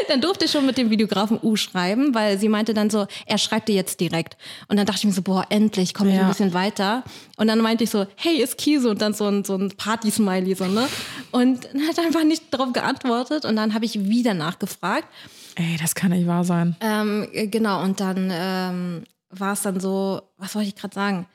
dann 0.09 0.19
durfte 0.19 0.45
ich 0.45 0.51
schon 0.51 0.65
mit 0.65 0.77
dem 0.77 0.89
Videografen 0.89 1.39
U 1.41 1.55
schreiben, 1.55 2.13
weil 2.13 2.37
sie 2.37 2.49
meinte 2.49 2.73
dann 2.73 2.89
so, 2.89 3.07
er 3.25 3.37
schreibt 3.37 3.69
dir 3.69 3.75
jetzt 3.75 4.01
direkt. 4.01 4.35
Und 4.67 4.75
dann 4.77 4.85
dachte 4.85 4.99
ich 4.99 5.05
mir 5.05 5.13
so, 5.13 5.21
boah, 5.21 5.45
endlich 5.49 5.93
komme 5.93 6.09
ich 6.09 6.17
Ja. 6.17 6.23
ein 6.23 6.27
bisschen 6.27 6.53
weiter. 6.53 7.03
Und 7.37 7.47
dann 7.47 7.59
meinte 7.59 7.85
ich 7.85 7.89
so, 7.89 8.05
hey, 8.17 8.35
ist 8.41 8.57
Kiso? 8.57 8.89
Und 8.89 9.01
dann 9.01 9.13
so 9.13 9.27
ein, 9.27 9.45
so 9.45 9.55
ein 9.55 9.71
Party-Smiley, 9.77 10.55
so, 10.55 10.65
ne? 10.65 10.87
Und 11.31 11.69
dann 11.71 11.87
hat 11.87 11.97
er 11.97 12.03
einfach 12.05 12.25
nicht 12.25 12.43
darauf 12.53 12.73
geantwortet. 12.73 13.45
Und 13.45 13.55
dann 13.55 13.73
habe 13.73 13.85
ich 13.85 13.97
wieder 14.09 14.33
nachgefragt. 14.33 15.07
Ey, 15.55 15.77
das 15.81 15.95
kann 15.95 16.11
nicht 16.11 16.27
wahr 16.27 16.43
sein. 16.43 16.75
Ähm, 16.81 17.27
äh, 17.31 17.47
genau, 17.47 17.81
und 17.83 17.99
dann 18.01 18.29
ähm, 18.33 19.03
war 19.31 19.53
es 19.53 19.61
dann 19.63 19.79
so, 19.79 20.21
was 20.37 20.55
wollte 20.55 20.67
ich 20.69 20.75
gerade 20.75 20.93
sagen? 20.95 21.27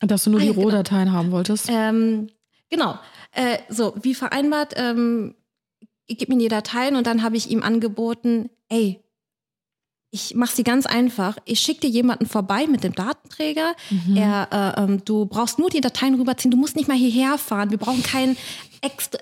Dass 0.00 0.24
du 0.24 0.30
nur 0.30 0.40
Ah, 0.40 0.42
die 0.44 0.48
genau. 0.50 0.62
Rohdateien 0.62 1.12
haben 1.12 1.30
wolltest. 1.30 1.68
Ähm, 1.70 2.28
genau, 2.70 2.98
äh, 3.32 3.58
so 3.68 3.94
wie 4.00 4.14
vereinbart, 4.14 4.72
ähm, 4.76 5.34
gib 6.06 6.28
mir 6.28 6.38
die 6.38 6.48
Dateien 6.48 6.96
und 6.96 7.06
dann 7.06 7.22
habe 7.22 7.36
ich 7.36 7.50
ihm 7.50 7.62
angeboten, 7.62 8.48
ey, 8.68 9.02
ich 10.12 10.34
mache 10.34 10.54
sie 10.56 10.64
ganz 10.64 10.86
einfach. 10.86 11.36
Ich 11.44 11.60
schicke 11.60 11.82
dir 11.82 11.90
jemanden 11.90 12.26
vorbei 12.26 12.66
mit 12.66 12.82
dem 12.82 12.94
Datenträger. 12.94 13.74
Mhm. 13.90 14.16
Er, 14.16 14.48
äh, 14.76 14.82
ähm, 14.82 15.04
du 15.04 15.26
brauchst 15.26 15.58
nur 15.60 15.70
die 15.70 15.80
Dateien 15.80 16.16
rüberziehen. 16.16 16.50
Du 16.50 16.56
musst 16.56 16.74
nicht 16.74 16.88
mal 16.88 16.96
hierher 16.96 17.38
fahren. 17.38 17.70
Wir 17.70 17.78
brauchen 17.78 18.02
keinen 18.02 18.36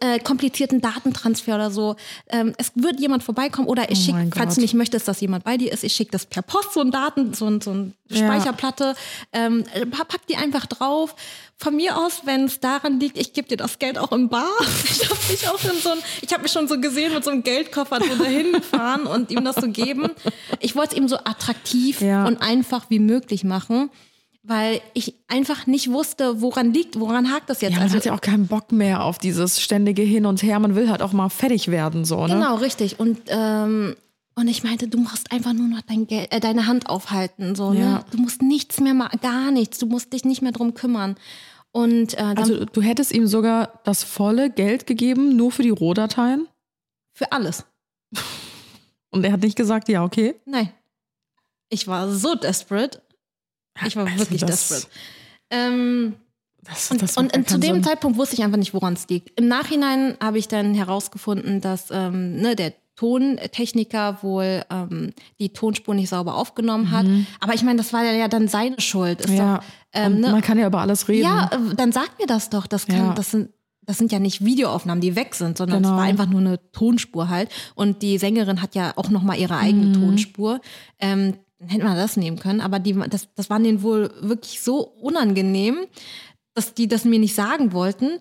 äh, 0.01 0.18
komplizierten 0.20 0.81
Datentransfer 0.81 1.57
oder 1.57 1.70
so. 1.70 1.96
Ähm, 2.31 2.55
es 2.57 2.72
wird 2.74 3.01
jemand 3.01 3.22
vorbeikommen 3.22 3.68
oder 3.68 3.90
ich 3.90 3.98
Oh 3.98 4.03
schicke, 4.16 4.31
falls 4.35 4.55
du 4.55 4.62
nicht 4.62 4.72
möchtest, 4.74 5.09
dass 5.09 5.20
jemand 5.20 5.44
bei 5.44 5.59
dir 5.59 5.72
ist, 5.72 5.85
ich 5.85 5.92
schicke 5.92 6.12
das 6.12 6.24
per 6.24 6.42
Post, 6.42 6.72
so 6.72 6.81
ein 6.81 6.90
Daten, 6.90 7.35
so 7.35 7.46
ein, 7.46 7.61
so 7.61 7.72
ein 7.72 7.94
Ja. 8.09 8.24
Speicherplatte. 8.24 8.94
Ähm, 9.33 9.64
pack 9.90 10.27
die 10.29 10.37
einfach 10.37 10.64
drauf. 10.66 11.14
Von 11.61 11.75
mir 11.75 11.97
aus, 11.99 12.23
wenn 12.25 12.44
es 12.44 12.61
daran 12.61 13.01
liegt, 13.01 13.18
ich 13.18 13.33
gebe 13.33 13.49
dir 13.49 13.57
das 13.57 13.81
Geld 13.81 13.99
auch 13.99 14.12
im 14.12 14.29
Bar. 14.29 14.47
Ich 14.90 15.05
habe 15.11 15.21
mich 15.31 15.49
auch 15.49 15.64
in 15.75 15.81
so 15.81 15.90
ein, 15.90 15.99
ich 16.23 16.33
habe 16.33 16.42
mich 16.44 16.53
schon 16.53 16.66
so 16.68 16.81
gesehen 16.81 17.12
mit 17.12 17.23
so 17.25 17.31
einem 17.31 17.42
Geldkoffer 17.42 17.99
so 18.01 18.16
dahin 18.23 18.62
fahren 18.62 19.03
und 19.03 19.31
ihm 19.31 19.44
das 19.44 19.57
so 19.57 19.68
geben. 19.68 20.09
Ich 20.61 20.75
wollte 20.77 20.94
es 20.94 21.01
ihm 21.01 21.09
so 21.09 21.16
attraktiv 21.18 22.01
Ja. 22.01 22.27
und 22.27 22.40
einfach 22.40 22.88
wie 22.88 22.99
möglich 22.99 23.44
machen, 23.44 23.90
weil 24.42 24.81
ich 24.94 25.14
einfach 25.29 25.66
nicht 25.66 25.90
wusste, 25.92 26.40
woran 26.40 26.73
liegt, 26.73 26.99
woran 26.99 27.31
hakt 27.33 27.51
das 27.51 27.61
jetzt. 27.61 27.73
Ja, 27.73 27.77
man 27.79 27.85
also 27.85 27.97
hat 27.97 28.05
ja 28.07 28.14
auch 28.14 28.21
keinen 28.23 28.47
Bock 28.47 28.73
mehr 28.73 29.03
auf 29.05 29.18
dieses 29.18 29.61
ständige 29.61 30.03
Hin 30.03 30.25
und 30.27 30.42
Her. 30.42 30.59
Man 30.61 30.75
will 30.75 30.88
halt 30.90 31.03
auch 31.03 31.12
mal 31.12 31.29
fertig 31.29 31.68
werden, 31.71 32.05
so, 32.05 32.27
ne? 32.27 32.35
Genau, 32.35 32.55
richtig. 32.57 32.99
Und, 32.99 33.18
ähm, 33.29 33.94
und 34.35 34.49
ich 34.49 34.62
meinte, 34.64 34.88
du 34.88 34.99
musst 34.99 35.31
einfach 35.33 35.53
nur 35.53 35.66
noch 35.68 35.83
dein 35.83 36.07
Geld, 36.07 36.33
äh, 36.33 36.40
deine 36.40 36.66
Hand 36.66 36.88
aufhalten. 36.88 37.55
So, 37.57 37.73
Ja. 37.75 37.79
ne? 37.99 38.05
Du 38.11 38.16
musst 38.18 38.40
nichts 38.42 38.81
mehr 38.81 38.94
machen, 38.94 39.18
gar 39.21 39.51
nichts. 39.51 39.79
Du 39.79 39.87
musst 39.87 40.12
dich 40.12 40.25
nicht 40.25 40.40
mehr 40.42 40.53
drum 40.53 40.73
kümmern. 40.75 41.16
Und 41.72 42.14
äh, 42.14 42.35
Also 42.37 42.64
du 42.64 42.81
hättest 42.83 43.12
ihm 43.12 43.26
sogar 43.26 43.81
das 43.85 44.02
volle 44.02 44.50
Geld 44.50 44.87
gegeben, 44.87 45.37
nur 45.37 45.52
für 45.52 45.62
die 45.62 45.70
Rohdateien? 45.70 46.48
für 47.12 47.33
alles. 47.33 47.64
Und 49.11 49.24
er 49.24 49.33
hat 49.33 49.40
nicht 49.40 49.57
gesagt, 49.57 49.88
ja, 49.88 50.04
okay. 50.04 50.37
Nein. 50.44 50.72
Ich 51.68 51.88
war 51.88 52.11
so 52.12 52.35
desperate. 52.37 53.02
Ich 53.85 53.96
war 53.96 54.07
Also 54.07 54.18
wirklich 54.20 54.40
das- 54.42 54.68
desperate. 54.68 54.87
Ähm, 55.50 56.14
Das, 56.62 56.90
und 56.90 57.00
das 57.02 57.16
und, 57.16 57.35
und 57.37 57.48
zu 57.48 57.59
dem 57.59 57.74
Sinn. 57.76 57.85
Zeitpunkt 57.85 58.18
wusste 58.18 58.37
ich 58.37 58.42
einfach 58.44 58.59
nicht, 58.59 58.74
woran 58.74 58.92
es 58.94 59.09
liegt. 59.09 59.38
Im 59.40 59.48
Nachhinein 59.48 60.16
habe 60.20 60.38
ich 60.38 60.46
dann 60.48 60.74
herausgefunden, 60.74 61.61
dass 61.61 61.90
ähm, 61.90 62.37
ne, 62.37 62.54
der 62.57 62.72
Tontechniker 62.99 64.19
wohl 64.23 64.63
ähm, 64.71 65.13
die 65.39 65.53
Tonspur 65.53 65.95
nicht 65.95 66.09
sauber 66.09 66.35
aufgenommen 66.35 66.91
hat. 66.91 67.07
Aber 67.41 67.55
ich 67.55 67.63
meine, 67.63 67.79
das 67.79 67.93
war 67.93 68.03
ja 68.05 68.27
dann 68.29 68.49
seine 68.49 68.81
Schuld. 68.81 69.21
Ist 69.21 69.31
Mhm. 69.31 69.37
Ja, 69.37 69.57
doch, 69.59 69.65
ähm, 69.93 70.21
ne? 70.21 70.31
man 70.33 70.41
kann 70.43 70.59
ja 70.59 70.67
über 70.67 70.81
alles 70.81 71.09
reden. 71.09 71.25
Ja, 71.25 71.49
äh, 71.53 71.75
dann 71.77 71.93
sag 71.93 72.19
mir 72.19 72.27
das 72.27 72.51
doch. 72.51 72.67
Das, 72.67 72.87
kann, 72.87 72.97
Ja. 72.97 73.15
das, 73.15 73.31
sind, 73.31 73.51
das 73.83 73.99
sind 73.99 74.11
ja 74.13 74.19
nicht 74.19 74.45
Videoaufnahmen, 74.45 75.01
die 75.01 75.15
weg 75.17 75.35
sind, 75.35 75.57
sondern 75.59 75.83
Genau. 75.83 75.95
es 75.95 75.99
war 75.99 76.05
einfach 76.05 76.27
nur 76.27 76.41
eine 76.41 76.59
Tonspur 76.73 77.29
halt. 77.29 77.51
Und 77.77 78.03
die 78.03 78.19
Sängerin 78.19 78.61
hat 78.63 78.75
ja 78.75 78.93
auch 78.97 79.11
nochmal 79.11 79.39
ihre 79.39 79.57
eigene 79.57 79.87
Mhm. 79.97 80.01
Tonspur. 80.01 80.61
Ähm, 80.99 81.35
dann 81.61 81.69
hätte 81.69 81.85
man 81.85 81.97
das 81.97 82.17
nehmen 82.17 82.39
können. 82.39 82.61
Aber 82.61 82.79
die, 82.79 82.95
das, 83.09 83.29
das 83.35 83.49
war 83.49 83.59
denen 83.61 83.83
wohl 83.83 84.13
wirklich 84.21 84.61
so 84.61 84.81
unangenehm, 84.81 85.77
dass 86.55 86.75
die 86.75 86.89
das 86.89 87.05
mir 87.05 87.19
nicht 87.21 87.35
sagen 87.35 87.73
wollten. 87.73 88.19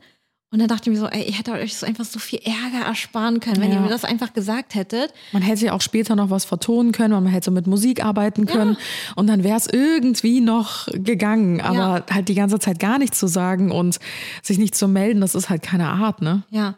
Und 0.58 0.62
dann 0.62 0.70
dachte 0.70 0.89
ich 0.89 0.96
mir 0.96 1.00
so, 1.00 1.06
ey, 1.08 1.22
ihr 1.22 1.34
hättet 1.34 1.54
euch 1.54 1.78
so 1.78 1.86
einfach 1.86 2.04
so 2.04 2.17
viel 2.17 2.39
Ärger 2.43 2.84
ersparen 2.88 3.39
können, 3.39 3.62
wenn 3.62 3.70
Ja. 3.70 3.76
ihr 3.76 3.82
mir 3.82 3.89
das 3.89 4.04
einfach 4.04 4.34
gesagt 4.34 4.74
hättet. 4.74 5.13
Man 5.32 5.43
hätte 5.43 5.63
ja 5.65 5.74
auch 5.74 5.82
später 5.82 6.15
noch 6.15 6.32
was 6.32 6.46
vertonen 6.46 6.93
können, 6.93 7.13
und 7.13 7.26
man 7.26 7.32
hätte 7.32 7.46
so 7.46 7.52
mit 7.52 7.67
Musik 7.67 8.04
arbeiten 8.04 8.48
können 8.48 8.76
und 9.15 9.28
dann 9.28 9.43
wäre 9.43 9.56
es 9.56 9.67
irgendwie 9.67 10.41
noch 10.41 10.88
gegangen. 10.91 11.62
Aber 11.62 12.04
halt 12.12 12.28
die 12.28 12.34
ganze 12.34 12.58
Zeit 12.58 12.80
gar 12.80 12.98
nichts 12.98 13.20
zu 13.20 13.28
sagen 13.28 13.70
und 13.72 14.00
sich 14.41 14.58
nicht 14.58 14.74
zu 14.74 14.88
melden, 14.88 15.22
das 15.22 15.36
ist 15.36 15.48
halt 15.52 15.62
keine 15.62 15.89
Art, 15.89 16.24
ne? 16.24 16.41
Ja, 16.50 16.74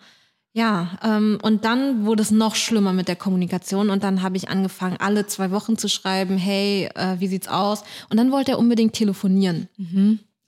ja. 0.52 1.00
Ähm, 1.02 1.38
und 1.42 1.63
dann 1.63 2.06
wurde 2.06 2.22
es 2.22 2.32
noch 2.32 2.56
schlimmer 2.56 2.92
mit 2.92 3.08
der 3.08 3.15
Kommunikation 3.15 3.89
und 3.92 4.04
dann 4.04 4.22
habe 4.24 4.36
ich 4.36 4.50
angefangen, 4.50 4.98
alle 5.00 5.26
zwei 5.26 5.52
Wochen 5.52 5.78
zu 5.78 5.88
schreiben, 5.88 6.38
hey, 6.38 6.89
äh, 6.96 7.15
wie 7.20 7.28
sieht's 7.28 7.48
aus? 7.48 7.86
Und 8.10 8.18
dann 8.18 8.30
wollte 8.34 8.52
er 8.52 8.60
unbedingt 8.60 8.92
telefonieren. 8.92 9.70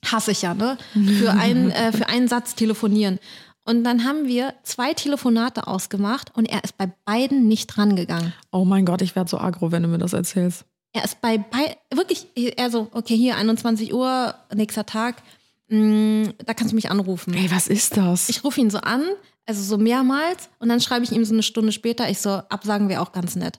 Hasse 0.06 0.32
ich 0.32 0.42
ja, 0.42 0.54
ne? 0.54 0.78
Für, 0.94 1.32
ein, 1.32 1.72
äh, 1.72 1.92
für 1.92 2.10
einen 2.10 2.28
Satz 2.28 2.56
telefonieren. 2.56 3.20
Und 3.64 3.84
dann 3.84 4.06
haben 4.06 4.28
wir 4.28 4.56
zwei 4.64 4.94
Telefonate 4.94 5.68
ausgemacht 5.68 6.36
und 6.36 6.46
er 6.46 6.64
ist 6.64 6.78
bei 6.78 6.92
beiden 7.06 7.48
nicht 7.48 7.78
rangegangen. 7.78 8.34
Oh 8.52 8.66
mein 8.66 8.86
Gott, 8.86 9.02
ich 9.02 9.16
werde 9.16 9.30
so 9.30 9.38
aggro, 9.38 9.72
wenn 9.72 9.84
du 9.84 9.90
mir 9.90 10.00
das 10.00 10.14
erzählst. 10.14 10.66
Er 10.94 11.04
ist 11.04 11.22
bei, 11.22 11.38
bei 11.38 11.78
wirklich, 11.94 12.28
er 12.36 12.70
so, 12.72 12.90
okay, 12.92 13.16
hier 13.16 13.38
21 13.38 13.94
Uhr, 13.94 14.36
nächster 14.54 14.86
Tag, 14.86 15.22
mh, 15.70 16.34
da 16.46 16.54
kannst 16.54 16.72
du 16.72 16.76
mich 16.76 16.90
anrufen. 16.90 17.34
Ey, 17.34 17.50
was 17.52 17.68
ist 17.68 17.96
das? 17.96 18.30
Ich 18.30 18.44
rufe 18.44 18.60
ihn 18.60 18.72
so 18.72 18.80
an, 18.80 19.04
also 19.46 19.62
so 19.62 19.78
mehrmals, 19.78 20.50
und 20.60 20.68
dann 20.68 20.82
schreibe 20.82 21.06
ich 21.06 21.12
ihm 21.12 21.24
so 21.24 21.34
eine 21.34 21.44
Stunde 21.44 21.72
später, 21.72 22.10
ich 22.10 22.20
so, 22.20 22.30
absagen 22.32 22.90
wäre 22.90 23.02
auch 23.02 23.12
ganz 23.14 23.36
nett. 23.36 23.58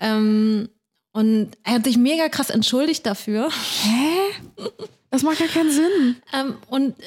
Ähm, 0.00 0.68
und 1.12 1.50
er 1.62 1.74
hat 1.74 1.84
sich 1.84 1.96
mega 1.96 2.28
krass 2.28 2.50
entschuldigt 2.50 3.06
dafür. 3.06 3.50
das 5.14 5.22
macht 5.22 5.38
gar 5.38 5.48
keinen 5.48 5.70
Sinn. 5.70 6.16
Ähm, 6.32 6.56
und 6.68 6.98
äh, 6.98 7.04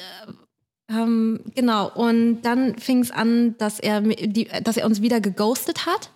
ähm, 0.90 1.40
genau, 1.54 1.90
und 1.94 2.40
dann 2.40 2.78
fing 2.78 3.00
es 3.00 3.10
an, 3.10 3.56
dass 3.58 3.78
er, 3.78 4.00
die, 4.00 4.48
dass 4.62 4.78
er 4.78 4.86
uns 4.86 5.02
wieder 5.02 5.20
geghostet 5.20 5.84
hat 5.84 6.10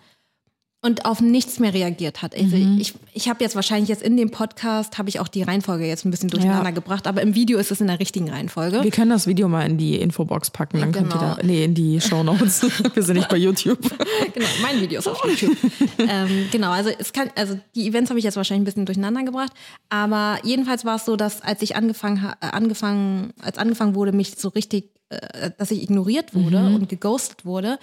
und 0.83 1.05
auf 1.05 1.21
nichts 1.21 1.59
mehr 1.59 1.73
reagiert 1.73 2.21
hat. 2.21 2.35
Also 2.35 2.57
ich, 2.57 2.93
ich 3.13 3.29
habe 3.29 3.41
jetzt 3.41 3.55
wahrscheinlich 3.55 3.87
jetzt 3.87 4.03
in 4.03 4.17
dem 4.17 4.31
Podcast, 4.31 4.97
habe 4.97 5.07
ich 5.07 5.21
auch 5.21 5.29
die 5.29 5.41
Reihenfolge 5.41 5.85
jetzt 5.85 6.03
ein 6.05 6.11
bisschen 6.11 6.29
durcheinander 6.29 6.65
Ja. 6.69 6.71
gebracht, 6.71 7.07
aber 7.07 7.21
im 7.21 7.35
Video 7.35 7.57
ist 7.57 7.71
es 7.71 7.79
in 7.79 7.87
der 7.87 8.01
richtigen 8.01 8.29
Reihenfolge. 8.29 8.83
Wir 8.83 8.91
können 8.91 9.09
das 9.09 9.25
Video 9.25 9.47
mal 9.47 9.65
in 9.65 9.77
die 9.77 9.95
Infobox 9.95 10.51
packen, 10.51 10.79
dann 10.81 10.91
könnt 10.91 11.13
ihr 11.13 11.19
Genau. 11.19 11.35
da, 11.35 11.41
nee, 11.41 11.63
in 11.63 11.73
die 11.73 12.01
Shownotes. 12.01 12.63
Wir 12.93 13.01
sind 13.01 13.15
nicht 13.15 13.29
bei 13.29 13.37
YouTube. 13.37 13.79
genau, 14.33 14.45
mein 14.61 14.81
Video 14.81 14.99
ist 14.99 15.07
auf 15.07 15.23
YouTube. 15.25 15.55
ähm, 15.99 16.47
genau, 16.51 16.71
also 16.71 16.89
es 16.99 17.13
kann, 17.13 17.29
also 17.35 17.57
die 17.75 17.87
Events 17.87 18.09
habe 18.09 18.19
ich 18.19 18.25
jetzt 18.25 18.35
wahrscheinlich 18.35 18.63
ein 18.63 18.65
bisschen 18.65 18.85
durcheinander 18.85 19.23
gebracht, 19.23 19.53
aber 19.87 20.37
jedenfalls 20.43 20.83
war 20.83 20.97
es 20.97 21.05
so, 21.05 21.15
dass 21.15 21.41
als 21.41 21.61
ich 21.61 21.77
angefangen, 21.77 22.25
äh, 22.41 22.45
angefangen, 22.47 23.31
als 23.41 23.57
angefangen 23.57 23.95
wurde, 23.95 24.11
mich 24.11 24.35
so 24.37 24.49
richtig, 24.49 24.89
äh, 25.09 25.49
dass 25.57 25.71
ich 25.71 25.81
ignoriert 25.81 26.35
wurde 26.35 26.57
und 26.57 26.89
geghostet 26.89 27.45
wurde. 27.45 27.79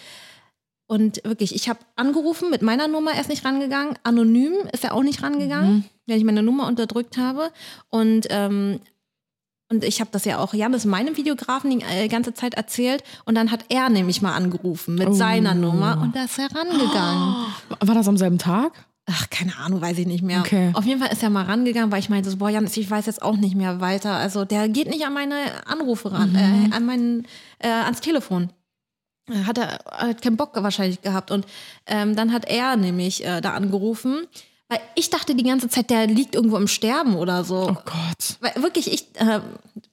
Und 0.90 1.20
wirklich, 1.22 1.54
ich 1.54 1.68
habe 1.68 1.78
angerufen 1.94 2.50
mit 2.50 2.62
meiner 2.62 2.88
Nummer, 2.88 3.12
er 3.12 3.20
ist 3.20 3.28
nicht 3.28 3.44
rangegangen. 3.44 3.94
Anonym 4.02 4.54
ist 4.72 4.82
er 4.82 4.92
auch 4.92 5.04
nicht 5.04 5.22
rangegangen, 5.22 5.84
wenn 6.06 6.18
ich 6.18 6.24
meine 6.24 6.42
Nummer 6.42 6.66
unterdrückt 6.66 7.16
habe. 7.16 7.52
Und 7.90 8.26
ähm, 8.30 8.80
und 9.72 9.84
ich 9.84 10.00
habe 10.00 10.10
das 10.12 10.24
ja 10.24 10.38
auch 10.38 10.52
Janis, 10.52 10.84
meinem 10.84 11.16
Videografen, 11.16 11.70
die 11.70 11.84
äh, 11.84 12.08
ganze 12.08 12.34
Zeit 12.34 12.54
erzählt. 12.54 13.04
Und 13.24 13.36
dann 13.36 13.52
hat 13.52 13.66
er 13.68 13.88
nämlich 13.88 14.20
mal 14.20 14.34
angerufen 14.34 14.96
mit 14.96 15.06
Oh. 15.10 15.12
seiner 15.12 15.54
Nummer 15.54 16.00
und 16.02 16.16
da 16.16 16.24
ist 16.24 16.40
er 16.40 16.48
rangegangen. 16.52 17.46
War 17.80 17.94
das 17.94 18.08
am 18.08 18.16
selben 18.16 18.38
Tag? 18.38 18.72
Ach, 19.06 19.30
keine 19.30 19.56
Ahnung, 19.58 19.80
weiß 19.80 19.96
ich 19.98 20.08
nicht 20.08 20.24
mehr. 20.24 20.40
Okay. 20.40 20.72
Auf 20.74 20.84
jeden 20.86 21.00
Fall 21.00 21.12
ist 21.12 21.22
er 21.22 21.30
mal 21.30 21.44
rangegangen, 21.44 21.92
weil 21.92 22.00
ich 22.00 22.08
meinte, 22.08 22.30
so, 22.30 22.38
boah, 22.38 22.48
Janis, 22.50 22.76
ich 22.76 22.90
weiß 22.90 23.06
jetzt 23.06 23.22
auch 23.22 23.36
nicht 23.36 23.54
mehr 23.54 23.80
weiter. 23.80 24.14
Also 24.14 24.44
der 24.44 24.68
geht 24.68 24.88
nicht 24.90 25.06
an 25.06 25.14
meine 25.14 25.36
Anrufe 25.66 26.10
ran, 26.10 26.34
äh, 26.34 26.74
an 26.74 26.84
meinen, 26.84 27.26
äh, 27.60 27.68
ans 27.68 28.00
Telefon. 28.00 28.50
Hat 29.46 29.58
er 29.58 29.78
hat 29.90 30.22
keinen 30.22 30.36
Bock 30.36 30.50
wahrscheinlich 30.54 31.02
gehabt. 31.02 31.30
Und 31.30 31.46
ähm, 31.86 32.16
dann 32.16 32.32
hat 32.32 32.44
er 32.46 32.76
nämlich 32.76 33.24
äh, 33.24 33.40
da 33.40 33.52
angerufen, 33.52 34.26
weil 34.68 34.80
ich 34.94 35.10
dachte 35.10 35.34
die 35.34 35.42
ganze 35.42 35.68
Zeit, 35.68 35.90
der 35.90 36.06
liegt 36.06 36.34
irgendwo 36.34 36.56
im 36.56 36.68
Sterben 36.68 37.16
oder 37.16 37.44
so. 37.44 37.68
Oh 37.70 37.76
Gott. 37.84 38.36
Weil 38.40 38.62
wirklich, 38.62 38.92
ich, 38.92 39.06
äh, 39.20 39.40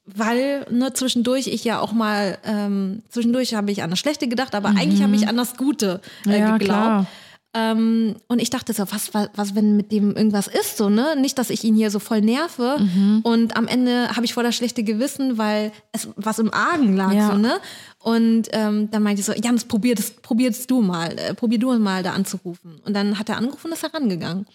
weil 0.05 0.65
ne, 0.69 0.93
zwischendurch 0.93 1.47
ich 1.47 1.63
ja 1.63 1.79
auch 1.79 1.93
mal, 1.93 2.37
ähm, 2.45 3.01
zwischendurch 3.09 3.53
habe 3.55 3.71
ich 3.71 3.83
an 3.83 3.89
das 3.89 3.99
Schlechte 3.99 4.27
gedacht, 4.27 4.55
aber 4.55 4.69
eigentlich 4.69 5.01
habe 5.01 5.15
ich 5.15 5.27
an 5.27 5.37
das 5.37 5.57
Gute 5.57 6.01
äh, 6.27 6.39
Ja, 6.39 6.57
geglaubt. 6.57 6.63
klar. 6.65 7.05
Ähm, 7.53 8.15
und 8.27 8.39
ich 8.39 8.49
dachte 8.49 8.73
so, 8.73 8.83
was, 8.91 9.13
was, 9.13 9.29
was, 9.35 9.55
wenn 9.55 9.75
mit 9.77 9.91
dem 9.91 10.15
irgendwas 10.15 10.47
ist, 10.47 10.77
so, 10.77 10.89
ne? 10.89 11.15
Nicht, 11.19 11.37
dass 11.39 11.49
ich 11.49 11.63
ihn 11.63 11.75
hier 11.75 11.89
so 11.89 11.99
voll 11.99 12.21
nerve. 12.21 12.77
Mhm. 12.79 13.21
Und 13.23 13.55
am 13.57 13.67
Ende 13.67 14.09
habe 14.15 14.25
ich 14.25 14.33
voll 14.33 14.43
das 14.43 14.55
schlechte 14.55 14.83
Gewissen, 14.83 15.37
weil 15.37 15.71
es 15.91 16.07
was 16.17 16.39
im 16.39 16.53
Argen 16.53 16.95
lag, 16.95 17.13
Ja. 17.13 17.31
so, 17.31 17.37
ne? 17.37 17.53
Und 17.99 18.49
ähm, 18.51 18.91
dann 18.91 19.01
meinte 19.01 19.21
ich 19.21 19.25
so, 19.25 19.33
Jans, 19.33 19.65
probier 19.65 19.95
das, 19.95 20.11
probierst 20.11 20.69
du 20.69 20.81
mal, 20.81 21.17
äh, 21.17 21.33
probier 21.33 21.57
du 21.59 21.77
mal 21.79 22.03
da 22.03 22.11
anzurufen. 22.13 22.79
Und 22.85 22.93
dann 22.93 23.17
hat 23.17 23.29
er 23.29 23.37
angerufen 23.37 23.67
und 23.67 23.73
ist 23.73 23.83
herangegangen. 23.83 24.45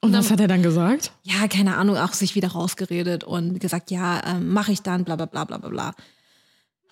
Und 0.00 0.12
was 0.12 0.30
hat 0.30 0.40
er 0.40 0.48
dann 0.48 0.62
gesagt? 0.62 1.12
Ja, 1.22 1.46
keine 1.48 1.76
Ahnung, 1.76 1.96
auch 1.96 2.12
sich 2.12 2.34
wieder 2.34 2.48
rausgeredet 2.48 3.24
und 3.24 3.58
gesagt, 3.60 3.90
ja, 3.90 4.20
ähm, 4.26 4.48
mache 4.52 4.72
ich 4.72 4.82
dann, 4.82 5.04
bla 5.04 5.16
bla 5.16 5.26
bla 5.26 5.44
bla 5.44 5.58
bla 5.58 5.68
bla. 5.68 5.94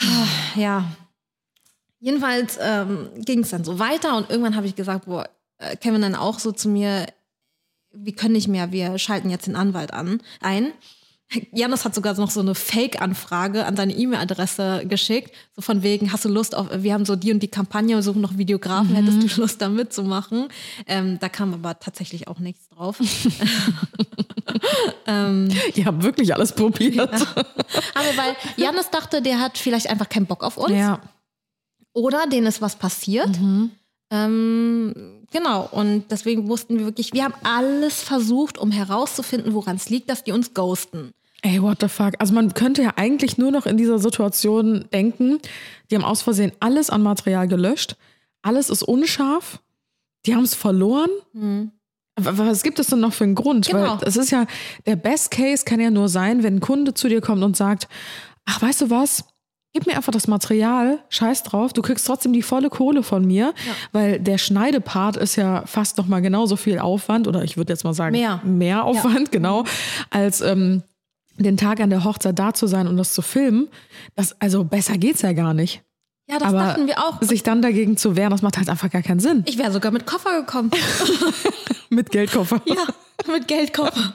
Ah, 0.01 0.27
Ja. 0.57 0.85
Jedenfalls 2.03 2.59
ähm, 2.61 3.09
ging 3.15 3.41
es 3.41 3.51
dann 3.51 3.65
so 3.65 3.79
weiter 3.79 4.17
und 4.17 4.29
irgendwann 4.29 4.57
habe 4.57 4.67
ich 4.67 4.75
gesagt, 4.75 5.07
boah, 5.07 5.29
äh, 5.59 5.77
Kevin 5.77 6.03
dann 6.03 6.17
auch 6.17 6.39
so 6.41 6.53
zu 6.53 6.69
mir, 6.69 7.07
wir 7.93 8.15
können 8.15 8.33
nicht 8.35 8.49
mehr, 8.49 8.73
wir 8.73 8.99
schalten 8.99 9.31
jetzt 9.31 9.47
den 9.47 9.57
Anwalt 9.57 9.95
an, 9.95 10.21
ein. 10.41 10.73
Janis 11.51 11.87
hat 11.87 11.95
sogar 11.95 12.13
noch 12.19 12.31
so 12.31 12.41
eine 12.41 12.55
Fake-Anfrage 12.55 13.65
an 13.65 13.75
seine 13.75 13.95
E-Mail-Adresse 13.95 14.85
geschickt, 14.87 15.35
so 15.57 15.63
von 15.63 15.83
wegen, 15.83 16.13
hast 16.13 16.27
du 16.27 16.29
Lust 16.29 16.55
auf, 16.55 16.67
wir 16.75 16.93
haben 16.93 17.07
so 17.07 17.17
die 17.17 17.33
und 17.33 17.41
die 17.41 17.49
Kampagne, 17.49 17.97
wir 17.97 18.03
suchen 18.03 18.21
noch 18.21 18.37
Videografen, 18.37 18.95
hättest 18.95 19.23
du 19.23 19.41
Lust 19.41 19.63
da 19.63 19.71
mitzumachen? 19.71 20.49
Ähm, 20.87 21.19
da 21.21 21.31
kam 21.31 21.55
aber 21.55 21.79
tatsächlich 21.79 22.29
auch 22.29 22.39
nichts 22.39 22.69
drauf. 22.69 22.99
ähm, 25.07 25.49
Ihr 25.75 25.87
habt 25.87 26.03
wirklich 26.03 26.35
alles 26.35 26.53
probiert. 26.53 27.15
aber 27.15 28.17
weil 28.17 28.37
Janis 28.59 28.91
dachte, 28.91 29.23
der 29.23 29.41
hat 29.41 29.57
vielleicht 29.57 29.89
einfach 29.89 30.11
keinen 30.11 30.27
Bock 30.27 30.45
auf 30.45 30.59
uns 30.59 30.73
Ja. 30.73 31.01
Oder 31.93 32.26
denen 32.26 32.47
ist 32.47 32.61
was 32.61 32.76
passiert. 32.76 33.30
Ähm, 34.11 35.24
genau, 35.30 35.68
und 35.70 36.05
deswegen 36.11 36.49
wussten 36.49 36.78
wir 36.78 36.84
wirklich, 36.84 37.12
wir 37.14 37.24
haben 37.24 37.34
alles 37.45 38.03
versucht, 38.03 38.59
um 38.59 38.70
herauszufinden, 38.70 39.55
woran 39.55 39.76
es 39.76 39.88
liegt, 39.88 40.11
dass 40.11 40.22
die 40.22 40.32
uns 40.32 40.53
ghosten. 40.53 41.12
Ey, 41.40 41.61
what 41.61 41.78
the 41.80 41.88
fuck? 41.88 42.12
Also 42.18 42.34
man 42.34 42.55
könnte 42.55 42.82
ja 42.82 42.93
eigentlich 42.97 43.38
nur 43.38 43.51
noch 43.51 43.66
in 43.66 43.76
dieser 43.76 43.99
Situation 43.99 44.84
denken, 44.93 45.38
die 45.90 45.97
haben 45.97 46.05
aus 46.05 46.22
Versehen 46.22 46.53
alles 46.61 46.90
an 46.90 47.03
Material 47.03 47.49
gelöscht, 47.49 47.97
alles 48.43 48.70
ist 48.70 48.82
unscharf, 48.82 49.61
die 50.26 50.34
haben 50.34 50.45
es 50.45 50.55
verloren. 50.55 51.11
Aber 52.14 52.47
Was 52.47 52.62
gibt 52.62 52.78
es 52.78 52.88
denn 52.88 53.01
noch 53.01 53.12
für 53.12 53.24
einen 53.24 53.34
Grund? 53.34 53.66
Genau. 53.66 53.99
Weil 53.99 54.09
es 54.09 54.16
ist 54.16 54.30
ja, 54.30 54.47
der 54.86 54.97
Best 54.97 55.30
Case 55.30 55.64
kann 55.64 55.80
ja 55.80 55.90
nur 55.90 56.09
sein, 56.09 56.43
wenn 56.43 56.57
ein 56.57 56.61
Kunde 56.61 56.95
zu 56.95 57.09
dir 57.09 57.20
kommt 57.20 57.43
und 57.43 57.57
sagt, 57.57 57.88
ach, 58.45 58.61
weißt 58.61 58.82
du 58.82 58.90
was? 58.90 59.24
Gib 59.75 59.87
mir 59.87 59.97
einfach 59.97 60.12
das 60.12 60.29
Material, 60.29 60.99
scheiß 61.09 61.45
drauf, 61.45 61.73
du 61.73 61.81
kriegst 61.81 62.07
trotzdem 62.07 62.35
die 62.35 62.43
volle 62.43 62.68
Kohle 62.68 63.03
von 63.03 63.25
mir, 63.25 63.55
weil 63.93 64.20
der 64.20 64.37
Schneidepart 64.37 65.16
ist 65.16 65.37
ja 65.37 65.64
fast 65.64 65.97
noch 65.97 66.07
mal 66.07 66.20
genauso 66.20 66.57
viel 66.57 66.79
Aufwand 66.79 67.27
oder 67.27 67.43
ich 67.43 67.57
würde 67.57 67.73
jetzt 67.73 67.83
mal 67.83 67.95
sagen 67.95 68.12
Mehr. 68.12 68.43
mehr 68.45 68.85
Aufwand, 68.85 69.33
genau, 69.33 69.64
als 70.11 70.43
ähm, 70.43 70.83
den 71.39 71.57
Tag 71.57 71.81
an 71.81 71.89
der 71.89 72.05
Hochzeit 72.05 72.39
da 72.39 72.53
zu 72.53 72.66
sein 72.66 72.87
und 72.87 72.99
das 72.99 73.14
zu 73.14 73.23
filmen. 73.23 73.68
Das, 74.14 74.39
also 74.41 74.64
besser 74.64 74.99
geht's 74.99 75.23
ja 75.23 75.33
gar 75.33 75.55
nicht. 75.55 75.83
Ja, 76.29 76.39
das 76.39 76.49
Aber 76.49 76.59
dachten 76.59 76.87
wir 76.87 76.99
auch. 76.99 77.20
Sich 77.20 77.43
dann 77.43 77.62
dagegen 77.62 77.97
zu 77.97 78.16
wehren, 78.16 78.31
das 78.31 78.43
macht 78.43 78.57
halt 78.57 78.68
einfach 78.68 78.91
gar 78.91 79.03
keinen 79.03 79.20
Sinn. 79.20 79.43
Ich 79.47 79.59
wäre 79.59 79.73
sogar 79.73 79.91
mit 79.93 80.07
Koffer 80.07 80.41
gekommen. 80.41 80.70
Mit 81.91 82.11
Geldkoffer. 82.11 82.62
ja, 82.64 82.87
mit 83.31 83.47
Geldkoffer. 83.49 84.14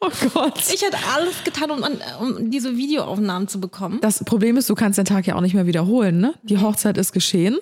Oh 0.00 0.10
Gott. 0.34 0.58
Ich 0.74 0.82
hätte 0.82 0.96
alles 1.14 1.44
getan, 1.44 1.70
um, 1.70 1.84
um 2.20 2.50
diese 2.50 2.76
Videoaufnahmen 2.76 3.46
zu 3.46 3.60
bekommen. 3.60 4.00
Das 4.00 4.24
Problem 4.24 4.56
ist, 4.56 4.68
du 4.68 4.74
kannst 4.74 4.98
den 4.98 5.04
Tag 5.04 5.24
ja 5.28 5.36
auch 5.36 5.40
nicht 5.40 5.54
mehr 5.54 5.66
wiederholen. 5.68 6.18
Ne? 6.18 6.34
Die 6.42 6.58
Hochzeit 6.58 6.98
ist 6.98 7.12
geschehen. 7.12 7.58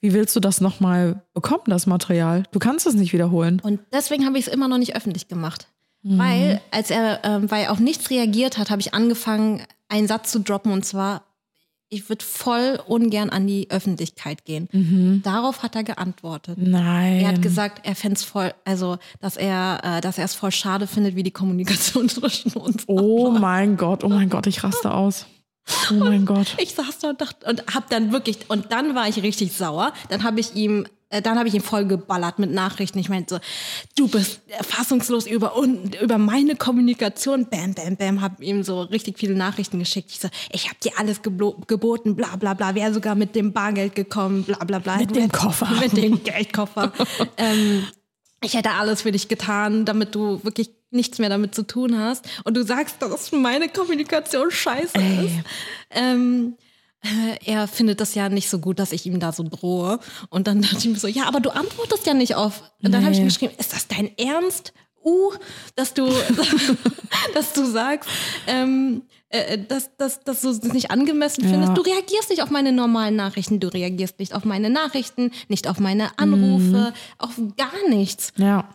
Wie 0.00 0.14
willst 0.14 0.34
du 0.34 0.40
das 0.40 0.62
nochmal 0.62 1.22
bekommen, 1.34 1.64
das 1.66 1.86
Material? 1.86 2.44
Du 2.50 2.58
kannst 2.58 2.86
es 2.86 2.94
nicht 2.94 3.12
wiederholen. 3.12 3.60
Und 3.62 3.80
deswegen 3.92 4.24
habe 4.24 4.38
ich 4.38 4.46
es 4.46 4.52
immer 4.52 4.68
noch 4.68 4.78
nicht 4.78 4.96
öffentlich 4.96 5.28
gemacht. 5.28 5.68
Weil, 6.02 6.62
als 6.70 6.90
er, 6.90 7.20
ähm, 7.24 7.50
weil 7.50 7.64
er 7.64 7.72
auf 7.72 7.80
nichts 7.80 8.08
reagiert 8.08 8.56
hat, 8.56 8.70
habe 8.70 8.80
ich 8.80 8.94
angefangen, 8.94 9.62
einen 9.88 10.06
Satz 10.06 10.30
zu 10.30 10.40
droppen 10.40 10.72
und 10.72 10.86
zwar, 10.86 11.24
ich 11.90 12.08
würde 12.08 12.24
voll 12.24 12.80
ungern 12.86 13.30
an 13.30 13.46
die 13.46 13.70
Öffentlichkeit 13.70 14.44
gehen. 14.44 15.20
Darauf 15.24 15.62
hat 15.62 15.74
er 15.74 15.84
geantwortet. 15.84 16.58
Nein. 16.58 17.20
Er 17.20 17.28
hat 17.28 17.42
gesagt, 17.42 17.86
er 17.86 17.94
fände 17.94 18.16
es 18.16 18.24
voll, 18.24 18.52
also 18.64 18.98
dass 19.20 19.36
er, 19.36 19.80
äh, 19.82 20.00
dass 20.00 20.18
er 20.18 20.24
es 20.24 20.34
voll 20.34 20.52
schade 20.52 20.86
findet, 20.86 21.16
wie 21.16 21.22
die 21.22 21.30
Kommunikation 21.30 22.08
zwischen 22.08 22.52
uns. 22.52 22.84
oh 22.86 23.30
mein 23.30 23.76
Gott, 23.76 24.04
oh 24.04 24.08
mein 24.08 24.28
Gott, 24.28 24.46
ich 24.46 24.62
raste 24.62 24.92
aus. 24.92 25.26
Oh 25.90 25.94
mein 25.94 26.26
Gott. 26.26 26.56
Ich 26.58 26.74
saß 26.74 26.98
da 26.98 27.10
und 27.10 27.20
dachte 27.20 27.46
und 27.48 27.64
hab 27.74 27.88
dann 27.90 28.12
wirklich 28.12 28.38
und 28.48 28.72
dann 28.72 28.94
war 28.94 29.08
ich 29.08 29.22
richtig 29.22 29.52
sauer. 29.52 29.92
Dann 30.08 30.24
habe 30.24 30.40
ich 30.40 30.54
ihm 30.54 30.86
dann 31.10 31.38
habe 31.38 31.48
ich 31.48 31.54
ihn 31.54 31.62
voll 31.62 31.86
geballert 31.86 32.38
mit 32.38 32.50
Nachrichten. 32.52 32.98
Ich 32.98 33.08
meinte 33.08 33.36
so, 33.36 33.40
du 33.96 34.08
bist 34.08 34.40
fassungslos 34.60 35.26
über 35.26 35.56
und 35.56 35.94
über 36.00 36.18
meine 36.18 36.54
Kommunikation. 36.54 37.46
Bam, 37.48 37.74
bam, 37.74 37.96
bam, 37.96 38.20
habe 38.20 38.44
ihm 38.44 38.62
so 38.62 38.82
richtig 38.82 39.18
viele 39.18 39.34
Nachrichten 39.34 39.78
geschickt. 39.78 40.10
Ich 40.10 40.20
so, 40.20 40.28
ich 40.52 40.66
habe 40.66 40.76
dir 40.84 40.92
alles 40.98 41.22
geboten, 41.22 42.14
bla, 42.14 42.36
bla, 42.36 42.54
bla. 42.54 42.74
Wäre 42.74 42.92
sogar 42.92 43.14
mit 43.14 43.34
dem 43.34 43.52
Bargeld 43.52 43.94
gekommen, 43.94 44.44
bla, 44.44 44.58
bla, 44.64 44.78
bla. 44.80 44.98
Mit 44.98 45.10
Du 45.10 45.14
dem 45.14 45.32
Koffer. 45.32 45.68
Mit 45.80 45.96
dem 45.96 46.22
Geldkoffer. 46.22 46.92
ähm, 47.38 47.86
ich 48.42 48.54
hätte 48.54 48.70
alles 48.72 49.02
für 49.02 49.12
dich 49.12 49.28
getan, 49.28 49.84
damit 49.84 50.14
du 50.14 50.44
wirklich 50.44 50.70
nichts 50.90 51.18
mehr 51.18 51.28
damit 51.28 51.54
zu 51.54 51.66
tun 51.66 51.98
hast. 51.98 52.26
Und 52.44 52.56
du 52.56 52.64
sagst, 52.64 53.00
dass 53.00 53.32
meine 53.32 53.68
Kommunikation 53.68 54.50
scheiße 54.50 54.98
ist. 54.98 55.34
Ähm, 55.90 56.56
äh, 56.58 56.67
er 57.44 57.68
findet 57.68 58.00
das 58.00 58.14
ja 58.14 58.28
nicht 58.28 58.48
so 58.50 58.58
gut, 58.58 58.78
dass 58.78 58.92
ich 58.92 59.06
ihm 59.06 59.20
da 59.20 59.32
so 59.32 59.42
drohe. 59.44 59.98
Und 60.30 60.46
dann 60.46 60.62
dachte 60.62 60.78
ich 60.78 60.86
mir 60.86 60.98
so, 60.98 61.06
ja, 61.08 61.24
aber 61.26 61.40
du 61.40 61.50
antwortest 61.50 62.06
ja 62.06 62.14
nicht 62.14 62.34
auf. 62.34 62.62
Und 62.82 62.92
dann 62.92 63.02
habe 63.02 63.12
ich 63.12 63.18
Nee. 63.18 63.24
mir 63.24 63.30
geschrieben, 63.30 63.54
ist 63.58 63.72
das 63.72 63.86
dein 63.88 64.10
Ernst? 64.18 64.72
Uh, 65.04 65.32
dass 65.76 65.94
du, 65.94 66.06
dass 67.34 67.52
du 67.52 67.64
sagst, 67.64 68.10
ähm, 68.48 69.02
äh, 69.28 69.56
dass, 69.56 69.96
dass, 69.96 70.20
dass 70.24 70.40
du 70.40 70.50
es 70.50 70.62
nicht 70.64 70.90
angemessen 70.90 71.44
Ja. 71.44 71.50
findest. 71.50 71.76
Du 71.78 71.82
reagierst 71.82 72.30
nicht 72.30 72.42
auf 72.42 72.50
meine 72.50 72.72
normalen 72.72 73.14
Nachrichten, 73.16 73.60
du 73.60 73.68
reagierst 73.68 74.18
nicht 74.18 74.34
auf 74.34 74.44
meine 74.44 74.70
Nachrichten, 74.70 75.30
nicht 75.48 75.68
auf 75.68 75.78
meine 75.78 76.18
Anrufe, 76.18 76.92
auf 77.18 77.40
gar 77.56 77.88
nichts. 77.88 78.32
Ja. 78.36 78.68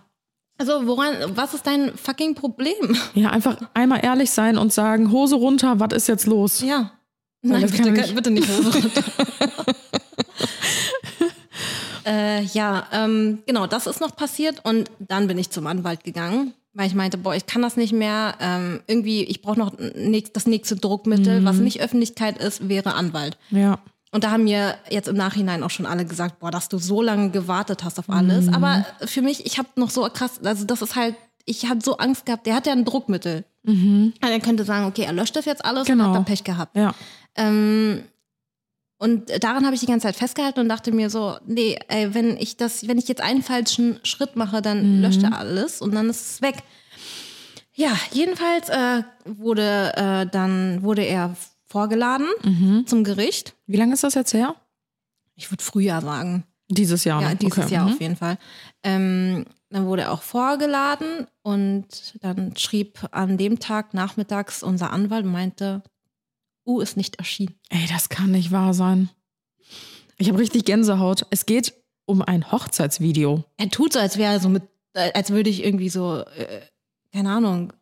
Also 0.58 0.88
woran, 0.88 1.14
was 1.36 1.54
ist 1.54 1.68
dein 1.68 1.96
fucking 1.98 2.36
Problem? 2.36 2.96
Ja, 3.16 3.32
einfach 3.32 3.58
einmal 3.74 4.04
ehrlich 4.04 4.32
sein 4.32 4.58
und 4.58 4.72
sagen, 4.72 5.12
Hose 5.12 5.36
runter, 5.36 5.80
was 5.80 5.94
ist 5.94 6.08
jetzt 6.08 6.26
los? 6.26 6.62
Ja. 6.62 6.92
Nein, 7.44 7.70
bitte, 7.70 7.90
ich- 8.02 8.16
bitte 8.16 8.32
nicht 8.32 8.48
äh, 12.06 12.42
ja, 12.44 12.88
ähm, 12.92 13.40
genau, 13.46 13.68
das 13.68 13.88
ist 13.88 14.02
noch 14.02 14.16
passiert 14.16 14.62
und 14.66 14.90
dann 15.00 15.28
bin 15.28 15.38
ich 15.38 15.50
zum 15.50 15.68
Anwalt 15.68 16.04
gegangen, 16.04 16.54
weil 16.74 16.88
ich 16.88 16.96
meinte, 16.96 17.18
boah, 17.18 17.36
ich 17.36 17.46
kann 17.46 17.62
das 17.62 17.78
nicht 17.78 17.94
mehr. 17.94 18.36
Ähm, 18.40 18.82
irgendwie, 18.88 19.24
ich 19.24 19.42
brauche 19.42 19.60
noch 19.60 19.74
nächst, 19.96 20.36
das 20.36 20.48
nächste 20.48 20.76
Druckmittel, 20.76 21.46
was 21.46 21.58
nicht 21.58 21.82
Öffentlichkeit 21.82 22.38
ist, 22.38 22.68
wäre 22.68 22.96
Anwalt. 22.96 23.38
Ja. 23.52 23.80
Und 24.12 24.24
da 24.24 24.32
haben 24.32 24.44
mir 24.44 24.76
jetzt 24.90 25.08
im 25.08 25.16
Nachhinein 25.16 25.64
auch 25.64 25.72
schon 25.72 25.86
alle 25.86 26.06
gesagt, 26.06 26.40
boah, 26.40 26.52
dass 26.52 26.70
du 26.70 26.78
so 26.78 27.02
lange 27.02 27.32
gewartet 27.32 27.84
hast 27.84 27.98
auf 28.00 28.10
alles. 28.10 28.48
Aber 28.54 28.86
für 29.06 29.22
mich, 29.24 29.46
ich 29.46 29.58
habe 29.58 29.70
noch 29.76 29.90
so 29.90 30.04
krass, 30.04 30.40
also 30.44 30.66
das 30.66 30.82
ist 30.84 30.96
halt, 30.96 31.16
ich 31.46 31.68
habe 31.68 31.80
so 31.84 31.98
Angst 31.98 32.26
gehabt. 32.26 32.46
Der 32.46 32.56
hat 32.56 32.68
ja 32.68 32.74
ein 32.74 32.86
Druckmittel. 32.86 33.44
Also 33.66 34.34
er 34.34 34.40
könnte 34.42 34.66
sagen, 34.66 34.86
okay, 34.86 35.04
er 35.04 35.14
löscht 35.14 35.36
das 35.36 35.46
jetzt 35.46 35.64
alles 35.66 35.88
und 35.90 35.96
Genau. 35.98 36.10
hat 36.10 36.16
dann 36.16 36.26
Pech 36.26 36.44
gehabt. 36.44 36.76
Ja. 36.76 36.94
Ähm, 37.36 38.04
und 38.98 39.44
daran 39.44 39.66
habe 39.66 39.76
ich 39.76 39.82
die 39.82 39.88
ganze 39.88 40.08
Zeit 40.08 40.16
festgehalten 40.16 40.62
und 40.62 40.70
dachte 40.70 40.92
mir 40.92 41.10
so, 41.10 41.38
nee, 41.46 41.78
ey, 41.90 42.14
wenn 42.14 42.38
ich 42.38 42.56
das, 42.56 42.88
wenn 42.88 42.98
ich 42.98 43.08
jetzt 43.08 43.22
einen 43.22 43.44
falschen 43.44 44.00
Schritt 44.04 44.36
mache, 44.36 44.62
dann 44.62 45.02
löscht 45.02 45.24
er 45.24 45.38
alles 45.38 45.82
und 45.82 45.94
dann 45.94 46.10
ist 46.10 46.36
es 46.36 46.42
weg. 46.42 46.64
Ja, 47.74 47.98
jedenfalls 48.12 48.70
äh, 48.70 49.04
wurde 49.26 49.92
äh, 49.96 50.28
dann 50.32 50.84
wurde 50.84 51.02
er 51.02 51.36
vorgeladen 51.66 52.28
zum 52.86 53.04
Gericht. 53.04 53.56
Wie 53.66 53.78
lange 53.78 53.94
ist 53.94 54.04
das 54.04 54.14
jetzt 54.14 54.34
her? 54.34 54.56
Ich 55.36 55.52
würde 55.52 55.64
Frühjahr 55.64 56.02
sagen. 56.02 56.44
Dieses 56.70 57.04
Jahr. 57.04 57.22
Ja, 57.22 57.36
dieses 57.36 57.66
okay. 57.66 57.74
Jahr 57.74 57.88
mhm. 57.88 57.94
auf 57.94 58.02
jeden 58.02 58.16
Fall. 58.16 58.38
Ähm, 58.84 59.46
dann 59.70 59.86
wurde 59.88 60.04
er 60.04 60.12
auch 60.12 60.22
vorgeladen 60.22 61.28
und 61.42 61.88
dann 62.22 62.56
schrieb 62.58 63.08
an 63.12 63.38
dem 63.38 63.60
Tag 63.60 63.94
nachmittags 63.94 64.62
unser 64.64 64.92
Anwalt 64.92 65.26
und 65.26 65.32
meinte, 65.32 65.82
U 66.66 66.80
ist 66.80 66.98
nicht 66.98 67.18
erschienen. 67.18 67.56
Ey, 67.70 67.88
das 67.90 68.10
kann 68.10 68.32
nicht 68.32 68.52
wahr 68.52 68.74
sein. 68.74 69.10
Ich 70.18 70.30
habe 70.30 70.40
richtig 70.40 70.66
Gänsehaut. 70.66 71.26
Es 71.30 71.46
geht 71.46 71.74
um 72.06 72.22
ein 72.22 72.52
Hochzeitsvideo. 72.52 73.44
Er 73.58 73.70
tut 73.70 73.94
so, 73.94 74.00
als 74.00 74.18
wäre 74.18 74.34
er 74.34 74.40
so 74.40 74.50
mit, 74.50 74.64
äh, 74.94 75.12
als 75.14 75.32
würde 75.32 75.50
ich 75.50 75.64
irgendwie 75.64 75.90
so, 75.90 76.20
äh, 76.20 76.62
keine 77.12 77.32
Ahnung, 77.32 77.74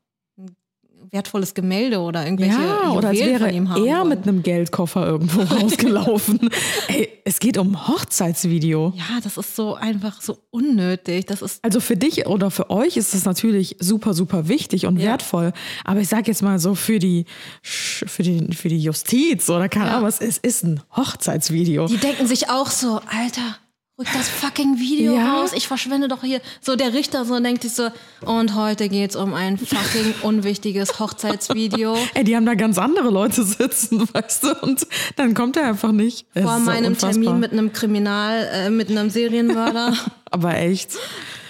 wertvolles 1.11 1.53
Gemälde 1.53 1.99
oder 1.99 2.23
irgendwelche 2.23 2.53
Ja, 2.61 2.91
oder 2.91 3.09
als 3.09 3.19
wäre 3.19 3.51
er 3.51 4.05
mit 4.05 4.23
einem 4.23 4.43
Geldkoffer 4.43 5.05
irgendwo 5.05 5.41
rausgelaufen. 5.55 6.49
Ey, 6.87 7.09
es 7.25 7.39
geht 7.39 7.57
um 7.57 7.87
Hochzeitsvideo. 7.87 8.93
Ja, 8.95 9.19
das 9.23 9.37
ist 9.37 9.55
so 9.55 9.75
einfach 9.75 10.21
so 10.21 10.37
unnötig. 10.51 11.25
Das 11.25 11.41
ist 11.41 11.63
Also 11.63 11.79
für 11.81 11.97
dich 11.97 12.27
oder 12.27 12.49
für 12.49 12.69
euch 12.69 12.95
ist 12.97 13.13
das 13.13 13.25
natürlich 13.25 13.75
super, 13.79 14.13
super 14.13 14.47
wichtig 14.47 14.85
und 14.85 14.97
Ja. 14.97 15.11
wertvoll. 15.11 15.51
Aber 15.83 15.99
ich 15.99 16.07
sage 16.07 16.27
jetzt 16.31 16.41
mal 16.41 16.59
so 16.59 16.75
für 16.75 16.99
die, 16.99 17.25
für 17.61 18.23
die, 18.23 18.53
für 18.55 18.69
die 18.69 18.79
Justiz 18.79 19.49
oder 19.49 19.67
keine 19.69 19.87
Ja. 19.87 19.91
Ahnung, 19.93 20.07
was, 20.07 20.21
es 20.21 20.37
ist 20.37 20.63
ein 20.63 20.81
Hochzeitsvideo. 20.95 21.87
Die 21.87 21.97
denken 21.97 22.25
sich 22.27 22.49
auch 22.49 22.67
so, 22.69 23.01
Alter, 23.07 23.57
rück 24.01 24.07
das 24.13 24.27
fucking 24.29 24.79
Video 24.79 25.13
Ja. 25.15 25.35
raus. 25.35 25.51
Ich 25.53 25.67
verschwende 25.67 26.07
doch 26.07 26.21
hier. 26.23 26.41
So 26.59 26.75
der 26.75 26.93
Richter 26.93 27.23
so 27.25 27.39
denkt 27.39 27.61
sich 27.61 27.73
so, 27.73 27.89
und 28.25 28.55
heute 28.55 28.89
geht's 28.89 29.15
um 29.15 29.33
ein 29.33 29.57
fucking 29.57 30.13
unwichtiges 30.23 30.99
Hochzeitsvideo. 30.99 31.95
Ey, 32.15 32.23
die 32.23 32.35
haben 32.35 32.45
da 32.45 32.55
ganz 32.55 32.77
andere 32.77 33.09
Leute 33.09 33.43
sitzen, 33.43 34.01
weißt 34.13 34.43
du, 34.43 34.53
und 34.61 34.85
dann 35.15 35.33
kommt 35.33 35.55
er 35.57 35.67
einfach 35.67 35.91
nicht. 35.91 36.25
Es 36.33 36.43
Vor 36.43 36.57
so 36.57 36.65
meinem 36.65 36.85
unfassbar. 36.87 37.11
Termin 37.23 37.39
mit 37.39 37.51
einem 37.51 37.71
Kriminal, 37.73 38.49
äh, 38.51 38.69
mit 38.69 38.89
einem 38.89 39.09
Serienmörder. 39.09 39.93
Aber 40.31 40.55
echt. 40.57 40.91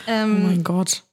Ähm, 0.08 0.42
oh 0.44 0.48
mein 0.48 0.64
Gott. 0.64 1.04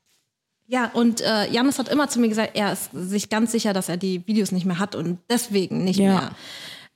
Ja, 0.66 0.91
und 0.93 1.20
äh, 1.22 1.51
Janis 1.51 1.78
hat 1.78 1.89
immer 1.89 2.09
zu 2.09 2.20
mir 2.20 2.28
gesagt, 2.28 2.51
er 2.55 2.72
ist 2.72 2.91
sich 2.93 3.30
ganz 3.30 3.53
sicher, 3.53 3.72
dass 3.72 3.89
er 3.89 3.97
die 3.97 4.26
Videos 4.26 4.53
nicht 4.53 4.66
mehr 4.66 4.78
hat 4.78 4.95
und 4.95 5.18
deswegen 5.30 5.84
nicht 5.84 5.99
Ja. 5.99 6.12
mehr. 6.14 6.30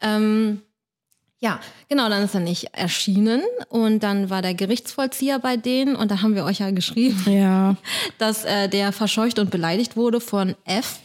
Ähm, 0.02 0.62
Ja, 1.42 1.58
genau, 1.88 2.08
dann 2.08 2.22
ist 2.22 2.34
er 2.34 2.40
nicht 2.40 2.72
erschienen 2.72 3.42
und 3.68 4.04
dann 4.04 4.30
war 4.30 4.42
der 4.42 4.54
Gerichtsvollzieher 4.54 5.40
bei 5.40 5.56
denen 5.56 5.96
und 5.96 6.12
da 6.12 6.22
haben 6.22 6.36
wir 6.36 6.44
euch 6.44 6.60
ja 6.60 6.70
geschrieben, 6.70 7.20
Ja, 7.26 7.76
dass 8.18 8.44
äh, 8.44 8.68
der 8.68 8.92
verscheucht 8.92 9.40
und 9.40 9.50
beleidigt 9.50 9.96
wurde 9.96 10.20
von 10.20 10.54
F. 10.64 11.00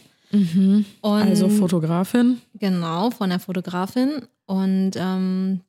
Und 1.00 1.22
also 1.22 1.48
Fotografin. 1.48 2.40
Genau, 2.54 3.10
von 3.10 3.30
der 3.30 3.40
Fotografin. 3.40 4.28
Und 4.46 4.92
ähm, 4.94 5.62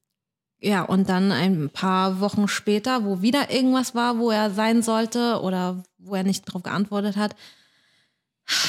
ja, 0.60 0.84
und 0.84 1.10
dann 1.10 1.32
ein 1.32 1.70
paar 1.70 2.20
Wochen 2.20 2.48
später, 2.48 3.06
wo 3.06 3.24
wieder 3.24 3.52
irgendwas 3.52 3.96
war, 3.96 4.20
wo 4.20 4.30
er 4.30 4.52
sein 4.52 4.84
sollte 4.84 5.42
oder 5.42 5.82
wo 5.98 6.14
er 6.14 6.24
nicht 6.24 6.48
darauf 6.48 6.62
geantwortet 6.62 7.16
hat, 7.16 7.36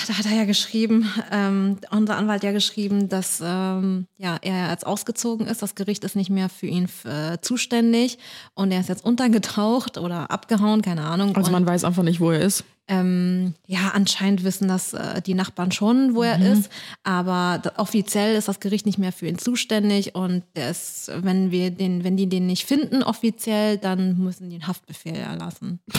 da 0.08 0.14
hat 0.18 0.26
er 0.26 0.32
ja 0.36 0.44
geschrieben, 0.44 1.10
ähm, 1.32 1.78
unser 1.90 2.16
Anwalt 2.16 2.42
ja 2.42 2.52
geschrieben, 2.52 3.08
dass 3.08 3.40
ähm, 3.44 4.06
ja, 4.18 4.36
er 4.42 4.70
jetzt 4.70 4.86
ausgezogen 4.86 5.46
ist. 5.46 5.62
Das 5.62 5.74
Gericht 5.74 6.04
ist 6.04 6.16
nicht 6.16 6.30
mehr 6.30 6.48
für 6.48 6.66
ihn 6.66 6.88
äh, 7.04 7.38
zuständig 7.40 8.18
und 8.54 8.72
er 8.72 8.80
ist 8.80 8.88
jetzt 8.88 9.04
untergetaucht 9.04 9.96
oder 9.98 10.30
abgehauen, 10.30 10.82
keine 10.82 11.02
Ahnung. 11.02 11.34
Also 11.36 11.48
und, 11.48 11.52
man 11.52 11.66
weiß 11.66 11.84
einfach 11.84 12.02
nicht, 12.02 12.20
wo 12.20 12.30
er 12.30 12.40
ist. 12.40 12.64
ähm, 12.88 13.54
ja, 13.66 13.92
anscheinend 13.94 14.42
wissen 14.44 14.66
das 14.68 14.92
äh, 14.94 15.22
die 15.22 15.34
Nachbarn 15.34 15.70
schon, 15.72 16.14
wo 16.14 16.22
er 16.24 16.38
Mhm. 16.38 16.44
ist. 16.58 16.70
Aber 17.04 17.62
offiziell 17.76 18.34
ist 18.36 18.48
das 18.48 18.58
Gericht 18.60 18.84
nicht 18.84 18.98
mehr 18.98 19.12
für 19.12 19.28
ihn 19.28 19.38
zuständig 19.38 20.14
und 20.14 20.42
ist, 20.54 21.10
wenn 21.14 21.50
wir 21.52 21.70
den, 21.70 22.02
wenn 22.04 22.16
die 22.16 22.28
den 22.28 22.46
nicht 22.46 22.66
finden 22.66 23.02
offiziell, 23.02 23.78
dann 23.78 24.18
müssen 24.18 24.50
die 24.50 24.56
einen 24.56 24.66
Haftbefehl 24.66 25.14
erlassen. 25.16 25.80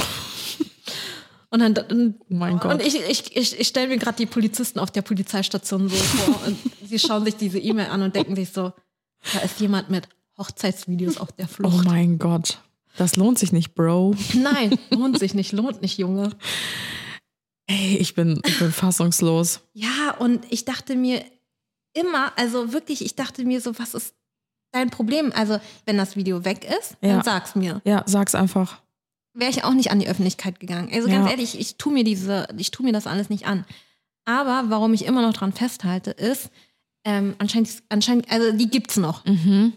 Und 1.52 1.60
dann, 1.60 1.74
dann 1.74 2.16
Oh 2.22 2.34
mein 2.34 2.58
Gott. 2.60 2.74
und 2.74 2.82
ich, 2.82 2.96
ich, 2.96 3.36
ich, 3.36 3.60
ich 3.60 3.68
stelle 3.68 3.90
mir 3.90 3.98
gerade 3.98 4.18
die 4.18 4.26
Polizisten 4.26 4.80
auf 4.80 4.90
der 4.90 5.02
Polizeistation 5.04 5.90
so 5.90 5.96
vor 5.96 6.40
und 6.48 6.58
sie 6.84 6.98
schauen 6.98 7.26
sich 7.26 7.36
diese 7.36 7.60
E-Mail 7.60 7.88
an 7.88 8.02
und 8.04 8.16
denken 8.16 8.36
sich 8.36 8.52
so, 8.52 8.72
da 9.34 9.40
ist 9.44 9.60
jemand 9.60 9.90
mit 9.90 10.08
Hochzeitsvideos 10.38 11.18
auf 11.18 11.32
der 11.34 11.46
Oh 11.46 11.54
Flucht. 11.70 11.86
mein 11.86 12.18
Gott. 12.18 12.60
Das 12.98 13.16
lohnt 13.18 13.38
sich 13.38 13.52
nicht, 13.52 13.76
Bro. 13.76 14.16
Nein, 14.34 14.78
lohnt 14.90 15.20
sich 15.20 15.34
nicht, 15.34 15.52
lohnt 15.52 15.82
nicht, 15.82 15.98
Junge. 15.98 16.32
Ey, 17.68 17.98
ich 17.98 18.16
bin, 18.16 18.42
ich 18.46 18.60
bin 18.60 18.72
fassungslos. 18.72 19.62
Ja, 19.74 20.16
und 20.20 20.46
ich 20.52 20.66
dachte 20.66 20.96
mir 20.96 21.24
immer, 21.94 22.32
also 22.38 22.74
wirklich, 22.74 23.04
ich 23.06 23.16
dachte 23.16 23.44
mir 23.46 23.62
so, 23.62 23.78
was 23.80 23.94
ist 23.94 24.14
dein 24.72 24.90
Problem? 24.90 25.32
Also, 25.36 25.60
wenn 25.86 25.98
das 25.98 26.16
Video 26.16 26.44
weg 26.44 26.66
ist, 26.66 26.98
Ja. 27.02 27.16
dann 27.16 27.24
sag's 27.24 27.56
mir. 27.56 27.82
Ja, 27.86 28.04
sag's 28.08 28.36
einfach. 28.36 28.82
Wäre 29.34 29.50
ich 29.52 29.64
auch 29.64 29.74
nicht 29.74 29.92
an 29.92 30.00
die 30.00 30.08
Öffentlichkeit 30.08 30.60
gegangen. 30.60 30.90
Also 30.94 31.08
Ja. 31.08 31.16
ganz 31.20 31.32
ehrlich, 31.32 31.60
ich 31.60 31.78
tu 31.78 31.90
mir 31.90 32.04
diese, 32.04 32.48
ich 32.58 32.72
tu 32.72 32.84
mir 32.84 32.92
das 32.94 33.08
alles 33.08 33.30
nicht 33.30 33.46
an. 33.48 33.66
Aber 34.26 34.66
warum 34.70 34.94
ich 34.94 35.06
immer 35.06 35.22
noch 35.22 35.34
dran 35.34 35.54
festhalte, 35.54 36.12
ist, 36.12 36.50
ähm, 37.06 37.36
anscheinend, 37.40 37.70
anscheinend, 37.90 38.30
also 38.32 38.52
die 38.52 38.70
gibt's 38.70 38.98
noch. 38.98 39.26
Mhm. 39.26 39.74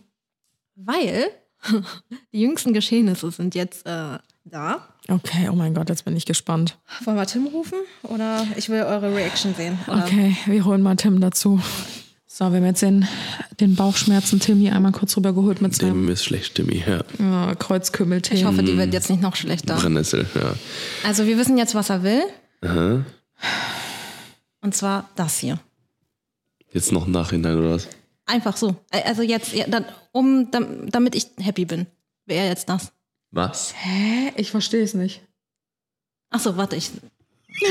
Weil 0.77 1.27
die 2.33 2.41
jüngsten 2.41 2.73
Geschehnisse 2.75 3.31
sind 3.31 3.55
jetzt 3.55 3.87
äh, 3.87 4.19
da. 4.45 4.89
Okay, 5.09 5.49
oh 5.51 5.55
mein 5.55 5.73
Gott, 5.75 5.89
jetzt 5.89 6.05
bin 6.05 6.17
ich 6.17 6.27
gespannt. 6.27 6.77
Wollen 7.05 7.17
wir 7.17 7.27
Tim 7.27 7.47
rufen? 7.47 7.79
Oder 8.03 8.47
ich 8.57 8.69
will 8.69 8.83
eure 8.83 9.15
Reaction 9.15 9.55
sehen. 9.55 9.79
Oder? 9.87 10.05
Okay, 10.05 10.37
wir 10.47 10.65
holen 10.65 10.83
mal 10.83 10.97
Tim 10.97 11.21
dazu. 11.21 11.61
So, 12.37 12.51
wir 12.51 12.57
haben 12.57 12.65
jetzt 12.67 12.83
den, 12.83 13.07
den 13.61 13.77
Bauchschmerzen 13.77 14.41
Tim 14.41 14.59
hier 14.59 14.75
einmal 14.75 14.91
kurz 14.91 15.17
rübergeholt 15.17 15.63
mit 15.63 15.77
seinem 15.77 16.07
Dem 16.07 16.09
ist 16.09 16.25
schlecht, 16.25 16.57
Timmy. 16.57 16.83
Ja. 16.85 17.05
ja, 17.21 17.55
Kreuzkümmeltee. 17.55 18.35
Ich 18.35 18.45
hoffe, 18.45 18.65
die 18.65 18.77
wird 18.77 18.93
jetzt 18.93 19.09
nicht 19.09 19.23
noch 19.23 19.37
schlechter. 19.37 19.77
Brennnessel, 19.77 20.27
ja. 20.35 20.53
Also 21.05 21.27
wir 21.27 21.39
wissen 21.39 21.57
jetzt, 21.57 21.77
was 21.77 21.91
er 21.91 22.03
will. 22.03 22.25
Aha. 22.61 23.05
Und 24.63 24.75
zwar 24.75 25.09
das 25.15 25.39
hier. 25.39 25.61
Jetzt 26.73 26.91
noch 26.91 27.07
im 27.07 27.13
Nachhinein 27.13 27.57
oder 27.57 27.71
was? 27.71 27.87
Einfach 28.27 28.57
so. 28.57 28.75
Also 28.91 29.23
jetzt, 29.23 29.53
ja, 29.53 29.69
dann, 29.69 29.85
um, 30.11 30.51
dam- 30.51 30.91
damit 30.91 31.15
ich 31.15 31.29
happy 31.39 31.67
bin, 31.67 31.87
wäre 32.27 32.49
jetzt 32.49 32.69
das. 32.69 32.91
Was? 33.31 33.75
Hä? 33.77 34.33
Ich 34.35 34.51
verstehe 34.51 34.83
es 34.83 34.95
nicht. 34.95 35.21
Ach 36.31 36.41
so, 36.41 36.57
warte, 36.57 36.75
ich. 36.75 36.91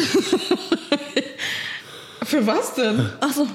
Für 2.24 2.48
was 2.48 2.76
denn? 2.76 3.10
Ach 3.20 3.34
so. 3.34 3.46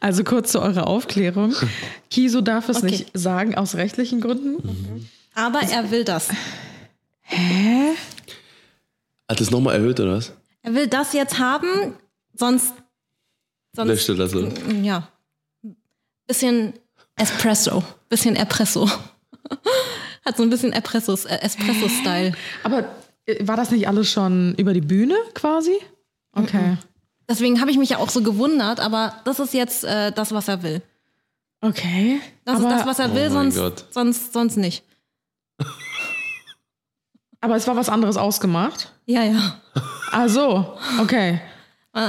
Also 0.00 0.24
kurz 0.24 0.52
zu 0.52 0.60
eurer 0.60 0.86
Aufklärung. 0.86 1.54
Kiso 2.10 2.40
darf 2.40 2.68
es 2.68 2.78
Okay. 2.78 2.86
nicht 2.86 3.10
sagen, 3.14 3.54
aus 3.54 3.74
rechtlichen 3.76 4.20
Gründen. 4.20 5.08
Aber 5.34 5.60
er 5.62 5.90
will 5.90 6.04
das. 6.04 6.28
Hä? 7.22 7.92
Hat 9.28 9.40
es 9.40 9.50
nochmal 9.50 9.74
erhöht 9.76 9.98
oder 10.00 10.12
was? 10.16 10.32
Er 10.62 10.74
will 10.74 10.86
das 10.86 11.12
jetzt 11.12 11.38
haben, 11.38 11.94
sonst. 12.34 12.72
sonst 13.74 13.88
Löschte 13.88 14.14
das 14.14 14.30
so. 14.32 14.48
Ja. 14.82 15.08
Bisschen 16.26 16.74
Espresso. 17.16 17.82
Bisschen 18.08 18.36
Espresso. 18.36 18.88
Hat 20.24 20.36
so 20.36 20.42
ein 20.42 20.50
bisschen 20.50 20.72
Espresso- 20.72 21.26
äh, 21.26 21.40
Espresso-Style. 21.40 22.32
Aber 22.64 22.88
äh, 23.26 23.46
war 23.46 23.56
das 23.56 23.70
nicht 23.70 23.86
alles 23.88 24.10
schon 24.10 24.54
über 24.56 24.72
die 24.74 24.80
Bühne 24.80 25.14
quasi? 25.34 25.76
Okay. 26.32 26.76
Deswegen 27.28 27.60
habe 27.60 27.70
ich 27.70 27.78
mich 27.78 27.90
ja 27.90 27.98
auch 27.98 28.10
so 28.10 28.22
gewundert, 28.22 28.78
aber 28.80 29.14
das 29.24 29.40
ist 29.40 29.52
jetzt 29.52 29.84
äh, 29.84 30.12
das, 30.12 30.32
was 30.32 30.48
er 30.48 30.62
will. 30.62 30.80
Okay. 31.60 32.20
Das 32.44 32.56
aber, 32.56 32.68
ist 32.68 32.78
das, 32.78 32.86
was 32.86 32.98
er 33.00 33.10
Oh 33.10 33.14
will, 33.14 33.30
mein 33.30 33.50
sonst, 33.50 33.56
Gott. 33.56 33.84
sonst, 33.90 34.32
sonst 34.32 34.56
nicht. 34.56 34.84
aber 37.40 37.56
es 37.56 37.66
war 37.66 37.74
was 37.76 37.88
anderes 37.88 38.16
ausgemacht. 38.16 38.92
Ja, 39.06 39.24
ja. 39.24 39.60
Ah 40.12 40.28
so, 40.28 40.78
okay. 41.00 41.40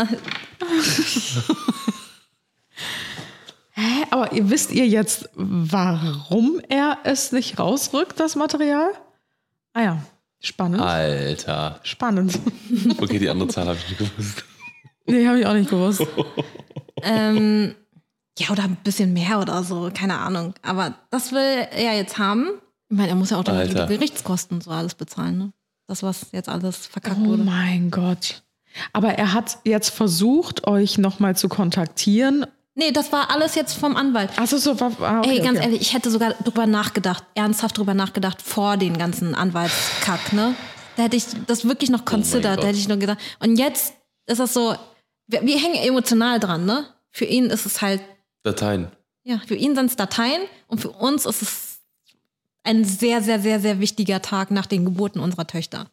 Hä? 3.71 4.05
Aber 4.09 4.31
ihr 4.33 4.49
wisst 4.49 4.71
ihr 4.71 4.87
jetzt, 4.87 5.29
warum 5.35 6.59
er 6.67 6.97
es 7.03 7.31
nicht 7.31 7.59
rausrückt, 7.59 8.19
das 8.19 8.35
Material? 8.35 8.89
Ah 9.73 9.81
ja, 9.81 10.01
spannend. 10.39 10.81
Alter. 10.81 11.79
Spannend. 11.83 12.39
Okay, 12.99 13.19
die 13.19 13.29
andere 13.29 13.49
Zahl 13.49 13.67
habe 13.67 13.77
ich 13.77 13.87
nicht 13.87 13.99
gewusst. 13.99 14.43
Nee, 15.07 15.27
habe 15.27 15.39
ich 15.39 15.45
auch 15.45 15.53
nicht 15.53 15.69
gewusst. 15.69 16.03
ähm, 17.01 17.75
ja, 18.37 18.49
oder 18.51 18.63
ein 18.63 18.77
bisschen 18.83 19.13
mehr 19.13 19.39
oder 19.39 19.63
so, 19.63 19.89
keine 19.93 20.17
Ahnung. 20.19 20.53
Aber 20.61 20.93
das 21.09 21.31
will 21.31 21.67
er 21.71 21.95
jetzt 21.95 22.17
haben. 22.17 22.49
Ich 22.89 22.97
meine, 22.97 23.09
er 23.09 23.15
muss 23.15 23.31
ja 23.31 23.37
auch 23.37 23.43
die. 23.43 23.73
Gerichtskosten 23.73 24.61
so 24.61 24.71
alles 24.71 24.95
bezahlen, 24.95 25.37
ne? 25.37 25.53
Das, 25.87 26.03
was 26.03 26.27
jetzt 26.33 26.49
alles 26.49 26.85
verkackt 26.85 27.17
Oh 27.21 27.27
wurde. 27.27 27.43
mein 27.43 27.89
Gott. 27.91 28.43
Aber 28.93 29.09
er 29.13 29.33
hat 29.33 29.59
jetzt 29.63 29.89
versucht, 29.89 30.67
euch 30.67 30.97
nochmal 30.97 31.35
zu 31.35 31.47
kontaktieren. 31.49 32.45
Nee, 32.75 32.91
das 32.91 33.11
war 33.11 33.31
alles 33.31 33.55
jetzt 33.55 33.73
vom 33.73 33.95
Anwalt. 33.95 34.29
Achso, 34.37 34.57
so 34.57 34.79
war. 34.79 34.91
Ah, 35.01 35.19
okay, 35.19 35.37
Ey, 35.37 35.39
ganz 35.39 35.57
okay. 35.57 35.65
ehrlich, 35.65 35.81
ich 35.81 35.93
hätte 35.93 36.11
sogar 36.11 36.33
drüber 36.43 36.67
nachgedacht, 36.67 37.23
ernsthaft 37.33 37.77
drüber 37.77 37.93
nachgedacht, 37.95 38.41
vor 38.41 38.77
den 38.77 38.97
ganzen 38.97 39.33
Anwaltskack, 39.33 40.33
ne? 40.33 40.53
Da 40.95 41.03
hätte 41.03 41.15
ich 41.17 41.25
das 41.47 41.65
wirklich 41.65 41.89
noch 41.89 42.05
considered, 42.05 42.55
Gott. 42.57 42.63
da 42.63 42.67
hätte 42.67 42.77
ich 42.79 42.87
nur 42.87 42.97
gedacht. 42.97 43.17
Und 43.39 43.57
jetzt 43.57 43.93
ist 44.27 44.39
das 44.39 44.53
so, 44.53 44.75
wir, 45.27 45.41
wir 45.45 45.59
hängen 45.59 45.75
emotional 45.75 46.39
dran, 46.39 46.65
ne? 46.65 46.85
Für 47.11 47.25
ihn 47.25 47.45
ist 47.45 47.65
es 47.65 47.81
halt, 47.81 48.01
Dateien. 48.43 48.87
ja, 49.23 49.39
für 49.45 49.55
ihn 49.55 49.75
sind 49.75 49.87
es 49.87 49.95
Dateien 49.95 50.41
und 50.67 50.79
für 50.79 50.89
uns 50.89 51.25
ist 51.25 51.41
es 51.41 51.79
ein 52.63 52.83
sehr, 52.85 53.21
sehr, 53.21 53.39
sehr, 53.39 53.59
sehr 53.59 53.79
wichtiger 53.79 54.21
Tag 54.21 54.51
nach 54.51 54.65
den 54.65 54.85
Geburten 54.85 55.19
unserer 55.19 55.47
Töchter. 55.47 55.87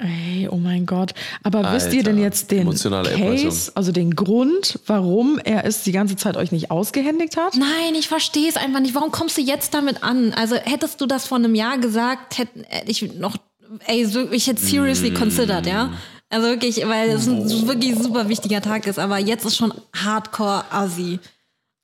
Ey, 0.00 0.46
oh 0.48 0.56
mein 0.56 0.86
Gott. 0.86 1.12
Aber 1.42 1.72
wisst 1.72 1.92
ihr 1.92 1.98
Alter, 1.98 2.12
denn 2.12 2.22
jetzt 2.22 2.52
den 2.52 2.60
emotionale 2.60 3.10
Case, 3.10 3.22
Erpressung. 3.24 3.74
also 3.74 3.90
den 3.90 4.14
Grund, 4.14 4.78
warum 4.86 5.40
er 5.42 5.64
es 5.64 5.82
die 5.82 5.90
ganze 5.90 6.14
Zeit 6.14 6.36
euch 6.36 6.52
nicht 6.52 6.70
ausgehändigt 6.70 7.36
hat? 7.36 7.56
Nein, 7.56 7.96
ich 7.98 8.06
verstehe 8.06 8.48
es 8.48 8.56
einfach 8.56 8.78
nicht. 8.78 8.94
Warum 8.94 9.10
kommst 9.10 9.36
du 9.36 9.40
jetzt 9.40 9.74
damit 9.74 10.04
an? 10.04 10.32
Also 10.34 10.54
hättest 10.54 11.00
du 11.00 11.06
das 11.06 11.26
vor 11.26 11.38
einem 11.38 11.56
Jahr 11.56 11.78
gesagt, 11.78 12.38
hätte 12.38 12.52
ich 12.86 13.14
noch, 13.14 13.38
ey, 13.86 14.04
so, 14.04 14.30
ich 14.30 14.46
hätte 14.46 14.62
seriously 14.64 15.12
considered, 15.12 15.66
ja? 15.66 15.92
Also 16.30 16.46
wirklich, 16.48 16.76
weil 16.86 17.10
es 17.10 17.26
ein 17.26 17.66
wirklich 17.66 17.98
super 17.98 18.28
wichtiger 18.28 18.60
Tag 18.60 18.86
ist, 18.86 18.98
aber 18.98 19.18
jetzt 19.18 19.46
ist 19.46 19.56
schon 19.56 19.72
hardcore 19.94 20.64
assi, 20.70 21.18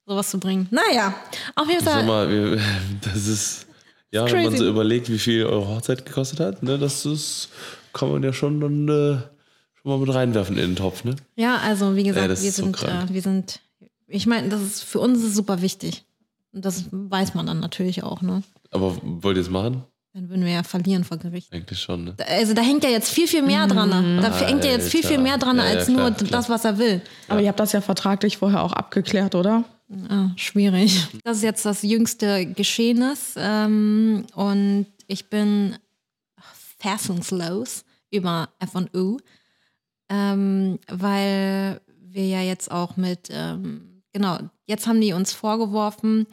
sowas 0.06 0.30
zu 0.30 0.38
bringen. 0.38 0.68
Naja, 0.70 1.14
auf 1.54 1.68
jeden 1.68 1.82
Sag 1.82 1.94
Fall. 1.94 2.04
mal, 2.04 2.28
wir, 2.30 2.60
das 3.00 3.26
ist, 3.26 3.66
ja, 4.10 4.30
wenn 4.30 4.44
man 4.44 4.56
so 4.56 4.68
überlegt, 4.68 5.08
wie 5.10 5.18
viel 5.18 5.46
eure 5.46 5.66
Hochzeit 5.68 6.04
gekostet 6.04 6.40
hat, 6.40 6.62
ne, 6.62 6.78
das 6.78 7.06
ist, 7.06 7.48
kann 7.94 8.10
man 8.10 8.22
ja 8.22 8.32
schon 8.32 8.60
dann 8.60 8.88
äh, 8.88 9.18
schon 9.74 9.90
mal 9.90 9.98
mit 9.98 10.14
reinwerfen 10.14 10.56
in 10.58 10.70
den 10.70 10.76
Topf, 10.76 11.04
ne? 11.04 11.16
Ja, 11.36 11.56
also 11.58 11.96
wie 11.96 12.04
gesagt, 12.04 12.30
das 12.30 12.42
wir 12.42 12.52
so 12.52 12.64
sind, 12.64 12.76
krank. 12.76 13.10
äh, 13.10 13.14
wir 13.14 13.22
sind, 13.22 13.60
ich 14.06 14.26
meine, 14.26 14.50
das 14.50 14.60
ist 14.60 14.82
für 14.84 15.00
uns 15.00 15.18
ist 15.20 15.28
es 15.28 15.34
super 15.34 15.62
wichtig. 15.62 16.04
Und 16.52 16.64
das 16.64 16.84
weiß 16.92 17.34
man 17.34 17.46
dann 17.46 17.60
natürlich 17.60 18.02
auch, 18.04 18.22
ne? 18.22 18.42
Aber 18.70 18.96
wollt 19.02 19.36
ihr 19.36 19.40
es 19.40 19.50
machen? 19.50 19.84
Dann 20.14 20.28
würden 20.28 20.44
wir 20.44 20.52
ja 20.52 20.62
verlieren 20.62 21.02
vor 21.02 21.16
Gericht. 21.16 21.52
Eigentlich 21.52 21.80
schon, 21.80 22.04
ne? 22.04 22.16
Also 22.28 22.54
da 22.54 22.62
hängt 22.62 22.84
ja 22.84 22.90
jetzt 22.90 23.10
viel, 23.10 23.26
viel 23.26 23.42
mehr 23.42 23.66
dran. 23.66 23.88
ne? 23.88 24.20
Da 24.22 24.32
hängt 24.46 24.64
ja 24.64 24.70
jetzt 24.70 24.88
viel, 24.88 25.02
viel 25.02 25.18
mehr 25.18 25.38
dran. 25.38 25.56
Ja, 25.56 25.64
ja, 25.64 25.70
als 25.70 25.86
klar, 25.86 25.98
nur 25.98 26.16
klar. 26.16 26.30
das, 26.30 26.48
was 26.48 26.64
er 26.64 26.78
will. 26.78 27.02
Aber 27.26 27.40
ihr 27.40 27.48
habt 27.48 27.58
das 27.58 27.72
ja 27.72 27.80
vertraglich 27.80 28.36
vorher 28.36 28.62
auch 28.62 28.72
abgeklärt, 28.72 29.34
oder? 29.34 29.64
Ah, 30.08 30.30
schwierig. 30.36 31.08
Das 31.24 31.38
ist 31.38 31.42
jetzt 31.42 31.66
das 31.66 31.82
jüngste 31.82 32.46
Geschehnis 32.46 33.34
ähm, 33.36 34.24
und 34.34 34.86
ich 35.08 35.30
bin 35.30 35.76
fassungslos 36.78 37.84
über 38.12 38.50
F&U, 38.60 39.18
ähm, 40.08 40.78
weil 40.86 41.80
wir 42.00 42.26
ja 42.28 42.40
jetzt 42.40 42.70
auch 42.70 42.96
mit, 42.96 43.30
ähm, 43.30 44.02
genau, 44.12 44.38
jetzt 44.66 44.86
haben 44.86 45.00
die 45.00 45.12
uns 45.12 45.32
vorgeworfen, 45.32 46.28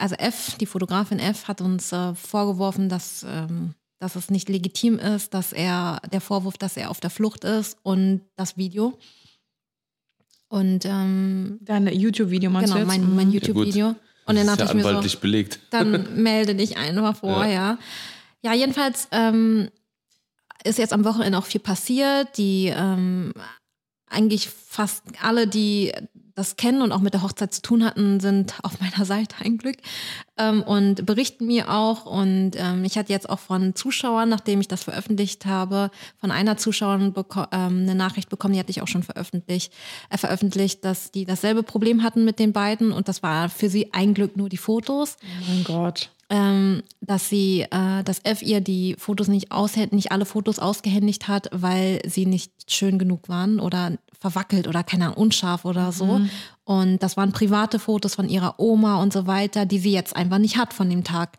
also 0.00 0.14
F, 0.16 0.56
die 0.58 0.66
Fotografin 0.66 1.18
F, 1.18 1.48
hat 1.48 1.60
uns 1.60 1.92
äh, 1.92 2.14
vorgeworfen, 2.14 2.88
dass, 2.88 3.24
ähm, 3.28 3.74
dass 3.98 4.16
es 4.16 4.30
nicht 4.30 4.48
legitim 4.48 4.98
ist, 4.98 5.34
dass 5.34 5.52
er, 5.52 6.00
der 6.12 6.20
Vorwurf, 6.20 6.58
dass 6.58 6.76
er 6.76 6.90
auf 6.90 7.00
der 7.00 7.10
Flucht 7.10 7.44
ist 7.44 7.78
und 7.82 8.22
das 8.36 8.56
Video. 8.56 8.98
Und 10.48 10.84
ähm, 10.84 11.58
Dein 11.62 11.86
YouTube-Video 11.88 12.50
meinst 12.50 12.72
genau, 12.72 12.84
du 12.84 12.92
jetzt? 12.92 13.00
mein, 13.00 13.16
mein 13.16 13.28
Mhm. 13.28 13.32
YouTube-Video. 13.34 13.94
und 14.26 14.36
dann 14.36 14.46
dachte 14.46 14.60
ja 14.64 14.68
ich 14.68 14.74
mir 14.74 14.82
so, 14.82 14.88
anwaltlich 14.88 15.18
belegt. 15.18 15.58
dann 15.70 16.14
melde 16.22 16.54
dich 16.54 16.76
einfach 16.76 17.16
vorher. 17.16 17.78
Ja, 18.42 18.52
jedenfalls 18.54 19.08
ähm, 19.10 19.68
ist 20.64 20.78
jetzt 20.78 20.92
am 20.92 21.04
Wochenende 21.04 21.38
auch 21.38 21.46
viel 21.46 21.60
passiert. 21.60 22.36
Die 22.38 22.66
ähm, 22.74 23.32
eigentlich 24.08 24.48
fast 24.48 25.02
alle, 25.22 25.46
die 25.46 25.92
das 26.34 26.56
kennen 26.56 26.82
und 26.82 26.92
auch 26.92 27.00
mit 27.00 27.14
der 27.14 27.22
Hochzeit 27.22 27.54
zu 27.54 27.62
tun 27.62 27.84
hatten, 27.84 28.18
sind 28.20 28.54
auf 28.62 28.80
meiner 28.80 29.04
Seite 29.04 29.36
ein 29.44 29.56
Glück 29.58 29.76
ähm, 30.36 30.62
und 30.62 31.06
berichten 31.06 31.46
mir 31.46 31.70
auch. 31.70 32.06
Und 32.06 32.52
ähm, 32.56 32.84
ich 32.84 32.98
hatte 32.98 33.12
jetzt 33.12 33.28
auch 33.30 33.38
von 33.38 33.74
Zuschauern, 33.74 34.28
nachdem 34.28 34.60
ich 34.60 34.68
das 34.68 34.82
veröffentlicht 34.84 35.46
habe, 35.46 35.90
von 36.18 36.30
einer 36.30 36.56
Zuschauerin 36.56 37.14
ähm, 37.16 37.82
eine 37.82 37.94
Nachricht 37.94 38.28
bekommen, 38.30 38.54
die 38.54 38.60
hatte 38.60 38.70
ich 38.70 38.82
auch 38.82 38.88
schon 38.88 39.02
veröffentlicht, 39.02 39.72
äh, 40.10 40.18
veröffentlicht, 40.18 40.84
dass 40.84 41.10
die 41.12 41.24
dasselbe 41.24 41.62
Problem 41.62 42.02
hatten 42.02 42.24
mit 42.24 42.38
den 42.38 42.52
beiden 42.52 42.92
und 42.92 43.08
das 43.08 43.22
war 43.22 43.48
für 43.48 43.68
sie 43.68 43.92
ein 43.92 44.14
Glück 44.14 44.36
nur 44.36 44.48
die 44.48 44.56
Fotos 44.56 45.16
Oh 45.22 45.44
mein 45.52 45.64
Gott. 45.64 46.10
ähm, 46.30 46.82
dass 47.00 47.28
sie, 47.28 47.62
äh, 47.70 48.02
dass 48.04 48.20
F 48.24 48.42
ihr 48.42 48.60
die 48.60 48.96
Fotos 48.98 49.28
nicht 49.28 49.52
aushält, 49.52 49.92
nicht 49.92 50.10
alle 50.10 50.24
Fotos 50.24 50.58
ausgehändigt 50.58 51.28
hat, 51.28 51.48
weil 51.52 52.00
sie 52.06 52.26
nicht 52.26 52.50
schön 52.66 52.98
genug 52.98 53.28
waren 53.28 53.60
oder 53.60 53.92
verwackelt 54.24 54.66
oder 54.68 54.82
keine 54.82 55.04
Ahnung, 55.06 55.18
unscharf 55.18 55.64
oder 55.66 55.92
so. 55.92 56.20
Und 56.64 57.02
das 57.02 57.16
waren 57.18 57.32
private 57.32 57.78
Fotos 57.78 58.14
von 58.14 58.28
ihrer 58.30 58.54
Oma 58.58 59.02
und 59.02 59.12
so 59.12 59.26
weiter, 59.26 59.66
die 59.66 59.78
sie 59.78 59.92
jetzt 59.92 60.16
einfach 60.16 60.38
nicht 60.38 60.56
hat 60.56 60.72
von 60.72 60.88
dem 60.88 61.04
Tag. 61.04 61.38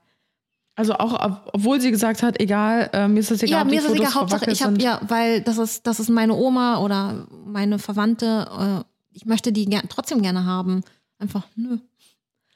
Also 0.75 0.93
auch, 0.93 1.13
ob- 1.25 1.49
obwohl 1.53 1.81
sie 1.81 1.89
gesagt 1.89 2.21
hat, 2.21 2.39
egal, 2.39 2.89
äh, 2.93 3.07
mir 3.07 3.21
ist 3.21 3.31
es 3.31 3.41
egal, 3.41 3.59
ja, 3.59 3.63
mir 3.63 3.79
ist 3.79 3.85
es 3.85 3.89
Fotos 3.89 3.99
egal, 4.01 4.13
Hauptsache, 4.13 4.51
ich 4.51 4.61
habe 4.61 4.77
ja, 4.81 4.99
weil 5.07 5.41
das 5.41 5.57
ist, 5.57 5.87
das 5.87 5.99
ist 5.99 6.09
meine 6.09 6.33
Oma 6.35 6.77
oder 6.79 7.25
meine 7.45 7.79
Verwandte. 7.79 8.83
Äh, 8.83 8.83
ich 9.17 9.25
möchte 9.25 9.51
die 9.51 9.65
ger 9.65 9.81
trotzdem 9.89 10.21
gerne 10.21 10.45
haben. 10.45 10.81
Einfach, 11.17 11.43
nö. 11.55 11.77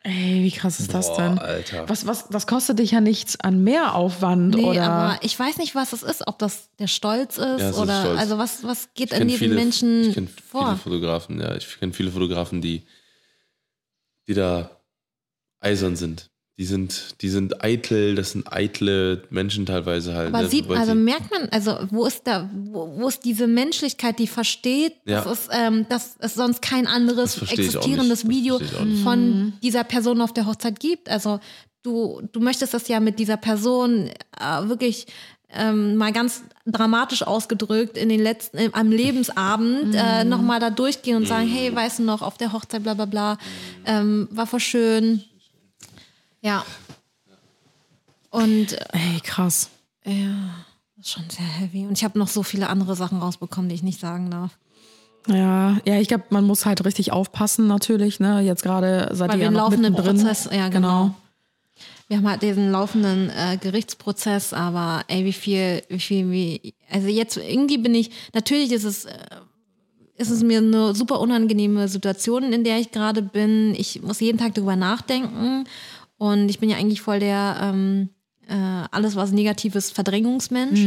Ey, 0.09 0.43
wie 0.43 0.51
krass 0.51 0.79
ist 0.79 0.93
das 0.93 1.07
Boah, 1.07 1.17
denn? 1.21 1.39
Alter. 1.39 1.87
Was, 1.87 2.07
was, 2.07 2.27
das 2.29 2.47
kostet 2.47 2.79
dich 2.79 2.91
ja 2.91 2.99
nichts 3.01 3.39
an 3.39 3.63
Mehraufwand 3.63 4.55
Nee, 4.55 4.63
oder. 4.63 4.83
aber 4.89 5.23
ich 5.23 5.37
weiß 5.39 5.57
nicht, 5.57 5.75
was 5.75 5.93
es 5.93 6.01
ist, 6.03 6.27
ob 6.27 6.39
das 6.39 6.69
der 6.79 6.87
Stolz 6.87 7.37
ist 7.37 7.61
ist 7.61 7.77
oder 7.77 8.01
Stolz. 8.01 8.19
also 8.19 8.37
was, 8.37 8.63
was 8.63 8.89
geht 8.95 9.13
in 9.13 9.29
viele- 9.29 9.55
Menschen 9.55 10.09
ich 10.09 10.15
kenn 10.15 10.27
Viele 10.27 10.47
vor? 10.47 10.75
Fotografen, 10.77 11.39
ja. 11.39 11.55
Ich 11.55 11.79
kenne 11.79 11.93
viele 11.93 12.11
Fotografen, 12.11 12.61
die, 12.61 12.83
die 14.27 14.33
da 14.33 14.71
eisern 15.59 15.95
sind. 15.95 16.28
Die 16.59 16.65
sind, 16.65 17.15
die 17.21 17.29
sind 17.29 17.63
eitel, 17.63 18.15
das 18.15 18.33
sind 18.33 18.51
eitle 18.51 19.23
Menschen 19.29 19.65
teilweise 19.65 20.13
halt. 20.13 20.27
Aber 20.33 20.43
ne, 20.43 20.49
sieht, 20.49 20.69
also 20.69 20.91
sie- 20.91 20.97
merkt 20.97 21.31
man, 21.31 21.47
also 21.51 21.77
wo 21.89 22.05
ist 22.05 22.27
da, 22.27 22.49
wo, 22.53 22.91
wo 22.97 23.07
ist 23.07 23.23
diese 23.23 23.47
Menschlichkeit, 23.47 24.19
die 24.19 24.27
versteht, 24.27 24.91
Ja. 25.05 25.21
dass, 25.23 25.43
es, 25.43 25.47
ähm, 25.53 25.85
dass 25.87 26.17
es 26.19 26.33
sonst 26.35 26.61
kein 26.61 26.83
Das 26.83 26.93
anderes 26.93 27.41
existierendes. 27.41 28.23
Das 28.23 28.29
Video 28.29 28.59
von 29.05 29.53
dieser 29.63 29.85
Person 29.85 30.19
auf 30.21 30.33
der 30.33 30.45
Hochzeit 30.47 30.81
gibt. 30.81 31.07
Also 31.09 31.39
du, 31.81 32.21
du 32.33 32.41
möchtest 32.41 32.73
das 32.73 32.89
ja 32.89 32.99
mit 32.99 33.19
dieser 33.19 33.37
Person 33.37 34.09
äh, 34.37 34.67
wirklich 34.67 35.07
ähm, 35.51 35.95
mal 35.95 36.11
ganz 36.11 36.43
dramatisch 36.67 37.23
ausgedrückt 37.23 37.97
in 37.97 38.09
den 38.09 38.21
letzten, 38.21 38.57
äh, 38.57 38.69
am 38.73 38.91
Lebensabend 38.91 39.95
äh, 39.95 40.25
nochmal 40.25 40.59
da 40.59 40.69
durchgehen 40.71 41.15
und 41.15 41.25
sagen, 41.25 41.47
hey, 41.47 41.73
weißt 41.73 41.99
du 41.99 42.03
noch, 42.03 42.21
auf 42.21 42.37
der 42.37 42.51
Hochzeit, 42.51 42.83
bla 42.83 42.95
bla 42.95 43.05
bla, 43.05 43.37
ähm, 43.85 44.27
war 44.31 44.45
voll 44.45 44.59
schön. 44.59 45.23
Ja. 46.41 46.65
Und 48.29 48.73
äh, 48.73 48.85
Ey, 48.91 49.19
krass. 49.23 49.69
ja, 50.05 50.65
das 50.95 51.07
ist 51.07 51.11
schon 51.11 51.29
sehr 51.29 51.45
heavy. 51.45 51.85
Und 51.85 51.97
ich 51.97 52.03
habe 52.03 52.19
noch 52.19 52.27
so 52.27 52.43
viele 52.43 52.69
andere 52.69 52.95
Sachen 52.95 53.19
rausbekommen, 53.19 53.69
die 53.69 53.75
ich 53.75 53.83
nicht 53.83 53.99
sagen 53.99 54.29
darf. 54.29 54.57
Ja, 55.27 55.77
ja, 55.85 55.99
ich 55.99 56.07
glaube, 56.07 56.25
man 56.29 56.45
muss 56.45 56.65
halt 56.65 56.83
richtig 56.85 57.11
aufpassen 57.11 57.67
natürlich, 57.67 58.19
ne? 58.19 58.41
Jetzt 58.41 58.63
gerade 58.63 59.09
seid 59.13 59.31
Weil 59.31 59.39
wir 59.39 59.45
ja 59.45 59.51
laufenden. 59.51 59.93
Prozess, 59.93 60.49
ja 60.51 60.69
genau. 60.69 61.13
Wir 62.07 62.17
haben 62.17 62.27
halt 62.29 62.41
diesen 62.41 62.71
laufenden 62.71 63.29
äh, 63.29 63.57
Gerichtsprozess, 63.57 64.53
aber 64.53 65.03
ey, 65.07 65.25
wie 65.25 65.33
viel, 65.33 65.83
wie 65.89 65.99
viel, 65.99 66.31
wie, 66.31 66.73
also 66.89 67.07
jetzt 67.07 67.37
irgendwie 67.37 67.77
bin 67.77 67.93
ich, 67.93 68.09
natürlich 68.33 68.71
ist 68.71 68.83
es, 68.83 69.05
äh, 69.05 69.13
ist 70.15 70.31
es 70.31 70.41
mir 70.41 70.57
eine 70.57 70.95
super 70.95 71.19
unangenehme 71.19 71.87
Situation, 71.87 72.51
in 72.51 72.63
der 72.63 72.79
ich 72.79 72.91
gerade 72.91 73.21
bin. 73.21 73.75
Ich 73.75 74.01
muss 74.01 74.19
jeden 74.19 74.39
Tag 74.39 74.55
darüber 74.55 74.75
nachdenken 74.75 75.65
und 76.19 76.49
ich 76.49 76.59
bin 76.59 76.69
ja 76.69 76.77
eigentlich 76.77 77.01
voll 77.01 77.19
der, 77.19 77.57
ähm, 77.61 78.09
äh, 78.47 78.53
alles 78.91 79.15
was 79.15 79.31
Negatives 79.31 79.89
Verdrängungsmensch. 79.89 80.81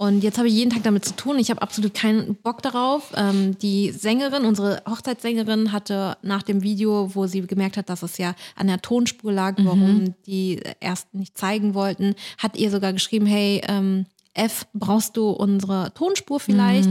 Und 0.00 0.22
jetzt 0.22 0.38
habe 0.38 0.46
ich 0.46 0.54
jeden 0.54 0.70
Tag 0.70 0.84
damit 0.84 1.04
zu 1.04 1.16
tun. 1.16 1.40
Ich 1.40 1.50
habe 1.50 1.60
absolut 1.60 1.92
keinen 1.92 2.36
Bock 2.36 2.62
darauf. 2.62 3.12
Ähm, 3.16 3.58
die 3.58 3.90
Sängerin, 3.90 4.44
unsere 4.44 4.80
Hochzeitssängerin, 4.88 5.72
hatte 5.72 6.16
nach 6.22 6.44
dem 6.44 6.62
Video, 6.62 7.16
wo 7.16 7.26
sie 7.26 7.40
gemerkt 7.42 7.76
hat, 7.76 7.88
dass 7.88 8.04
es 8.04 8.16
ja 8.16 8.36
an 8.54 8.68
der 8.68 8.80
Tonspur 8.80 9.32
lag, 9.32 9.56
warum 9.58 10.14
die 10.24 10.60
erst 10.78 11.12
nicht 11.14 11.36
zeigen 11.36 11.74
wollten, 11.74 12.14
hat 12.38 12.56
ihr 12.56 12.70
sogar 12.70 12.92
geschrieben, 12.92 13.26
hey, 13.26 13.60
ähm, 13.66 14.06
F, 14.34 14.68
brauchst 14.72 15.16
du 15.16 15.30
unsere 15.30 15.92
Tonspur 15.94 16.38
vielleicht? 16.38 16.88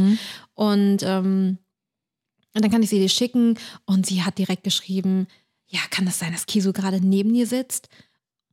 Und, 0.54 0.98
ähm, 1.04 1.60
und 2.54 2.64
dann 2.66 2.72
kann 2.72 2.84
ich 2.84 2.90
sie 2.90 3.00
dir 3.00 3.08
schicken. 3.08 3.58
Und 3.86 4.06
sie 4.06 4.24
hat 4.24 4.38
direkt 4.38 4.66
geschrieben, 4.66 5.28
ja, 5.68 5.80
kann 5.90 6.06
das 6.06 6.20
sein, 6.20 6.32
dass 6.32 6.46
Kiso 6.46 6.74
gerade 6.74 7.00
neben 7.02 7.34
dir 7.34 7.48
sitzt? 7.48 7.90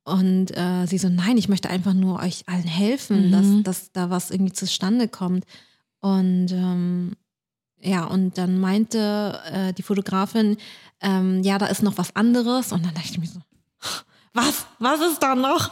Und 0.05 0.51
äh, 0.57 0.87
sie 0.87 0.99
so, 0.99 1.09
nein, 1.09 1.39
ich 1.39 1.49
möchte 1.49 1.71
einfach 1.71 1.95
nur 1.95 2.21
euch 2.21 2.45
allen 2.47 2.62
helfen, 2.65 3.31
dass, 3.33 3.62
dass 3.62 3.93
da 3.93 4.11
was 4.11 4.31
irgendwie 4.31 4.53
zustande 4.53 5.09
kommt. 5.09 5.45
Und 6.01 6.53
ähm, 6.53 7.12
ja, 7.81 8.05
und 8.05 8.37
dann 8.37 8.61
meinte 8.61 9.41
äh, 9.51 9.73
die 9.73 9.83
Fotografin, 9.83 10.57
ähm, 11.01 11.43
ja, 11.43 11.57
da 11.59 11.67
ist 11.67 11.83
noch 11.83 11.97
was 11.97 12.15
anderes. 12.17 12.73
Und 12.73 12.85
dann 12.85 12.93
dachte 12.95 13.09
ich 13.12 13.19
mir 13.19 13.27
so, 13.27 13.41
was? 14.35 14.67
Was 14.79 15.01
ist 15.01 15.23
da 15.23 15.35
noch? 15.35 15.71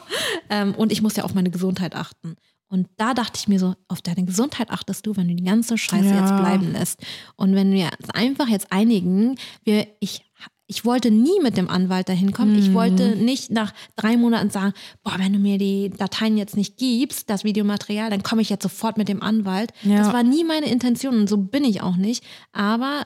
Ähm, 0.48 0.74
und 0.74 0.92
ich 0.92 1.02
muss 1.02 1.16
ja 1.16 1.24
auf 1.24 1.34
meine 1.34 1.50
Gesundheit 1.50 1.94
achten. 1.94 2.36
Und 2.68 2.88
da 2.96 3.12
dachte 3.12 3.38
ich 3.38 3.48
mir 3.48 3.58
so, 3.58 3.74
auf 3.88 4.00
deine 4.00 4.24
Gesundheit 4.24 4.70
achtest 4.70 5.04
du, 5.04 5.14
wenn 5.16 5.28
du 5.28 5.34
die 5.34 5.44
ganze 5.44 5.76
Scheiße 5.76 6.08
Ja. 6.08 6.20
jetzt 6.20 6.36
bleiben 6.38 6.72
lässt. 6.72 7.00
Und 7.36 7.54
wenn 7.54 7.70
wir 7.72 7.90
uns 8.00 8.08
einfach 8.14 8.48
jetzt 8.48 8.72
einigen, 8.72 9.36
wir, 9.64 9.86
ich, 10.00 10.24
ich 10.66 10.84
wollte 10.84 11.10
nie 11.10 11.38
mit 11.42 11.56
dem 11.56 11.68
Anwalt 11.68 12.08
dahin 12.08 12.32
kommen. 12.32 12.52
Mhm. 12.52 12.58
Ich 12.58 12.72
wollte 12.72 13.16
nicht 13.16 13.50
nach 13.50 13.72
drei 13.96 14.16
Monaten 14.16 14.48
sagen, 14.50 14.72
boah, 15.02 15.14
wenn 15.18 15.32
du 15.32 15.38
mir 15.38 15.58
die 15.58 15.90
Dateien 15.90 16.38
jetzt 16.38 16.56
nicht 16.56 16.78
gibst, 16.78 17.28
das 17.28 17.44
Videomaterial, 17.44 18.08
dann 18.10 18.22
komme 18.22 18.40
ich 18.42 18.48
jetzt 18.50 18.62
sofort 18.62 18.96
mit 18.96 19.08
dem 19.08 19.22
Anwalt. 19.22 19.72
Ja. 19.82 19.98
Das 19.98 20.12
war 20.12 20.22
nie 20.22 20.44
meine 20.44 20.70
Intention 20.70 21.14
und 21.16 21.28
so 21.28 21.36
bin 21.36 21.64
ich 21.64 21.82
auch 21.82 21.96
nicht. 21.96 22.24
Aber 22.52 23.04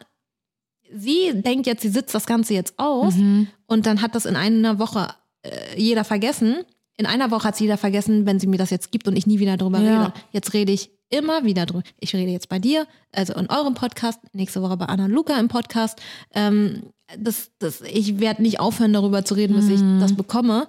sie 0.94 1.32
denkt 1.34 1.66
jetzt, 1.66 1.82
sie 1.82 1.88
sitzt 1.88 2.14
das 2.14 2.26
Ganze 2.26 2.54
jetzt 2.54 2.78
aus 2.78 3.14
Mhm. 3.16 3.48
und 3.66 3.86
dann 3.86 4.02
hat 4.02 4.14
das 4.14 4.26
in 4.26 4.36
einer 4.36 4.78
Woche 4.78 5.08
äh, 5.42 5.80
jeder 5.80 6.04
vergessen. 6.04 6.56
In 6.96 7.06
einer 7.06 7.30
Woche 7.30 7.44
hat 7.48 7.54
es 7.54 7.60
jeder 7.60 7.76
vergessen, 7.76 8.26
wenn 8.26 8.38
sie 8.40 8.46
mir 8.46 8.56
das 8.58 8.70
jetzt 8.70 8.90
gibt 8.92 9.06
und 9.08 9.16
ich 9.16 9.26
nie 9.26 9.38
wieder 9.38 9.56
drüber 9.56 9.80
Ja. 9.80 10.00
rede. 10.04 10.12
Jetzt 10.32 10.52
rede 10.54 10.72
ich 10.72 10.90
immer 11.08 11.44
wieder 11.44 11.66
drüber. 11.66 11.82
Ich 12.00 12.14
rede 12.14 12.30
jetzt 12.32 12.48
bei 12.48 12.58
dir, 12.58 12.86
also 13.12 13.34
in 13.34 13.48
eurem 13.50 13.74
Podcast, 13.74 14.18
nächste 14.32 14.62
Woche 14.62 14.76
bei 14.76 14.86
Anna 14.86 15.04
und 15.04 15.12
Luca 15.12 15.38
im 15.38 15.48
Podcast. 15.48 16.00
Ähm, 16.34 16.84
das, 17.18 17.50
das, 17.58 17.80
ich 17.82 18.18
werde 18.20 18.42
nicht 18.42 18.58
aufhören, 18.60 18.92
darüber 18.92 19.24
zu 19.24 19.34
reden, 19.34 19.54
bis 19.56 19.68
ich 19.68 19.80
das 20.00 20.14
bekomme. 20.16 20.66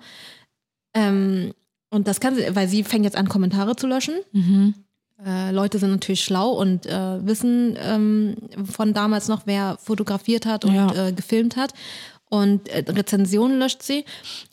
Ähm, 0.94 1.54
und 1.90 2.08
das 2.08 2.20
kann 2.20 2.36
sie, 2.36 2.44
weil 2.56 2.68
sie 2.68 2.84
fängt 2.84 3.06
jetzt 3.06 3.16
an, 3.18 3.30
Kommentare 3.30 3.76
zu 3.76 3.88
löschen. 3.88 4.16
Mhm. 4.34 4.74
Äh, 5.26 5.52
Leute 5.52 5.80
sind 5.80 5.90
natürlich 5.92 6.24
schlau 6.24 6.52
und 6.52 6.86
äh, 6.86 7.26
wissen 7.26 7.76
ähm, 7.82 8.36
von 8.70 8.94
damals 8.94 9.28
noch, 9.28 9.44
wer 9.46 9.78
fotografiert 9.82 10.46
hat 10.46 10.66
und 10.66 10.74
Ja. 10.76 11.08
äh, 11.08 11.12
gefilmt 11.14 11.56
hat. 11.56 11.74
Und 12.30 12.68
äh, 12.68 12.84
Rezensionen 12.88 13.58
löscht 13.58 13.82
sie. 13.84 14.04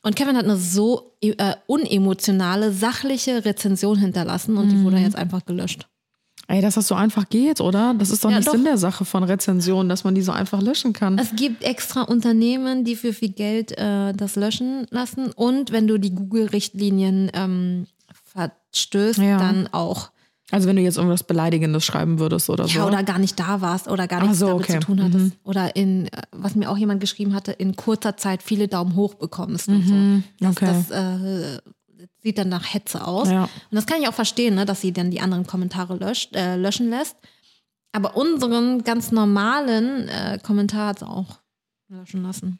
Und 0.03 0.14
Kevin 0.16 0.37
hat 0.37 0.45
eine 0.45 0.57
so 0.57 1.16
äh, 1.20 1.55
unemotionale, 1.66 2.72
sachliche 2.72 3.45
Rezension 3.45 3.99
hinterlassen 3.99 4.57
und 4.57 4.68
die 4.70 4.76
Mhm. 4.76 4.85
wurde 4.85 4.99
jetzt 4.99 5.16
einfach 5.16 5.45
gelöscht. 5.45 5.87
Ey, 6.47 6.61
dass 6.61 6.75
das 6.75 6.89
so 6.89 6.95
einfach 6.95 7.29
geht, 7.29 7.61
oder? 7.61 7.95
Das 7.99 8.11
ist 8.11 8.25
doch 8.25 8.31
Ja, 8.31 8.37
nicht 8.37 8.49
doch. 8.49 8.53
Sinn 8.53 8.65
der 8.65 8.77
Sache 8.77 9.05
von 9.05 9.25
Rezensionen, 9.25 9.89
dass 9.89 10.05
man 10.05 10.15
die 10.15 10.23
so 10.23 10.33
einfach 10.33 10.61
löschen 10.61 10.93
kann. 10.93 11.19
Es 11.19 11.35
gibt 11.35 11.63
extra 11.65 12.03
Unternehmen, 12.03 12.85
die 12.85 12.97
für 12.97 13.13
viel 13.13 13.31
Geld 13.31 13.77
äh, 13.79 14.13
das 14.13 14.37
löschen 14.37 14.87
lassen. 14.91 15.33
Und 15.33 15.73
wenn 15.73 15.87
du 15.87 15.99
die 15.99 16.15
Google-Richtlinien 16.15 17.31
ähm, 17.35 17.87
verstößt, 18.25 19.19
Ja. 19.21 19.39
dann 19.39 19.69
auch. 19.73 20.11
Also 20.51 20.69
wenn 20.69 20.77
du 20.77 20.83
jetzt 20.83 20.99
irgendwas 20.99 21.23
Beleidigendes 21.25 21.85
schreiben 21.85 22.19
würdest 22.19 22.51
oder 22.51 22.69
so. 22.69 22.79
Ja, 22.79 22.87
oder 22.87 23.03
gar 23.03 23.19
nicht 23.19 23.41
da 23.41 23.63
warst 23.63 23.89
oder 23.89 24.07
gar 24.07 24.21
nichts 24.23 24.39
so, 24.39 24.49
damit 24.49 24.65
okay. 24.65 24.75
zu 24.75 24.81
tun 24.81 25.03
hattest. 25.03 25.33
Oder 25.43 25.75
in, 25.75 26.07
äh, 26.09 26.23
was 26.33 26.55
mir 26.55 26.71
auch 26.71 26.77
jemand 26.77 27.01
geschrieben 27.01 27.33
hatte, 27.35 27.53
in 27.53 27.75
kurzer 27.77 28.19
Zeit 28.19 28.43
viele 28.43 28.69
Daumen 28.69 28.95
hoch 28.95 29.15
bekommst 29.15 29.69
und 29.69 29.83
so. 29.87 30.23
Das, 30.41 30.57
okay. 30.57 30.67
das 30.67 30.91
äh, 30.91 31.59
sieht 32.25 32.39
dann 32.39 32.49
nach 32.49 32.72
Hetze 32.72 33.07
aus. 33.07 33.31
Ja. 33.31 33.45
Und 33.45 33.51
das 33.70 33.87
kann 33.87 34.01
ich 34.01 34.09
auch 34.09 34.14
verstehen, 34.14 34.55
ne, 34.55 34.64
dass 34.64 34.81
sie 34.81 34.93
dann 34.93 35.11
die 35.11 35.20
anderen 35.20 35.47
Kommentare 35.47 35.97
löscht, 35.97 36.35
äh, 36.35 36.57
löschen 36.57 36.89
lässt. 36.89 37.16
Aber 37.93 38.16
unseren 38.16 38.83
ganz 38.83 39.12
normalen 39.12 40.09
äh, 40.09 40.39
Kommentar 40.43 40.89
hat 40.89 40.99
sie 41.01 41.07
auch 41.07 41.39
löschen 41.89 42.22
lassen. 42.22 42.59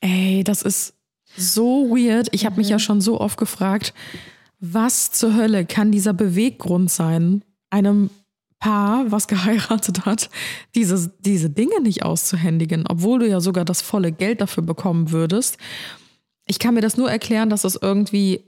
Ey, 0.00 0.44
das 0.44 0.62
ist 0.62 0.94
so 1.36 1.88
weird. 1.90 2.28
Ich 2.32 2.44
habe 2.46 2.56
mich 2.56 2.68
ja 2.68 2.78
schon 2.78 3.00
so 3.00 3.20
oft 3.20 3.38
gefragt, 3.38 3.94
was 4.60 5.10
zur 5.10 5.34
Hölle 5.34 5.64
kann 5.64 5.90
dieser 5.90 6.12
Beweggrund 6.12 6.90
sein, 6.90 7.42
einem 7.70 8.10
Paar, 8.58 9.10
was 9.10 9.28
geheiratet 9.28 10.04
hat, 10.04 10.30
diese, 10.74 11.12
diese 11.20 11.50
Dinge 11.50 11.80
nicht 11.80 12.04
auszuhändigen, 12.04 12.84
obwohl 12.88 13.20
du 13.20 13.28
ja 13.28 13.40
sogar 13.40 13.64
das 13.64 13.82
volle 13.82 14.12
Geld 14.12 14.40
dafür 14.40 14.62
bekommen 14.62 15.10
würdest. 15.10 15.58
Ich 16.46 16.58
kann 16.58 16.74
mir 16.74 16.80
das 16.80 16.96
nur 16.96 17.10
erklären, 17.10 17.50
dass 17.50 17.64
es 17.64 17.78
irgendwie 17.80 18.44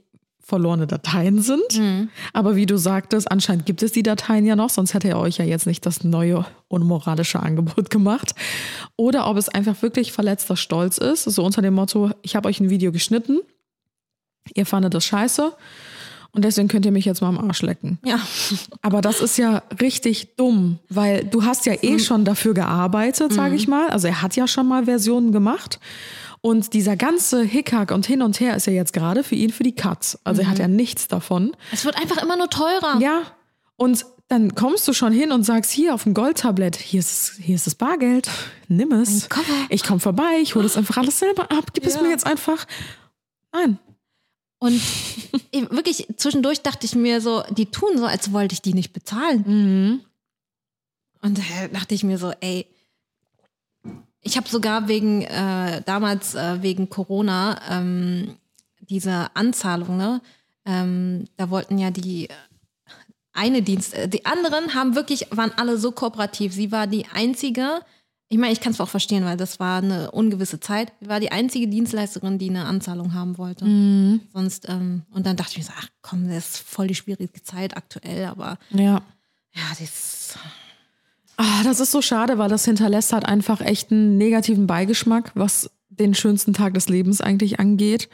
verlorene 0.49 0.87
Dateien 0.87 1.41
sind. 1.41 1.81
Aber 2.33 2.55
wie 2.55 2.65
du 2.65 2.77
sagtest, 2.77 3.31
anscheinend 3.31 3.65
gibt 3.65 3.81
es 3.83 3.93
die 3.93 4.03
Dateien 4.03 4.45
ja 4.45 4.55
noch, 4.55 4.69
sonst 4.69 4.93
hätte 4.93 5.07
er 5.07 5.19
euch 5.19 5.37
ja 5.37 5.45
jetzt 5.45 5.67
nicht 5.67 5.85
das 5.85 6.03
neue 6.03 6.45
unmoralische 6.67 7.39
Angebot 7.39 7.89
gemacht. 7.89 8.35
Oder 8.97 9.27
ob 9.29 9.37
es 9.37 9.47
einfach 9.47 9.81
wirklich 9.81 10.11
verletzter 10.11 10.57
Stolz 10.57 10.97
ist, 10.97 11.23
so 11.23 11.45
unter 11.45 11.61
dem 11.61 11.75
Motto, 11.75 12.11
ich 12.21 12.35
habe 12.35 12.49
euch 12.49 12.59
ein 12.59 12.69
Video 12.69 12.91
geschnitten, 12.91 13.39
ihr 14.55 14.65
fandet 14.65 14.93
das 14.93 15.05
scheiße 15.05 15.53
und 16.31 16.45
deswegen 16.45 16.67
könnt 16.67 16.85
ihr 16.85 16.91
mich 16.91 17.05
jetzt 17.05 17.21
mal 17.21 17.29
am 17.29 17.39
Arsch 17.39 17.61
lecken. 17.61 17.97
Ja. 18.03 18.19
Aber 18.81 19.01
das 19.01 19.21
ist 19.21 19.37
ja 19.37 19.63
richtig 19.81 20.35
dumm, 20.35 20.79
weil 20.89 21.23
du 21.23 21.43
hast 21.43 21.65
ja 21.65 21.73
eh 21.81 21.97
schon 21.99 22.23
dafür 22.23 22.53
gearbeitet, 22.53 23.33
sage 23.33 23.55
ich 23.55 23.67
mal. 23.67 23.89
Also 23.89 24.07
er 24.07 24.21
hat 24.21 24.35
ja 24.35 24.47
schon 24.47 24.67
mal 24.67 24.85
Versionen 24.85 25.31
gemacht. 25.31 25.79
Und 26.41 26.73
dieser 26.73 26.95
ganze 26.95 27.41
Hickhack 27.43 27.91
und 27.91 28.05
hin 28.05 28.21
und 28.21 28.39
her 28.39 28.55
ist 28.55 28.65
ja 28.67 28.73
jetzt 28.73 28.93
gerade 28.93 29.23
für 29.23 29.35
ihn 29.35 29.51
für 29.51 29.63
die 29.63 29.75
Katz. 29.75 30.17
Also 30.23 30.41
er 30.41 30.49
hat 30.49 30.57
ja 30.59 30.67
nichts 30.69 31.07
davon. 31.09 31.55
Es 31.71 31.83
wird 31.83 31.97
einfach 31.97 32.21
immer 32.23 32.37
nur 32.37 32.49
teurer. 32.49 32.97
Ja. 33.01 33.23
Und 33.75 34.05
dann 34.29 34.55
kommst 34.55 34.87
du 34.87 34.93
schon 34.93 35.11
hin 35.11 35.31
und 35.31 35.43
sagst, 35.43 35.71
hier 35.71 35.93
auf 35.93 36.03
dem 36.03 36.13
Goldtablett, 36.13 36.75
hier 36.77 36.99
ist, 36.99 37.33
hier 37.41 37.55
ist 37.55 37.65
das 37.65 37.75
Bargeld, 37.75 38.29
nimm 38.67 38.91
es. 38.91 39.27
Ich 39.69 39.83
komme 39.83 39.99
vorbei, 39.99 40.39
ich 40.41 40.55
hole 40.55 40.65
es 40.65 40.77
einfach 40.77 40.97
alles 40.97 41.19
selber 41.19 41.51
ab, 41.51 41.73
gib 41.73 41.85
es 41.85 41.95
Ja. 41.95 42.01
mir 42.03 42.09
jetzt 42.09 42.25
einfach. 42.27 42.65
Nein. 43.51 43.79
Und 44.59 44.73
ich- 45.51 45.69
wirklich, 45.71 46.07
zwischendurch 46.17 46.61
dachte 46.61 46.85
ich 46.85 46.95
mir 46.95 47.21
so, 47.21 47.43
die 47.49 47.65
tun 47.65 47.97
so, 47.97 48.05
als 48.05 48.31
wollte 48.31 48.53
ich 48.53 48.61
die 48.61 48.73
nicht 48.73 48.93
bezahlen. 48.93 49.43
Mhm. 49.47 50.01
Und 51.21 51.37
da 51.37 51.41
dachte 51.73 51.95
ich 51.95 52.03
mir 52.03 52.17
so, 52.17 52.31
ey, 52.39 52.67
ich 54.21 54.37
habe 54.37 54.47
sogar 54.49 54.87
wegen, 54.87 55.21
äh, 55.23 55.81
damals 55.85 56.35
äh, 56.35 56.61
wegen 56.61 56.89
Corona, 56.89 57.59
ähm, 57.69 58.35
diese 58.81 59.27
Anzahlung, 59.35 59.97
ne? 59.97 60.21
Ähm, 60.65 61.25
da 61.37 61.49
wollten 61.49 61.77
ja 61.77 61.89
die 61.91 62.29
äh, 62.29 62.33
eine 63.33 63.61
Dienst, 63.61 63.93
äh, 63.93 64.07
die 64.09 64.25
anderen 64.25 64.73
haben 64.75 64.95
wirklich, 64.95 65.27
waren 65.31 65.51
alle 65.55 65.77
so 65.77 65.91
kooperativ. 65.91 66.53
Sie 66.53 66.71
war 66.71 66.85
die 66.87 67.05
einzige, 67.13 67.81
ich 68.27 68.37
meine, 68.37 68.51
ich 68.53 68.59
kann 68.59 68.73
es 68.73 68.81
auch 68.81 68.89
verstehen, 68.89 69.23
weil 69.25 69.37
das 69.37 69.59
war 69.59 69.81
eine 69.81 70.11
ungewisse 70.11 70.59
Zeit. 70.59 70.91
Sie 70.99 71.07
war 71.07 71.19
die 71.19 71.31
einzige 71.31 71.67
Dienstleisterin, 71.67 72.37
die 72.37 72.49
eine 72.49 72.65
Anzahlung 72.65 73.13
haben 73.13 73.37
wollte. 73.37 73.65
Sonst, 74.33 74.67
ähm, 74.69 75.03
und 75.11 75.25
dann 75.25 75.35
dachte 75.37 75.51
ich 75.53 75.57
mir 75.59 75.63
so, 75.63 75.73
ach 75.77 75.87
komm, 76.01 76.27
das 76.27 76.49
ist 76.49 76.57
voll 76.57 76.87
die 76.87 76.95
schwierige 76.95 77.41
Zeit 77.41 77.75
aktuell, 77.77 78.25
aber 78.25 78.57
Ja. 78.71 79.01
ja, 79.53 79.63
das 79.79 80.37
Ah, 81.41 81.63
das 81.63 81.79
ist 81.79 81.91
so 81.91 82.01
schade, 82.01 82.37
weil 82.37 82.49
das 82.49 82.65
hinterlässt 82.65 83.13
halt 83.13 83.25
einfach 83.25 83.61
echt 83.61 83.93
einen 83.93 84.17
negativen 84.17 84.67
Beigeschmack, 84.67 85.31
was 85.35 85.71
den 85.87 86.13
schönsten 86.13 86.51
Tag 86.51 86.73
des 86.73 86.89
Lebens 86.89 87.21
eigentlich 87.21 87.61
angeht. 87.61 88.09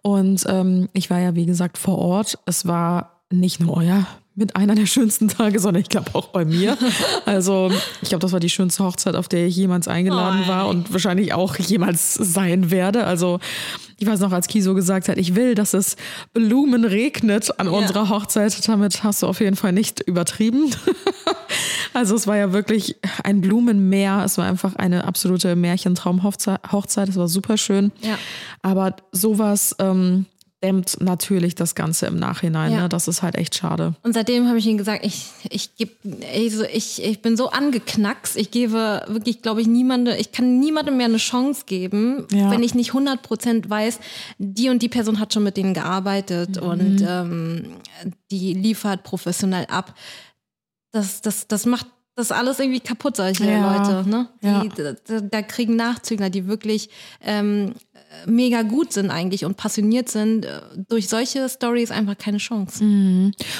Und 0.00 0.46
ähm, 0.48 0.88
ich 0.94 1.10
war 1.10 1.20
ja, 1.20 1.34
wie 1.34 1.44
gesagt, 1.44 1.76
vor 1.76 1.98
Ort. 1.98 2.38
Es 2.46 2.66
war 2.66 3.20
nicht 3.30 3.60
nur 3.60 3.76
euer 3.76 4.06
mit 4.34 4.56
einer 4.56 4.74
der 4.74 4.86
schönsten 4.86 5.28
Tage, 5.28 5.60
sondern 5.60 5.82
ich 5.82 5.90
glaube 5.90 6.14
auch 6.14 6.28
bei 6.28 6.46
mir. 6.46 6.78
Also 7.26 7.70
ich 8.00 8.08
glaube, 8.08 8.22
das 8.22 8.32
war 8.32 8.40
die 8.40 8.48
schönste 8.48 8.82
Hochzeit, 8.82 9.14
auf 9.14 9.28
der 9.28 9.46
ich 9.46 9.56
jemals 9.56 9.86
eingeladen 9.86 10.44
Oh, 10.46 10.48
war 10.48 10.68
und 10.68 10.90
wahrscheinlich 10.90 11.34
auch 11.34 11.56
jemals 11.56 12.14
sein 12.14 12.70
werde. 12.70 13.04
Also 13.04 13.40
ich 14.00 14.06
weiß 14.06 14.20
noch, 14.20 14.32
als 14.32 14.48
Kiso 14.48 14.74
gesagt 14.74 15.10
hat, 15.10 15.18
ich 15.18 15.34
will, 15.34 15.54
dass 15.54 15.74
es 15.74 15.96
Blumen 16.32 16.86
regnet 16.86 17.60
an 17.60 17.68
unserer 17.68 18.08
Hochzeit. 18.08 18.66
Damit 18.66 19.04
hast 19.04 19.22
du 19.22 19.26
auf 19.26 19.40
jeden 19.40 19.56
Fall 19.56 19.72
nicht 19.72 20.00
übertrieben. 20.00 20.74
Also 21.92 22.14
es 22.14 22.28
war 22.28 22.36
ja 22.36 22.52
wirklich 22.52 22.96
ein 23.24 23.40
Blumenmeer. 23.40 24.22
Es 24.24 24.38
war 24.38 24.46
einfach 24.46 24.76
eine 24.76 25.04
absolute 25.04 25.56
Märchentraum-Hochzeit. 25.56 27.08
Es 27.08 27.16
war 27.16 27.26
super 27.26 27.56
schön. 27.56 27.90
Ja. 28.00 28.16
Aber 28.62 28.94
sowas 29.10 29.74
ähm, 29.80 30.26
dämmt 30.62 31.00
natürlich 31.00 31.54
das 31.54 31.74
Ganze 31.74 32.06
im 32.06 32.16
Nachhinein. 32.18 32.72
Ja. 32.72 32.82
Ne? 32.82 32.88
Das 32.88 33.08
ist 33.08 33.22
halt 33.22 33.34
echt 33.36 33.54
schade. 33.54 33.94
Und 34.02 34.12
seitdem 34.12 34.46
habe 34.46 34.58
ich 34.58 34.66
ihm 34.66 34.76
gesagt, 34.76 35.04
ich, 35.06 35.26
ich, 35.48 35.74
geb, 35.76 35.96
also 36.34 36.64
ich, 36.64 37.02
ich 37.02 37.22
bin 37.22 37.36
so 37.36 37.48
angeknackst. 37.50 38.36
Ich 38.36 38.50
gebe 38.50 39.02
wirklich, 39.08 39.40
glaube 39.42 39.62
ich, 39.62 39.66
niemande, 39.66 40.16
ich 40.16 40.32
kann 40.32 40.60
niemandem 40.60 40.98
mehr 40.98 41.06
eine 41.06 41.16
Chance 41.16 41.62
geben, 41.66 42.26
Ja. 42.30 42.50
wenn 42.50 42.62
ich 42.62 42.74
nicht 42.74 42.92
100% 42.92 43.70
weiß, 43.70 44.00
die 44.38 44.68
und 44.68 44.82
die 44.82 44.88
Person 44.90 45.18
hat 45.18 45.32
schon 45.32 45.44
mit 45.44 45.56
denen 45.56 45.72
gearbeitet 45.74 46.60
Mhm. 46.60 46.68
und 46.68 47.04
ähm, 47.08 47.64
die 48.30 48.52
liefert 48.54 49.02
professionell 49.02 49.66
ab. 49.66 49.94
Das, 50.92 51.20
das, 51.22 51.46
das 51.48 51.66
macht 51.66 51.86
das 52.16 52.32
alles 52.32 52.58
irgendwie 52.58 52.80
kaputt, 52.80 53.16
solche 53.16 53.44
Ja. 53.48 53.78
Leute. 53.78 54.08
Ne? 54.10 54.28
Die, 54.42 54.68
da, 55.08 55.20
da 55.20 55.42
kriegen 55.42 55.76
Nachzügler, 55.76 56.28
die 56.28 56.46
wirklich 56.46 56.90
ähm, 57.22 57.72
mega 58.26 58.62
gut 58.62 58.92
sind 58.92 59.10
eigentlich 59.10 59.44
und 59.44 59.56
passioniert 59.56 60.08
sind, 60.08 60.44
äh, 60.44 60.60
durch 60.88 61.08
solche 61.08 61.48
Stories 61.48 61.90
einfach 61.90 62.18
keine 62.18 62.38
Chance. 62.38 62.82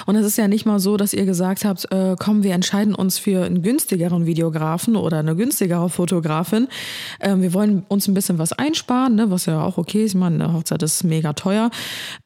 Und 0.07 0.16
es 0.16 0.26
ist 0.26 0.38
ja 0.38 0.48
nicht 0.48 0.66
mal 0.66 0.78
so, 0.80 0.96
dass 0.96 1.12
ihr 1.12 1.24
gesagt 1.24 1.64
habt, 1.64 1.90
äh, 1.92 2.16
komm, 2.18 2.42
wir 2.42 2.53
entscheiden 2.55 2.94
uns 2.94 3.18
für 3.18 3.44
einen 3.44 3.62
günstigeren 3.62 4.26
Videografen 4.26 4.96
oder 4.96 5.18
eine 5.18 5.36
günstigere 5.36 5.88
Fotografin. 5.88 6.68
Ähm, 7.20 7.42
wir 7.42 7.53
wollen 7.53 7.84
uns 7.88 8.09
ein 8.09 8.14
bisschen 8.14 8.38
was 8.38 8.53
einsparen, 8.53 9.14
ne, 9.14 9.30
was 9.30 9.46
ja 9.46 9.62
auch 9.62 9.78
okay 9.78 10.05
ist. 10.05 10.12
Ich 10.12 10.18
meine, 10.18 10.44
eine 10.44 10.53
Hochzeit 10.53 10.82
ist 10.82 11.05
mega 11.05 11.32
teuer. 11.32 11.70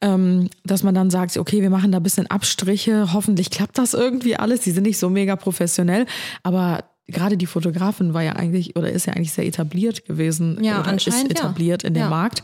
Ähm, 0.01 0.49
dass 0.63 0.83
man 0.83 0.95
dann 0.95 1.09
sagt, 1.09 1.37
okay, 1.37 1.61
wir 1.61 1.69
machen 1.69 1.91
da 1.91 1.97
ein 1.97 2.03
bisschen 2.03 2.27
Abstriche. 2.27 3.13
Hoffentlich 3.13 3.49
klappt 3.49 3.77
das 3.77 3.93
irgendwie 3.93 4.35
alles. 4.35 4.61
Die 4.61 4.71
sind 4.71 4.83
nicht 4.83 4.97
so 4.97 5.09
mega 5.09 5.35
professionell, 5.35 6.05
aber 6.43 6.83
gerade 7.07 7.37
die 7.37 7.45
Fotografin 7.45 8.13
war 8.13 8.23
ja 8.23 8.33
eigentlich 8.33 8.75
oder 8.75 8.91
ist 8.91 9.05
ja 9.05 9.13
eigentlich 9.13 9.31
sehr 9.33 9.45
etabliert 9.45 10.05
gewesen. 10.05 10.57
Ja, 10.63 10.81
anscheinend, 10.81 11.31
ist 11.31 11.39
ja. 11.39 11.45
etabliert 11.45 11.83
in 11.83 11.93
dem 11.93 12.03
Ja. 12.03 12.09
Markt. 12.09 12.43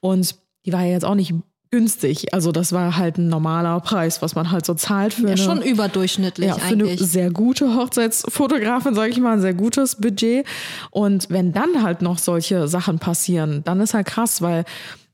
Und 0.00 0.36
die 0.66 0.72
war 0.72 0.82
ja 0.84 0.92
jetzt 0.92 1.04
auch 1.04 1.14
nicht 1.14 1.34
günstig. 1.70 2.34
Also 2.34 2.52
das 2.52 2.72
war 2.72 2.98
halt 2.98 3.16
ein 3.16 3.28
normaler 3.28 3.80
Preis, 3.80 4.20
was 4.20 4.34
man 4.34 4.50
halt 4.50 4.66
so 4.66 4.74
zahlt 4.74 5.14
für 5.14 5.22
Ja, 5.22 5.28
eine, 5.28 5.38
schon 5.38 5.62
überdurchschnittlich 5.62 6.48
ja, 6.48 6.54
für 6.56 6.62
eine 6.66 6.84
eigentlich. 6.84 7.00
sehr 7.00 7.30
gute 7.30 7.74
Hochzeitsfotografin, 7.74 8.94
sage 8.94 9.10
ich 9.10 9.18
mal, 9.18 9.32
ein 9.32 9.40
sehr 9.40 9.54
gutes 9.54 9.96
Budget. 9.96 10.46
Und 10.90 11.30
wenn 11.30 11.52
dann 11.52 11.82
halt 11.82 12.02
noch 12.02 12.18
solche 12.18 12.68
Sachen 12.68 12.98
passieren, 12.98 13.62
dann 13.64 13.80
ist 13.80 13.94
halt 13.94 14.06
krass, 14.06 14.42
weil 14.42 14.64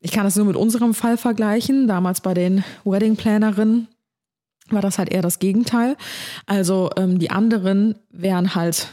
ich 0.00 0.10
kann 0.10 0.24
das 0.24 0.34
nur 0.34 0.46
mit 0.46 0.56
unserem 0.56 0.94
Fall 0.94 1.16
vergleichen. 1.16 1.86
Damals 1.86 2.20
bei 2.20 2.34
den 2.34 2.64
Wedding 2.84 3.14
Plannerinnen 3.16 3.86
war 4.72 4.82
das 4.82 4.98
halt 4.98 5.10
eher 5.10 5.22
das 5.22 5.38
Gegenteil. 5.38 5.96
Also 6.46 6.90
ähm, 6.96 7.18
die 7.18 7.30
anderen 7.30 7.96
wären 8.10 8.54
halt 8.54 8.88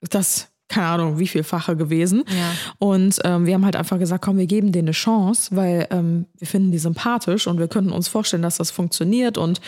das, 0.00 0.49
keine 0.70 0.86
Ahnung, 0.86 1.18
wie 1.18 1.26
vielfache 1.26 1.76
gewesen. 1.76 2.24
Ja. 2.28 2.52
Und 2.78 3.18
ähm, 3.24 3.44
wir 3.44 3.54
haben 3.54 3.64
halt 3.64 3.76
einfach 3.76 3.98
gesagt, 3.98 4.24
komm, 4.24 4.38
wir 4.38 4.46
geben 4.46 4.72
denen 4.72 4.88
eine 4.88 4.92
Chance, 4.92 5.54
weil 5.54 5.86
ähm, 5.90 6.26
wir 6.38 6.46
finden 6.46 6.72
die 6.72 6.78
sympathisch 6.78 7.46
und 7.46 7.58
wir 7.58 7.68
könnten 7.68 7.90
uns 7.92 8.08
vorstellen, 8.08 8.42
dass 8.42 8.56
das 8.56 8.70
funktioniert. 8.70 9.36
Und 9.36 9.60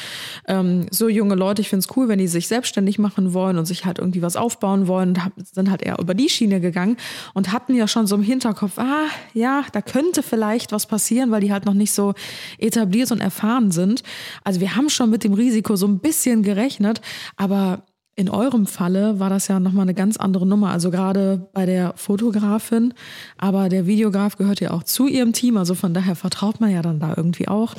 ähm, 0.46 0.86
so 0.90 1.08
junge 1.08 1.34
Leute, 1.34 1.60
ich 1.60 1.68
finde 1.68 1.86
es 1.86 1.96
cool, 1.96 2.08
wenn 2.08 2.18
die 2.18 2.28
sich 2.28 2.48
selbstständig 2.48 2.98
machen 2.98 3.34
wollen 3.34 3.58
und 3.58 3.66
sich 3.66 3.84
halt 3.84 3.98
irgendwie 3.98 4.22
was 4.22 4.36
aufbauen 4.36 4.86
wollen, 4.86 5.10
und 5.10 5.24
hab- 5.24 5.32
sind 5.52 5.70
halt 5.70 5.82
eher 5.82 5.98
über 5.98 6.14
die 6.14 6.28
Schiene 6.28 6.60
gegangen 6.60 6.96
und 7.34 7.52
hatten 7.52 7.74
ja 7.74 7.88
schon 7.88 8.06
so 8.06 8.14
im 8.14 8.22
Hinterkopf, 8.22 8.78
ah, 8.78 9.06
ja, 9.34 9.64
da 9.72 9.82
könnte 9.82 10.22
vielleicht 10.22 10.72
was 10.72 10.86
passieren, 10.86 11.30
weil 11.30 11.40
die 11.40 11.52
halt 11.52 11.66
noch 11.66 11.74
nicht 11.74 11.92
so 11.92 12.14
etabliert 12.58 13.10
und 13.10 13.20
erfahren 13.20 13.70
sind. 13.70 14.02
Also 14.44 14.60
wir 14.60 14.76
haben 14.76 14.88
schon 14.88 15.10
mit 15.10 15.24
dem 15.24 15.34
Risiko 15.34 15.76
so 15.76 15.86
ein 15.86 15.98
bisschen 15.98 16.42
gerechnet, 16.42 17.00
aber 17.36 17.82
in 18.14 18.28
eurem 18.28 18.66
Falle 18.66 19.18
war 19.20 19.30
das 19.30 19.48
ja 19.48 19.58
nochmal 19.58 19.82
eine 19.82 19.94
ganz 19.94 20.16
andere 20.18 20.46
Nummer. 20.46 20.70
Also 20.70 20.90
gerade 20.90 21.48
bei 21.52 21.64
der 21.64 21.94
Fotografin, 21.96 22.92
aber 23.38 23.68
der 23.68 23.86
Videograf 23.86 24.36
gehört 24.36 24.60
ja 24.60 24.72
auch 24.72 24.82
zu 24.82 25.06
ihrem 25.06 25.32
Team. 25.32 25.56
Also 25.56 25.74
von 25.74 25.94
daher 25.94 26.14
vertraut 26.14 26.60
man 26.60 26.70
ja 26.70 26.82
dann 26.82 27.00
da 27.00 27.14
irgendwie 27.16 27.48
auch. 27.48 27.74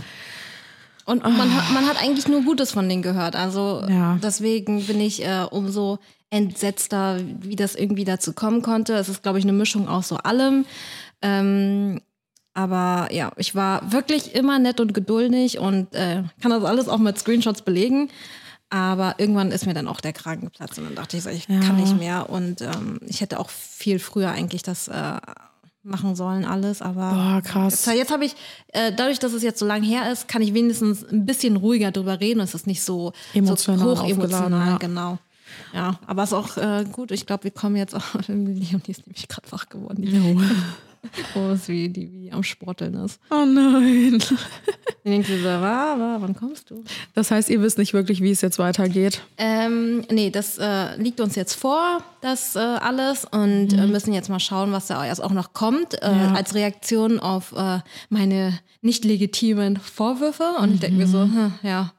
Und 1.05 1.21
man, 1.23 1.53
hat, 1.53 1.71
man 1.73 1.85
hat 1.85 2.01
eigentlich 2.01 2.27
nur 2.27 2.41
Gutes 2.43 2.71
von 2.71 2.87
denen 2.87 3.01
gehört. 3.01 3.35
Also 3.35 3.83
Ja. 3.89 4.17
deswegen 4.23 4.85
bin 4.85 5.01
ich 5.01 5.23
äh, 5.23 5.45
umso 5.51 5.99
entsetzter, 6.29 7.19
wie 7.41 7.55
das 7.55 7.75
irgendwie 7.75 8.05
dazu 8.05 8.33
kommen 8.33 8.61
konnte. 8.61 8.93
Es 8.93 9.09
ist, 9.09 9.21
glaube 9.21 9.37
ich, 9.37 9.45
eine 9.45 9.53
Mischung 9.53 9.87
aus 9.87 10.07
so 10.07 10.15
allem. 10.15 10.65
Ähm, 11.21 12.01
aber 12.55 13.09
ja, 13.11 13.31
ich 13.37 13.53
war 13.53 13.91
wirklich 13.91 14.33
immer 14.33 14.59
nett 14.59 14.79
und 14.79 14.93
geduldig 14.93 15.59
und 15.59 15.93
äh, 15.93 16.23
kann 16.41 16.51
das 16.51 16.63
alles 16.63 16.87
auch 16.87 16.99
mit 16.99 17.19
Screenshots 17.19 17.61
belegen. 17.63 18.09
Aber 18.73 19.15
irgendwann 19.19 19.51
ist 19.51 19.67
mir 19.67 19.75
dann 19.75 19.87
auch 19.87 20.01
der 20.01 20.13
Kragen 20.13 20.41
geplatzt 20.45 20.79
und 20.79 20.85
dann 20.85 20.95
dachte 20.95 21.15
ich 21.15 21.21
so, 21.21 21.29
ich 21.29 21.47
Ja. 21.47 21.59
kann 21.59 21.75
nicht 21.75 21.95
mehr. 21.95 22.27
Und 22.31 22.61
ähm, 22.61 22.99
ich 23.05 23.21
hätte 23.21 23.39
auch 23.39 23.51
viel 23.51 23.99
früher 23.99 24.31
eigentlich 24.31 24.63
das 24.63 24.87
äh, 24.87 25.17
machen 25.83 26.15
sollen, 26.15 26.43
alles. 26.43 26.81
Aber 26.81 27.11
Boah, 27.11 27.41
krass. 27.43 27.85
Jetzt, 27.85 27.95
jetzt 27.97 28.11
habe 28.11 28.25
ich, 28.25 28.35
äh, 28.69 28.91
dadurch, 28.91 29.19
dass 29.19 29.33
es 29.33 29.43
jetzt 29.43 29.59
so 29.59 29.65
lange 29.67 29.85
her 29.85 30.11
ist, 30.11 30.27
kann 30.27 30.41
ich 30.41 30.55
wenigstens 30.55 31.03
ein 31.07 31.23
bisschen 31.27 31.55
ruhiger 31.57 31.91
drüber 31.91 32.19
reden. 32.19 32.39
Es 32.39 32.55
ist 32.55 32.65
nicht 32.65 32.81
so, 32.81 33.13
Emotional 33.35 33.79
so 33.85 33.91
aufgeladen, 33.91 34.23
hochemotional, 34.23 34.69
ja. 34.71 34.77
genau. 34.77 35.19
Ja, 35.71 35.99
aber 36.07 36.23
es 36.23 36.29
ist 36.29 36.33
auch 36.33 36.57
äh, 36.57 36.83
gut. 36.91 37.11
Ich 37.11 37.27
glaube, 37.27 37.43
wir 37.43 37.51
kommen 37.51 37.75
jetzt 37.75 37.93
auch. 37.93 38.15
Leonie 38.27 38.81
ist 38.87 39.05
nämlich 39.05 39.27
gerade 39.27 39.51
wach 39.51 39.69
geworden. 39.69 40.01
Jo. 40.01 40.41
Wo 41.33 41.49
es 41.49 41.67
wie 41.67 41.89
die 41.89 42.11
wie 42.11 42.31
am 42.31 42.43
Sporteln 42.43 42.93
ist. 42.95 43.19
Oh 43.29 43.45
nein. 43.45 44.19
Dann 45.03 45.11
denkst 45.11 45.27
du 45.27 45.37
so, 45.37 45.43
wa, 45.45 45.95
wa, 45.99 46.17
wann 46.19 46.33
kommst 46.35 46.69
du? 46.69 46.83
Das 47.13 47.29
heißt, 47.29 47.49
ihr 47.49 47.61
wisst 47.61 47.77
nicht 47.77 47.93
wirklich, 47.93 48.21
wie 48.21 48.31
es 48.31 48.39
jetzt 48.41 48.57
weitergeht. 48.57 49.21
Ähm, 49.37 50.05
nee, 50.09 50.29
das 50.29 50.57
äh, 50.57 50.95
liegt 50.95 51.19
uns 51.19 51.35
jetzt 51.35 51.55
vor, 51.55 52.01
das 52.21 52.55
äh, 52.55 52.59
alles. 52.59 53.25
Und 53.25 53.73
äh, 53.73 53.85
müssen 53.87 54.13
jetzt 54.13 54.29
mal 54.29 54.39
schauen, 54.39 54.71
was 54.71 54.87
da 54.87 55.05
erst 55.05 55.21
auch 55.21 55.31
noch 55.33 55.51
kommt, 55.53 56.01
äh, 56.01 56.05
Ja. 56.09 56.33
als 56.33 56.55
Reaktion 56.55 57.19
auf 57.19 57.51
äh, 57.51 57.79
meine 58.09 58.57
nicht 58.81 59.03
legitimen 59.03 59.77
Vorwürfe. 59.77 60.55
Und 60.59 60.75
ich 60.75 60.79
denke 60.79 60.97
mir 60.97 61.07
so, 61.07 61.23
hm, 61.23 61.53
ja, 61.63 61.91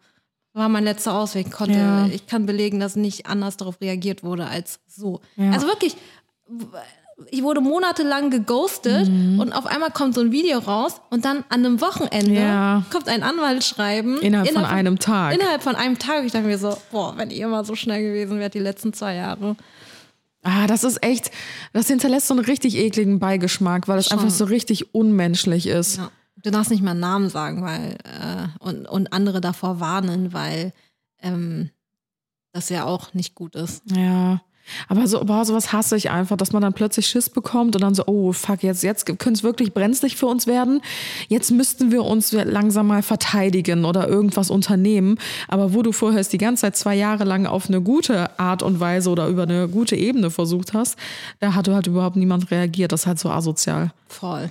war 0.55 0.69
mein 0.71 0.85
letzter 0.85 1.15
Ausweg. 1.15 1.51
Konnte, 1.51 1.75
Ja. 1.79 2.07
Ich 2.07 2.27
kann 2.27 2.47
belegen, 2.47 2.81
dass 2.81 2.97
nicht 2.97 3.27
anders 3.27 3.57
darauf 3.59 3.81
reagiert 3.83 4.23
wurde 4.23 4.47
als 4.47 4.81
so. 4.87 5.21
Ja. 5.37 5.51
Also 5.53 5.67
wirklich, 5.67 5.95
ich 7.31 7.43
wurde 7.43 7.61
monatelang 7.61 8.31
geghostet 8.31 9.09
Mhm. 9.09 9.39
und 9.41 9.53
auf 9.53 9.67
einmal 9.67 9.91
kommt 9.91 10.15
so 10.15 10.21
ein 10.21 10.33
Video 10.33 10.59
raus 10.59 11.01
und 11.11 11.25
dann 11.25 11.39
an 11.49 11.65
einem 11.65 11.81
Wochenende 11.81 12.35
Ja. 12.35 12.85
kommt 12.91 13.09
ein 13.09 13.23
Anwaltsschreiben. 13.23 14.19
Innerhalb 14.21 14.51
von 14.53 14.65
einem 14.65 14.99
Tag. 14.99 15.35
Innerhalb 15.35 15.63
von 15.63 15.77
einem 15.77 15.99
Tag. 15.99 16.25
Ich 16.25 16.33
dachte 16.33 16.47
mir 16.47 16.59
so, 16.59 16.77
boah, 16.91 17.17
wenn 17.17 17.31
ihr 17.31 17.47
mal 17.49 17.65
so 17.65 17.75
schnell 17.77 18.03
gewesen 18.03 18.39
wärt 18.39 18.55
die 18.55 18.59
letzten 18.59 18.93
zwei 18.93 19.15
Jahre. 19.15 19.57
Ah, 20.43 20.67
das 20.67 20.85
ist 20.85 21.03
echt, 21.03 21.31
das 21.73 21.87
hinterlässt 21.87 22.27
so 22.29 22.35
einen 22.35 22.45
richtig 22.45 22.77
ekligen 22.77 23.19
Beigeschmack, 23.19 23.89
weil 23.89 23.99
es 23.99 24.11
einfach 24.11 24.29
so 24.31 24.45
richtig 24.45 24.95
unmenschlich 24.95 25.67
ist. 25.67 25.97
Ja. 25.99 26.11
Du 26.43 26.51
darfst 26.51 26.71
nicht 26.71 26.83
mal 26.83 26.91
einen 26.91 27.01
Namen 27.01 27.31
sagen, 27.31 27.63
weil 27.63 27.93
äh, 28.05 28.49
und, 28.59 28.87
und 28.87 29.13
andere 29.13 29.41
davor 29.41 29.81
warnen, 29.81 30.35
weil 30.35 30.73
ähm, 31.23 31.71
das 32.53 32.69
ja 32.69 32.85
auch 32.85 33.15
nicht 33.15 33.35
gut 33.35 33.55
ist. 33.55 33.83
Ja. 33.97 34.43
Aber 34.89 35.07
so, 35.07 35.25
boah, 35.25 35.45
sowas 35.45 35.73
hasse 35.73 35.97
ich 35.97 36.11
einfach, 36.11 36.37
dass 36.37 36.53
man 36.53 36.63
dann 36.63 36.73
plötzlich 36.73 37.07
Schiss 37.07 37.31
bekommt 37.31 37.75
und 37.75 37.83
dann 37.83 37.95
so, 37.95 38.05
oh 38.07 38.33
fuck, 38.33 38.63
jetzt, 38.63 38.83
jetzt 38.83 39.07
könnte 39.07 39.33
es 39.33 39.43
wirklich 39.43 39.73
brenzlig 39.73 40.17
für 40.17 40.27
uns 40.27 40.47
werden. 40.47 40.81
Jetzt 41.29 41.51
müssten 41.51 41.91
wir 41.91 42.05
uns 42.05 42.33
langsam 42.33 42.87
mal 42.87 43.03
verteidigen 43.03 43.85
oder 43.85 44.09
irgendwas 44.09 44.51
unternehmen. 44.51 45.19
Aber 45.49 45.75
wo 45.75 45.83
du 45.83 45.93
vorher 45.93 46.21
es 46.21 46.29
die 46.29 46.39
ganze 46.39 46.63
Zeit 46.63 46.77
zwei 46.77 46.95
Jahre 46.95 47.25
lang 47.25 47.47
auf 47.47 47.69
eine 47.69 47.81
gute 47.81 48.39
Art 48.39 48.63
und 48.63 48.81
Weise 48.81 49.11
oder 49.11 49.29
über 49.29 49.43
eine 49.45 49.69
gute 49.69 49.97
Ebene 49.97 50.31
versucht 50.31 50.75
hast, 50.75 50.99
da 51.41 51.55
hat 51.55 51.69
halt 51.69 51.87
überhaupt 51.87 52.17
niemand 52.17 52.51
reagiert. 52.51 52.93
Das 52.93 53.03
ist 53.03 53.07
halt 53.07 53.19
so 53.19 53.31
asozial. 53.31 53.93
Voll. 54.09 54.51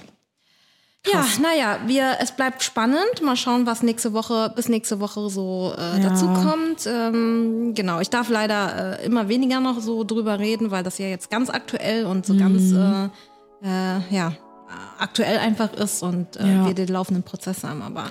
Ja, 1.06 1.26
naja, 1.42 1.80
wir, 1.86 2.18
es 2.22 2.32
bleibt 2.32 2.64
spannend. 2.64 3.22
Mal 3.22 3.36
schauen, 3.36 3.66
was 3.66 3.84
nächste 3.84 4.14
Woche, 4.14 4.52
bis 4.56 4.70
nächste 4.70 5.02
Woche 5.02 5.30
so 5.30 5.74
äh, 5.78 6.02
Ja. 6.02 6.10
dazu 6.10 6.28
kommt. 6.28 6.86
Ähm, 6.88 7.74
genau, 7.76 8.00
ich 8.00 8.10
darf 8.10 8.30
leider 8.30 9.00
äh, 9.02 9.06
immer 9.06 9.28
weniger 9.28 9.60
noch 9.60 9.82
so 9.82 10.06
drüber 10.06 10.40
reden, 10.40 10.72
weil 10.72 10.84
das 10.84 10.98
ja 11.00 11.08
jetzt 11.08 11.30
ganz 11.30 11.50
aktuell 11.50 12.06
und 12.06 12.26
so 12.26 12.36
ganz 12.38 12.72
Mhm. 12.72 13.12
äh, 13.64 13.98
äh, 13.98 14.00
ja, 14.12 14.34
aktuell 14.98 15.40
einfach 15.40 15.74
ist 15.74 16.04
und 16.04 16.38
äh, 16.38 16.48
Ja. 16.48 16.66
wir 16.68 16.74
den 16.74 16.88
laufenden 16.88 17.24
Prozess 17.24 17.66
haben. 17.66 17.82
Aber 17.82 18.06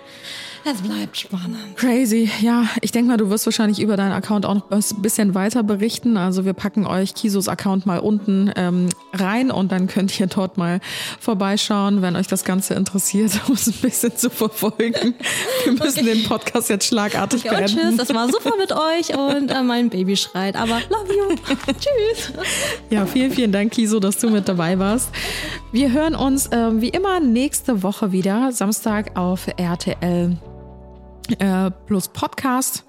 es 0.64 0.82
bleibt 0.82 1.16
spannend. 1.16 1.76
Crazy. 1.76 2.30
Ja, 2.40 2.66
ich 2.80 2.92
denke 2.92 3.08
mal, 3.08 3.16
du 3.16 3.30
wirst 3.30 3.46
wahrscheinlich 3.46 3.80
über 3.80 3.96
deinen 3.96 4.12
Account 4.12 4.46
auch 4.46 4.54
noch 4.54 4.70
ein 4.70 5.02
bisschen 5.02 5.34
weiter 5.34 5.62
berichten. 5.62 6.16
Also 6.16 6.44
wir 6.44 6.52
packen 6.52 6.86
euch 6.86 7.14
Kisos 7.14 7.48
Account 7.48 7.86
mal 7.86 7.98
unten 7.98 8.52
ähm, 8.56 8.88
rein 9.12 9.50
und 9.50 9.72
dann 9.72 9.86
könnt 9.88 10.18
ihr 10.18 10.26
dort 10.26 10.58
mal 10.58 10.80
vorbeischauen, 11.20 12.02
wenn 12.02 12.16
euch 12.16 12.26
das 12.26 12.44
Ganze 12.44 12.74
interessiert, 12.74 13.32
um 13.48 13.54
es 13.54 13.66
ein 13.66 13.74
bisschen 13.80 14.16
zu 14.16 14.30
verfolgen. 14.30 15.14
Wir 15.64 15.72
müssen 15.72 16.06
den 16.06 16.22
Podcast 16.24 16.70
jetzt 16.70 16.86
schlagartig 16.86 17.44
und 17.44 17.56
tschüss, 17.58 17.74
beenden. 17.74 17.96
das 17.96 18.14
war 18.14 18.28
super 18.28 18.56
mit 18.56 18.72
euch 18.72 19.16
und 19.16 19.50
äh, 19.50 19.62
mein 19.62 19.90
Baby 19.90 20.16
schreit, 20.16 20.56
aber 20.56 20.80
love 20.90 21.12
you. 21.12 21.36
tschüss. 21.72 22.32
Ja, 22.90 23.06
vielen, 23.06 23.32
vielen 23.32 23.52
Dank, 23.52 23.72
Kiso, 23.72 24.00
dass 24.00 24.18
du 24.18 24.30
mit 24.30 24.48
dabei 24.48 24.78
warst. 24.78 25.10
Wir 25.72 25.92
hören 25.92 26.14
uns 26.14 26.48
ähm, 26.52 26.80
wie 26.80 26.90
immer 26.90 27.20
nächste 27.20 27.82
Woche 27.82 28.12
wieder, 28.12 28.52
Samstag 28.52 29.16
auf 29.18 29.46
RTL 29.56 30.36
äh, 31.38 31.70
plus 31.86 32.08
Podcast. 32.08 32.84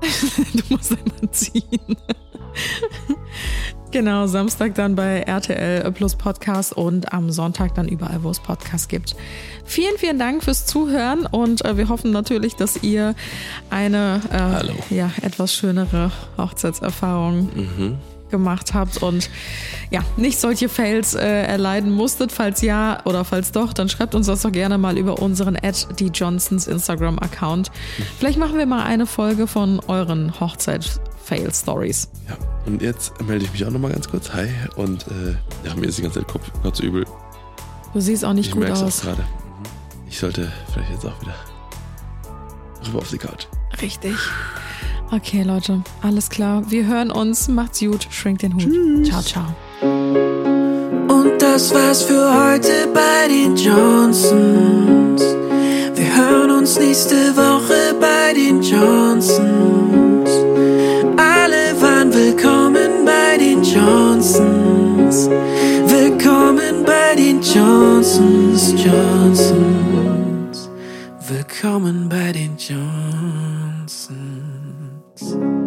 du 0.52 0.62
musst 0.74 0.92
einmal 0.92 1.30
ziehen. 1.30 1.96
genau, 3.90 4.26
Samstag 4.26 4.74
dann 4.74 4.94
bei 4.94 5.20
RTL 5.20 5.90
plus 5.92 6.16
Podcast 6.16 6.72
und 6.72 7.12
am 7.12 7.30
Sonntag 7.30 7.74
dann 7.74 7.88
überall, 7.88 8.22
wo 8.22 8.30
es 8.30 8.40
Podcasts 8.40 8.88
gibt. 8.88 9.14
Vielen, 9.64 9.96
vielen 9.98 10.18
Dank 10.18 10.42
fürs 10.42 10.66
Zuhören 10.66 11.26
und 11.26 11.64
äh, 11.64 11.76
wir 11.76 11.88
hoffen 11.88 12.10
natürlich, 12.10 12.56
dass 12.56 12.82
ihr 12.82 13.14
eine 13.70 14.20
äh, 14.90 14.94
ja, 14.94 15.10
etwas 15.22 15.54
schönere 15.54 16.10
Hochzeitserfahrung 16.36 17.98
gemacht 18.32 18.74
habt 18.74 19.00
und 19.00 19.30
ja, 19.92 20.00
nicht 20.16 20.40
solche 20.40 20.68
Fails 20.68 21.14
äh, 21.14 21.20
erleiden 21.44 21.92
musstet. 21.92 22.32
Falls 22.32 22.60
ja 22.62 22.98
oder 23.04 23.24
falls 23.24 23.52
doch, 23.52 23.72
dann 23.72 23.88
schreibt 23.88 24.16
uns 24.16 24.26
das 24.26 24.42
doch 24.42 24.50
gerne 24.50 24.76
mal 24.78 24.98
über 24.98 25.20
unseren 25.20 25.54
at 25.56 25.86
die 26.00 26.08
Johnsons 26.08 26.66
Instagram-Account. 26.66 27.70
Vielleicht 28.18 28.38
machen 28.40 28.58
wir 28.58 28.66
mal 28.66 28.82
eine 28.82 29.06
Folge 29.06 29.46
von 29.46 29.78
euren 29.86 30.40
Hochzeit-Fail-Stories. 30.40 32.08
Ja, 32.28 32.36
und 32.66 32.82
jetzt 32.82 33.12
melde 33.22 33.44
ich 33.44 33.52
mich 33.52 33.64
auch 33.64 33.70
nochmal 33.70 33.92
ganz 33.92 34.08
kurz. 34.08 34.32
Hi. 34.32 34.48
Und 34.74 35.06
äh, 35.08 35.36
ja, 35.68 35.74
mir 35.76 35.86
ist 35.86 35.98
die 35.98 36.02
ganze 36.02 36.18
Zeit 36.20 36.28
Kopf, 36.28 36.50
Kopf 36.62 36.80
übel. 36.80 37.04
Du 37.92 38.00
siehst 38.00 38.24
auch 38.24 38.32
nicht 38.32 38.48
Ich 38.48 38.52
gut 38.54 38.68
aus. 38.70 39.00
auch 39.00 39.04
gerade. 39.04 39.22
Mhm. 39.22 39.28
Ich 40.08 40.18
sollte 40.18 40.50
vielleicht 40.72 40.90
jetzt 40.90 41.04
auch 41.06 41.20
wieder 41.20 41.34
rüber 42.86 42.98
auf 42.98 43.10
die 43.10 43.18
Couch. 43.18 43.46
Richtig. 43.80 44.14
Okay, 45.14 45.42
Leute, 45.42 45.82
alles 46.00 46.30
klar. 46.30 46.62
Wir 46.70 46.86
hören 46.86 47.10
uns. 47.10 47.46
Macht's 47.46 47.80
gut. 47.80 48.06
Schwenkt 48.08 48.40
den 48.40 48.54
Hut. 48.54 49.06
Ciao, 49.06 49.20
ciao. 49.20 49.44
Und 49.82 51.32
das 51.38 51.74
war's 51.74 52.02
für 52.02 52.32
heute 52.32 52.88
bei 52.94 53.28
den 53.28 53.54
Johnsons. 53.54 55.20
Wir 55.94 56.16
hören 56.16 56.50
uns 56.50 56.78
nächste 56.78 57.36
Woche 57.36 57.94
bei 58.00 58.32
den 58.32 58.62
Johnsons. 58.62 60.30
Alle 61.18 61.78
waren 61.82 62.14
willkommen 62.14 63.04
bei 63.04 63.36
den 63.36 63.62
Johnsons. 63.62 65.28
Willkommen 65.88 66.86
bei 66.86 67.14
den 67.16 67.42
Johnsons, 67.42 68.72
Johnsons. 68.82 70.70
Willkommen 71.28 72.08
bei 72.08 72.32
den 72.32 72.56
Johnsons. 72.56 73.51
weeks. 75.30 75.61